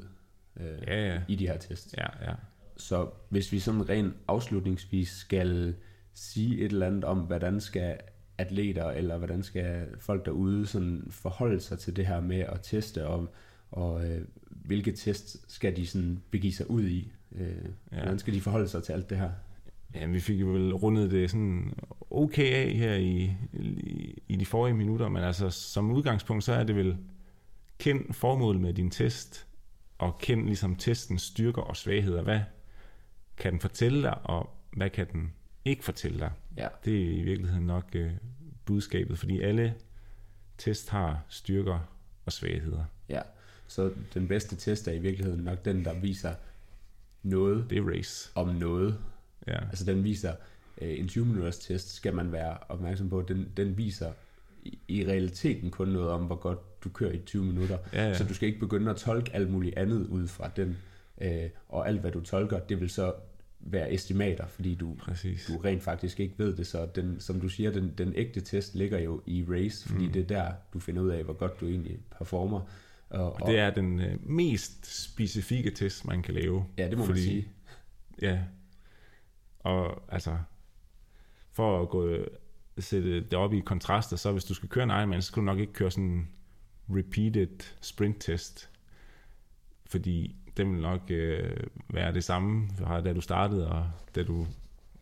øh, 0.60 0.78
ja, 0.88 1.08
ja. 1.08 1.22
i 1.28 1.36
de 1.36 1.48
her 1.48 1.58
tests. 1.58 1.96
Ja, 1.98 2.30
ja. 2.30 2.34
Så 2.78 3.10
hvis 3.30 3.52
vi 3.52 3.60
sådan 3.60 3.90
rent 3.90 4.14
afslutningsvis 4.28 5.10
skal 5.10 5.76
sige 6.14 6.60
et 6.60 6.72
eller 6.72 6.88
andet 6.88 7.04
om, 7.04 7.20
hvordan 7.20 7.60
skal 7.62 7.98
atleter, 8.38 8.86
eller 8.86 9.18
hvordan 9.18 9.44
skal 9.44 9.88
folk 10.00 10.26
derude 10.26 10.68
sådan 10.68 11.08
forholde 11.10 11.60
sig 11.60 11.80
til 11.80 11.96
det 11.96 12.06
her 12.06 12.22
med 12.22 12.40
at 12.40 12.60
teste, 12.64 13.08
og, 13.08 13.34
og 13.72 14.10
øh, 14.10 14.22
hvilke 14.50 14.92
test 14.92 15.52
skal 15.52 15.76
de 15.76 15.88
sådan 15.88 16.22
begive 16.32 16.54
sig 16.54 16.70
ud 16.70 16.84
i? 16.84 17.12
Øh, 17.36 17.48
ja. 17.92 17.98
Hvordan 17.98 18.20
skal 18.20 18.34
de 18.34 18.42
forholde 18.42 18.68
sig 18.68 18.84
til 18.84 18.94
alt 18.94 19.10
det 19.10 19.18
her? 19.18 19.32
Ja, 19.96 20.06
vi 20.06 20.20
fik 20.20 20.42
jo 20.42 20.48
vel 20.48 20.76
rundet 20.76 21.12
det 21.12 21.32
sådan 21.32 21.74
okay 22.12 22.54
af 22.54 22.72
her 22.72 22.94
i, 22.96 23.32
i, 23.54 24.14
i 24.28 24.36
de 24.36 24.46
forrige 24.46 24.76
minutter, 24.76 25.10
men 25.10 25.24
altså 25.24 25.50
som 25.50 25.92
udgangspunkt, 25.92 26.44
så 26.44 26.54
er 26.54 26.64
det 26.64 26.76
vel 26.76 26.98
kend 27.80 28.14
formålet 28.14 28.62
med 28.62 28.74
din 28.74 28.92
test, 28.92 29.48
og 29.98 30.18
kend 30.20 30.46
ligesom 30.46 30.76
testens 30.76 31.22
styrker 31.22 31.62
og 31.62 31.78
svagheder. 31.78 32.22
Hvad 32.22 32.40
kan 33.38 33.52
den 33.52 33.60
fortælle 33.60 34.02
dig, 34.02 34.18
og 34.24 34.50
hvad 34.72 34.90
kan 34.90 35.08
den 35.12 35.34
ikke 35.66 35.84
fortælle 35.84 36.20
dig? 36.20 36.32
Ja. 36.58 36.68
Det 36.86 36.94
er 36.94 37.12
i 37.12 37.22
virkeligheden 37.22 37.66
nok 37.66 37.90
øh, 37.94 38.12
budskabet, 38.66 39.20
fordi 39.20 39.42
alle 39.42 39.76
test 40.58 40.90
har 40.90 41.26
styrker 41.30 41.80
og 42.26 42.32
svagheder. 42.32 42.86
Ja, 43.10 43.22
så 43.68 43.94
den 44.14 44.28
bedste 44.28 44.56
test 44.56 44.88
er 44.88 44.92
i 44.92 45.00
virkeligheden 45.00 45.44
nok 45.44 45.66
den, 45.66 45.86
der 45.86 45.94
viser 45.94 46.34
noget 47.24 47.70
det 47.70 47.78
er 47.78 47.90
race. 47.90 48.32
om 48.36 48.48
noget. 48.48 49.00
Ja. 49.48 49.60
Altså 49.60 49.86
den 49.86 50.04
viser, 50.04 50.36
øh, 50.82 51.00
en 51.00 51.08
20 51.08 51.26
minutters 51.26 51.60
test 51.60 51.94
skal 51.94 52.16
man 52.16 52.32
være 52.32 52.58
opmærksom 52.70 53.10
på, 53.10 53.22
den, 53.22 53.52
den 53.58 53.78
viser 53.78 54.14
i, 54.88 55.06
realiteten 55.08 55.72
kun 55.72 55.88
noget 55.88 56.10
om, 56.10 56.26
hvor 56.26 56.36
godt 56.36 56.84
du 56.84 56.90
kører 56.90 57.12
i 57.12 57.18
20 57.18 57.46
minutter. 57.46 57.78
Ja, 57.94 58.08
ja. 58.08 58.14
Så 58.14 58.24
du 58.24 58.34
skal 58.34 58.48
ikke 58.48 58.60
begynde 58.60 58.92
at 58.92 58.98
tolke 58.98 59.36
alt 59.36 59.52
muligt 59.52 59.78
andet 59.78 60.08
ud 60.08 60.28
fra 60.28 60.50
den. 60.56 60.78
Øh, 61.22 61.50
og 61.70 61.88
alt 61.88 62.02
hvad 62.02 62.12
du 62.12 62.22
tolker, 62.22 62.60
det 62.60 62.82
vil 62.82 62.90
så 62.90 63.14
være 63.60 63.94
estimater, 63.94 64.48
fordi 64.48 64.76
du, 64.76 64.98
du 65.48 65.58
rent 65.58 65.84
faktisk 65.84 66.20
ikke 66.20 66.34
ved 66.38 66.56
det. 66.56 66.68
Så 66.68 66.88
den, 66.96 67.20
som 67.20 67.42
du 67.42 67.50
siger, 67.50 67.72
den, 67.72 67.94
den 67.98 68.14
ægte 68.16 68.42
test 68.42 68.76
ligger 68.76 69.00
jo 69.00 69.22
i 69.26 69.46
race, 69.50 69.90
fordi 69.90 70.06
mm. 70.06 70.12
det 70.12 70.22
er 70.22 70.28
der, 70.28 70.52
du 70.74 70.80
finder 70.80 71.02
ud 71.02 71.10
af, 71.10 71.24
hvor 71.24 71.34
godt 71.34 71.60
du 71.62 71.68
egentlig 71.68 72.00
performer. 72.18 72.62
Og, 73.10 73.34
og 73.34 73.48
det 73.48 73.60
er 73.60 73.70
den 73.70 74.00
øh, 74.00 74.30
mest 74.30 75.04
specifikke 75.04 75.72
test, 75.72 76.06
man 76.06 76.22
kan 76.22 76.34
lave. 76.34 76.66
Ja, 76.78 76.90
det 76.90 76.98
må 76.98 77.06
fordi, 77.06 77.20
man 77.20 77.30
sige. 77.30 77.48
Ja, 78.22 78.40
og 79.60 80.04
altså, 80.14 80.38
for 81.52 81.82
at 81.82 81.90
gå 81.90 82.18
sætte 82.80 83.22
det 83.22 83.34
op 83.34 83.54
i 83.54 83.60
kontraster, 83.60 84.18
så 84.18 84.32
hvis 84.32 84.44
du 84.44 84.54
skal 84.54 84.70
køre 84.70 84.84
en 84.84 84.90
Ironman, 84.90 85.22
så 85.22 85.28
skal 85.28 85.42
du 85.42 85.46
nok 85.46 85.60
ikke 85.60 85.74
køre 85.74 85.92
sådan 85.92 86.04
en 86.04 86.30
repeated 86.90 87.48
sprint 87.82 88.22
test, 88.22 88.70
fordi 89.86 90.36
det 90.58 90.68
vil 90.68 90.82
nok 90.82 91.02
øh, 91.10 91.58
være 91.90 92.14
det 92.14 92.24
samme, 92.24 92.70
da 93.04 93.14
du 93.14 93.22
startede, 93.22 93.70
og 93.70 93.90
da 94.16 94.24
du 94.24 94.48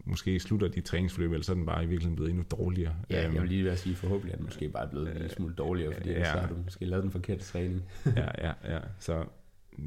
måske 0.05 0.39
slutter 0.39 0.67
dit 0.67 0.83
træningsforløb, 0.83 1.31
eller 1.31 1.43
så 1.43 1.51
er 1.51 1.55
den 1.55 1.65
bare 1.65 1.83
i 1.83 1.87
virkeligheden 1.87 2.15
blevet 2.15 2.29
endnu 2.29 2.45
dårligere. 2.51 2.95
Ja, 3.09 3.21
jeg 3.21 3.41
vil 3.41 3.49
lige 3.49 3.65
være 3.65 3.77
sige, 3.77 3.95
forhåbentlig 3.95 4.33
er 4.33 4.37
den 4.37 4.45
måske 4.45 4.69
bare 4.69 4.87
blevet 4.87 5.07
en 5.07 5.13
lille 5.13 5.29
smule 5.29 5.55
dårligere, 5.55 5.93
fordi 5.93 6.09
ja. 6.09 6.33
så 6.33 6.39
har 6.39 6.47
du 6.47 6.55
måske 6.63 6.85
lavet 6.85 7.03
den 7.03 7.11
forkerte 7.11 7.43
træning. 7.43 7.83
ja, 8.05 8.47
ja, 8.47 8.53
ja. 8.63 8.79
Så 8.99 9.25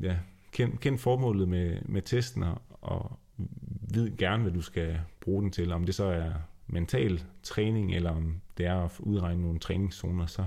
ja, 0.02 0.16
kend, 0.52 0.78
kend 0.78 0.98
formålet 0.98 1.48
med, 1.48 1.78
med 1.82 2.02
testen, 2.02 2.44
og 2.80 3.18
vid 3.94 4.16
gerne, 4.16 4.42
hvad 4.42 4.52
du 4.52 4.60
skal 4.60 5.00
bruge 5.20 5.42
den 5.42 5.50
til. 5.50 5.72
Om 5.72 5.84
det 5.84 5.94
så 5.94 6.04
er 6.04 6.32
mental 6.68 7.22
træning, 7.42 7.94
eller 7.94 8.10
om 8.10 8.40
det 8.58 8.66
er 8.66 8.84
at 8.84 8.90
udregne 8.98 9.42
nogle 9.42 9.58
træningszoner, 9.58 10.26
så 10.26 10.46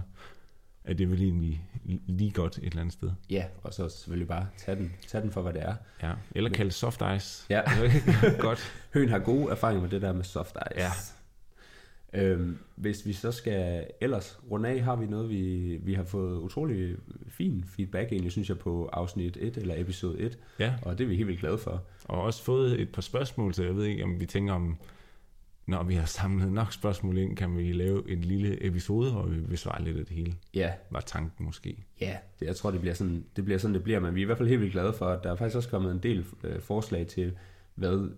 er 0.84 0.94
det 0.94 1.12
vel 1.12 1.22
egentlig 1.22 1.66
lige 2.08 2.32
godt 2.32 2.58
et 2.58 2.64
eller 2.66 2.80
andet 2.82 2.94
sted. 2.94 3.12
Ja, 3.30 3.46
og 3.64 3.74
så 3.74 3.90
selvfølgelig 3.90 4.28
bare 4.28 4.48
tage 4.58 4.78
den, 4.78 4.94
tage 5.08 5.22
den 5.22 5.32
for, 5.32 5.42
hvad 5.42 5.54
det 5.54 5.62
er. 5.62 5.76
Ja, 6.04 6.14
eller 6.36 6.50
kalde 6.50 6.72
soft 6.72 7.02
ice. 7.18 7.46
Ja. 7.50 7.62
godt. 8.40 8.74
Høen 8.94 9.10
har 9.10 9.20
gode 9.20 9.52
erfaringer 9.52 9.82
med 9.82 9.90
det 9.90 10.02
der 10.02 10.14
med 10.14 10.24
soft 10.24 10.58
ice. 10.72 10.80
Ja. 10.82 10.92
Øhm, 12.14 12.58
hvis 12.76 13.06
vi 13.06 13.14
så 13.14 13.32
skal 13.32 13.88
ellers 14.02 14.40
runde 14.52 14.70
af, 14.70 14.82
har 14.82 14.96
vi 14.96 15.06
noget, 15.06 15.30
vi, 15.30 15.78
vi 15.84 15.94
har 15.94 16.04
fået 16.04 16.38
utrolig 16.40 16.96
fin 17.30 17.64
feedback 17.68 18.12
egentlig, 18.12 18.32
synes 18.32 18.50
jeg, 18.50 18.60
på 18.60 18.90
afsnit 18.94 19.38
1 19.42 19.58
eller 19.58 19.76
episode 19.78 20.20
1, 20.20 20.38
Ja, 20.60 20.74
og 20.82 20.98
det 20.98 21.04
er 21.04 21.08
vi 21.08 21.16
helt 21.16 21.28
vildt 21.28 21.40
glade 21.40 21.58
for. 21.58 21.84
og 22.06 22.22
også 22.22 22.44
fået 22.44 22.82
et 22.82 22.90
par 22.92 23.02
spørgsmål, 23.02 23.54
så 23.54 23.64
jeg 23.64 23.76
ved 23.76 23.84
ikke, 23.86 24.04
om 24.04 24.20
vi 24.20 24.26
tænker 24.26 24.54
om, 24.54 24.78
når 25.68 25.84
vi 25.84 25.94
har 25.96 26.06
samlet 26.06 26.52
nok 26.52 26.74
spørgsmål 26.74 27.18
ind, 27.18 27.36
kan 27.36 27.58
vi 27.58 27.72
lave 27.74 28.12
en 28.12 28.22
lille 28.22 28.66
episode, 28.66 29.12
hvor 29.12 29.26
vi 29.26 29.40
besvarer 29.42 29.82
lidt 29.82 29.98
af 29.98 30.06
det 30.06 30.16
hele. 30.16 30.34
Ja, 30.54 30.74
Var 30.90 31.00
tanken 31.00 31.46
måske. 31.46 31.86
ja 32.02 32.18
det, 32.40 32.46
jeg 32.46 32.56
tror, 32.56 32.72
det 32.72 32.80
bliver, 32.80 32.94
sådan, 32.94 33.26
det 33.36 33.46
bliver 33.46 33.58
sådan, 33.58 33.74
det 33.74 33.84
bliver, 33.84 34.00
men 34.00 34.16
vi 34.16 34.22
er 34.22 34.24
i 34.24 34.26
hvert 34.26 34.38
fald 34.38 34.50
helt 34.50 34.62
vildt 34.62 34.74
glade 34.74 34.94
for, 34.94 35.06
at 35.06 35.24
der 35.24 35.32
er 35.32 35.36
faktisk 35.36 35.58
også 35.58 35.70
kommet 35.70 35.92
en 35.92 36.00
del 36.00 36.26
øh, 36.44 36.60
forslag 36.62 37.08
til, 37.08 37.34
hvad, 37.76 38.10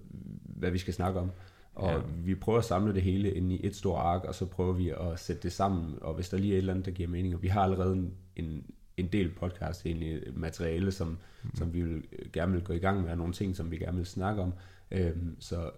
hvad 0.44 0.72
vi 0.72 0.78
skal 0.78 0.94
snakke 0.94 1.20
om. 1.20 1.32
Og 1.76 1.91
Ja. 1.91 2.00
vi 2.24 2.36
prøver 2.36 2.60
at 2.60 2.66
samle 2.66 2.94
det 2.94 3.02
hele 3.02 3.34
ind 3.34 3.52
i 3.52 3.66
et 3.68 3.76
stort 3.76 4.00
ark, 4.00 4.24
og 4.24 4.36
så 4.36 4.46
prøver 4.46 4.74
vi 4.74 4.89
at 4.89 5.20
sætte 5.20 5.41
det 5.44 5.52
sammen, 5.52 5.94
og 6.02 6.14
hvis 6.14 6.30
der 6.30 6.38
lige 6.38 6.54
er 6.54 6.56
et 6.56 6.58
eller 6.58 6.74
andet, 6.74 6.86
der 6.86 6.91
giver 6.91 7.10
mening, 7.10 7.36
og 7.36 7.41
vi 7.44 7.48
har 7.48 7.62
allerede 7.62 7.94
en, 7.94 8.14
en, 8.36 8.64
en 8.98 9.08
del 9.08 9.30
podcast, 9.30 9.86
egentlig 9.86 10.22
materiale, 10.36 10.91
som, 10.91 11.18
mm. 11.44 11.56
som 11.56 11.74
vi 11.74 11.82
vil, 11.82 12.04
øh, 12.20 12.32
gerne 12.34 12.52
vil 12.52 12.62
gå 12.64 12.74
i 12.74 12.78
gang 12.80 13.02
med, 13.02 13.12
og 13.12 13.18
nogle 13.18 13.34
ting, 13.34 13.56
som 13.56 13.72
vi 13.72 13.78
gerne 13.78 13.98
vil 13.98 14.06
snakke 14.06 14.41
om. 14.41 14.54
Øhm, 14.91 15.36
så, 15.39 15.70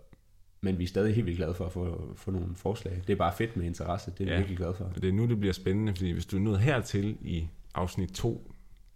men 0.65 0.77
vi 0.79 0.83
er 0.83 0.87
stadig 0.87 1.15
helt 1.15 1.25
vildt 1.25 1.37
glade 1.37 1.53
for 1.53 1.65
at 1.65 1.71
få, 1.71 2.13
få 2.15 2.31
nogle 2.31 2.55
forslag. 2.55 3.01
Det 3.07 3.13
er 3.13 3.17
bare 3.17 3.33
fedt 3.37 3.57
med 3.57 3.65
interesse, 3.65 4.11
det 4.11 4.21
er 4.21 4.25
vi 4.25 4.31
Ja. 4.31 4.37
virkelig 4.37 4.57
glade 4.57 4.73
for. 4.73 4.85
Og 4.85 5.01
det 5.01 5.09
er 5.09 5.13
nu, 5.13 5.25
det 5.27 5.39
bliver 5.39 5.53
spændende, 5.53 5.93
fordi 5.95 6.11
hvis 6.11 6.25
du 6.25 6.35
er 6.37 6.41
nået 6.41 6.59
hertil 6.59 7.17
i 7.21 7.47
afsnit 7.75 8.09
2, 8.09 8.51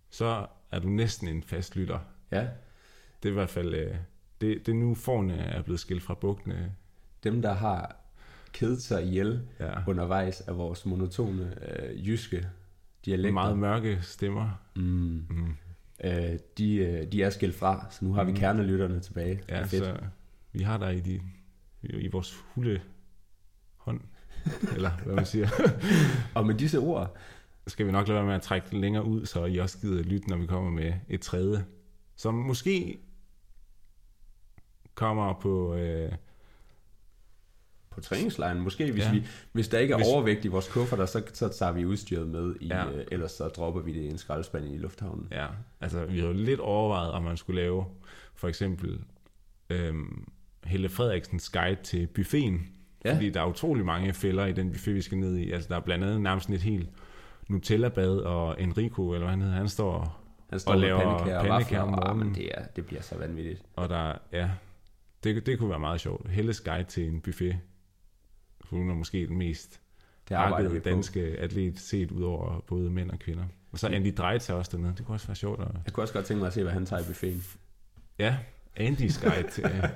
så 0.10 0.46
er 0.72 0.80
du 0.80 0.90
næsten 0.90 1.28
en 1.28 1.44
fast 1.44 1.76
lytter. 1.76 2.00
Ja, 2.32 2.48
Det 3.24 3.30
er 3.30 3.30
i 3.30 3.34
hvert 3.34 3.50
fald, 3.50 3.74
øh, 3.74 3.96
det, 4.42 4.66
det 4.66 4.72
er 4.72 4.76
nu 4.76 4.96
forne 4.96 5.38
er 5.38 5.62
blevet 5.62 5.80
skilt 5.80 6.04
fra 6.04 6.14
bugtene. 6.14 6.72
dem 7.24 7.42
der 7.42 7.54
har 7.54 7.96
kedet 8.54 8.82
sig 8.82 9.04
ihjel, 9.06 9.42
Ja. 9.60 9.74
undervejs 9.88 10.42
af 10.42 10.58
vores 10.58 10.86
monotone 10.86 11.56
øh, 11.70 12.08
jyske 12.08 12.48
dialekter. 13.06 13.34
Meget 13.34 13.58
mørke 13.58 14.00
stemmer. 14.02 14.62
Mm. 14.76 14.82
Mm. 15.30 15.56
Øh, 16.04 16.40
de, 16.58 16.76
øh, 16.76 17.12
de 17.12 17.24
er 17.24 17.30
skilt 17.30 17.56
fra, 17.56 17.88
så 17.92 18.06
nu 18.06 18.14
har 18.14 18.24
vi 18.24 18.32
Mm. 18.32 18.38
kernelytterne 18.38 19.00
tilbage. 19.00 19.36
Det 19.36 19.44
Ja, 19.50 19.56
er 19.56 19.66
fedt. 19.66 19.84
så 19.86 19.96
vi 20.52 20.64
har 20.64 20.78
dig 20.78 20.96
i, 20.98 21.00
de, 21.00 21.22
i 21.84 22.08
vores 22.08 22.44
hulde 22.56 22.82
hånd, 23.78 24.02
eller 24.76 24.92
hvad 24.92 25.16
man 25.16 25.26
siger. 25.26 25.48
Og 26.36 26.46
med 26.46 26.56
disse 26.56 26.80
ord, 26.80 27.16
skal 27.68 27.86
vi 27.86 27.92
nok 27.92 28.08
lade 28.08 28.16
være 28.18 28.26
med 28.28 28.36
at 28.36 28.42
trække 28.42 28.68
det 28.72 28.80
længere 28.80 29.04
ud, 29.06 29.26
så 29.26 29.46
I 29.46 29.58
også 29.58 29.80
gider 29.80 30.04
lytte, 30.04 30.30
når 30.30 30.38
vi 30.38 30.46
kommer 30.46 30.72
med 30.72 30.94
et 31.10 31.22
tredje, 31.22 31.66
som 32.16 32.34
måske 32.34 33.00
kommer 34.94 35.34
på... 35.40 35.76
Øh, 35.76 36.12
på 37.90 38.02
træningslejren, 38.02 38.62
måske 38.62 38.92
hvis, 38.92 39.04
Ja. 39.04 39.12
vi, 39.12 39.26
hvis 39.52 39.68
der 39.68 39.80
ikke 39.80 39.94
er 39.94 39.98
Hvis- 39.98 40.08
overvægt 40.08 40.46
i 40.46 40.48
vores 40.48 40.68
kufferter, 40.68 41.06
så, 41.06 41.24
så 41.34 41.48
tager 41.50 41.72
vi 41.72 41.86
udstyret 41.86 42.28
med, 42.28 42.56
i, 42.62 42.68
ja. 42.68 42.92
øh, 42.92 43.06
ellers 43.12 43.32
så 43.32 43.48
dropper 43.48 43.82
vi 43.82 43.94
det 43.94 44.02
i 44.02 44.08
en 44.08 44.18
skraldespand 44.18 44.66
i 44.74 44.78
lufthavnen. 44.78 45.28
ja, 45.32 45.48
altså 45.80 46.06
vi 46.06 46.20
har 46.20 46.28
jo 46.28 46.34
lidt 46.34 46.60
overvejet, 46.60 47.12
om 47.12 47.24
man 47.24 47.38
skulle 47.38 47.62
lave 47.62 47.86
for 48.36 48.48
eksempel 48.48 49.04
øhm, 49.70 50.28
Helle 50.66 50.90
Frederiksens 50.90 51.50
guide 51.50 51.84
til 51.84 52.08
buffeten. 52.08 52.68
Ja. 53.06 53.16
Fordi 53.16 53.30
der 53.30 53.42
er 53.42 53.46
utrolig 53.46 53.86
mange 53.86 54.14
fælder 54.14 54.46
i 54.46 54.52
den 54.52 54.72
buffet, 54.72 54.96
vi 54.96 55.02
skal 55.02 55.18
ned 55.18 55.38
i. 55.38 55.52
Altså 55.52 55.70
der 55.70 55.76
er 55.76 55.80
blandt 55.80 56.06
andet 56.06 56.22
nærmest 56.22 56.50
et 56.50 56.62
helt 56.62 56.90
Nutella-bad, 57.50 58.18
og 58.18 58.62
Enrico, 58.62 59.14
eller 59.14 59.20
hvad 59.20 59.30
han 59.30 59.42
hedder, 59.42 59.56
han 59.56 59.70
står 59.70 60.22
Han 60.50 60.60
står 60.60 60.72
Og 60.72 60.80
laver 60.80 61.18
pandekager 61.18 61.42
pandekager 61.42 61.82
om 61.82 61.94
ah, 61.94 61.96
morgenen. 61.96 62.28
men 62.28 62.36
det, 62.36 62.50
er, 62.58 62.66
det 62.76 62.86
bliver 62.86 63.02
så 63.02 63.18
vanvittigt. 63.18 63.62
Og 63.76 63.90
der, 63.90 64.14
ja, 64.32 64.50
det, 65.24 65.46
det 65.46 65.60
kunne 65.60 65.70
være 65.70 65.80
meget 65.80 66.02
sjovt. 66.02 66.30
Helles 66.30 66.62
guide 66.62 66.84
til 66.84 67.08
en 67.08 67.22
buffet. 67.22 67.60
Hun 68.62 68.90
er 68.90 68.94
måske 68.94 69.28
den 69.28 69.38
mest 69.38 69.82
Det 70.30 70.36
arbejder 70.36 70.70
vi 70.70 70.76
hakkede 70.76 70.82
på. 70.82 70.96
danske 70.96 71.22
atlet 71.22 71.80
set 71.80 72.12
ud 72.12 72.24
over 72.24 72.60
både 72.68 72.90
mænd 72.90 73.12
og 73.12 73.20
kvinder. 73.20 73.44
Og 73.72 73.80
så 73.80 73.88
Andy 73.88 74.14
Drejt 74.18 74.50
også 74.50 74.72
dernede. 74.78 74.94
Det 74.98 75.06
kunne 75.06 75.16
også 75.16 75.28
være 75.28 75.36
sjovt. 75.36 75.62
At... 75.62 75.68
Jeg 75.86 75.94
kunne 75.94 76.04
også 76.04 76.14
godt 76.14 76.26
tænke 76.26 76.40
mig 76.40 76.48
at 76.48 76.54
se, 76.54 76.64
hvad 76.64 76.74
han 76.74 76.86
tager 76.86 77.02
i 77.02 77.06
buffeten. 77.08 77.44
Ja, 78.20 78.38
Andys 78.78 79.18
guide 79.18 79.50
til 79.52 79.66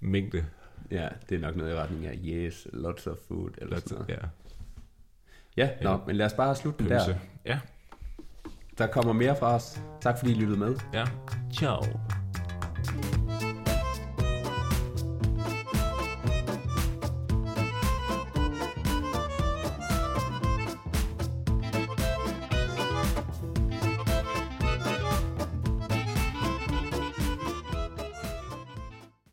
mængde. 0.00 0.44
Ja, 0.90 1.08
det 1.28 1.34
er 1.36 1.40
nok 1.40 1.56
noget 1.56 1.72
i 1.72 1.74
retning 1.74 2.06
af 2.06 2.18
yes, 2.24 2.66
lots 2.72 3.06
of 3.06 3.16
food, 3.28 3.50
eller 3.58 3.80
sådan 3.80 3.94
noget. 3.98 4.08
Ja, 4.08 4.26
Ja, 5.56 5.70
nå, 5.82 6.00
men 6.06 6.16
lad 6.16 6.26
os 6.26 6.32
bare 6.32 6.56
slutte 6.56 6.84
den 6.84 6.90
der. 6.92 7.14
Ja, 7.44 7.58
Der 8.78 8.86
kommer 8.86 9.12
mere 9.12 9.36
fra 9.36 9.54
os. 9.54 9.80
Tak 10.00 10.18
fordi 10.18 10.30
I 10.32 10.34
lyttede 10.34 10.58
med. 10.58 10.76
ja. 10.92 11.04
Ciao. 11.54 11.82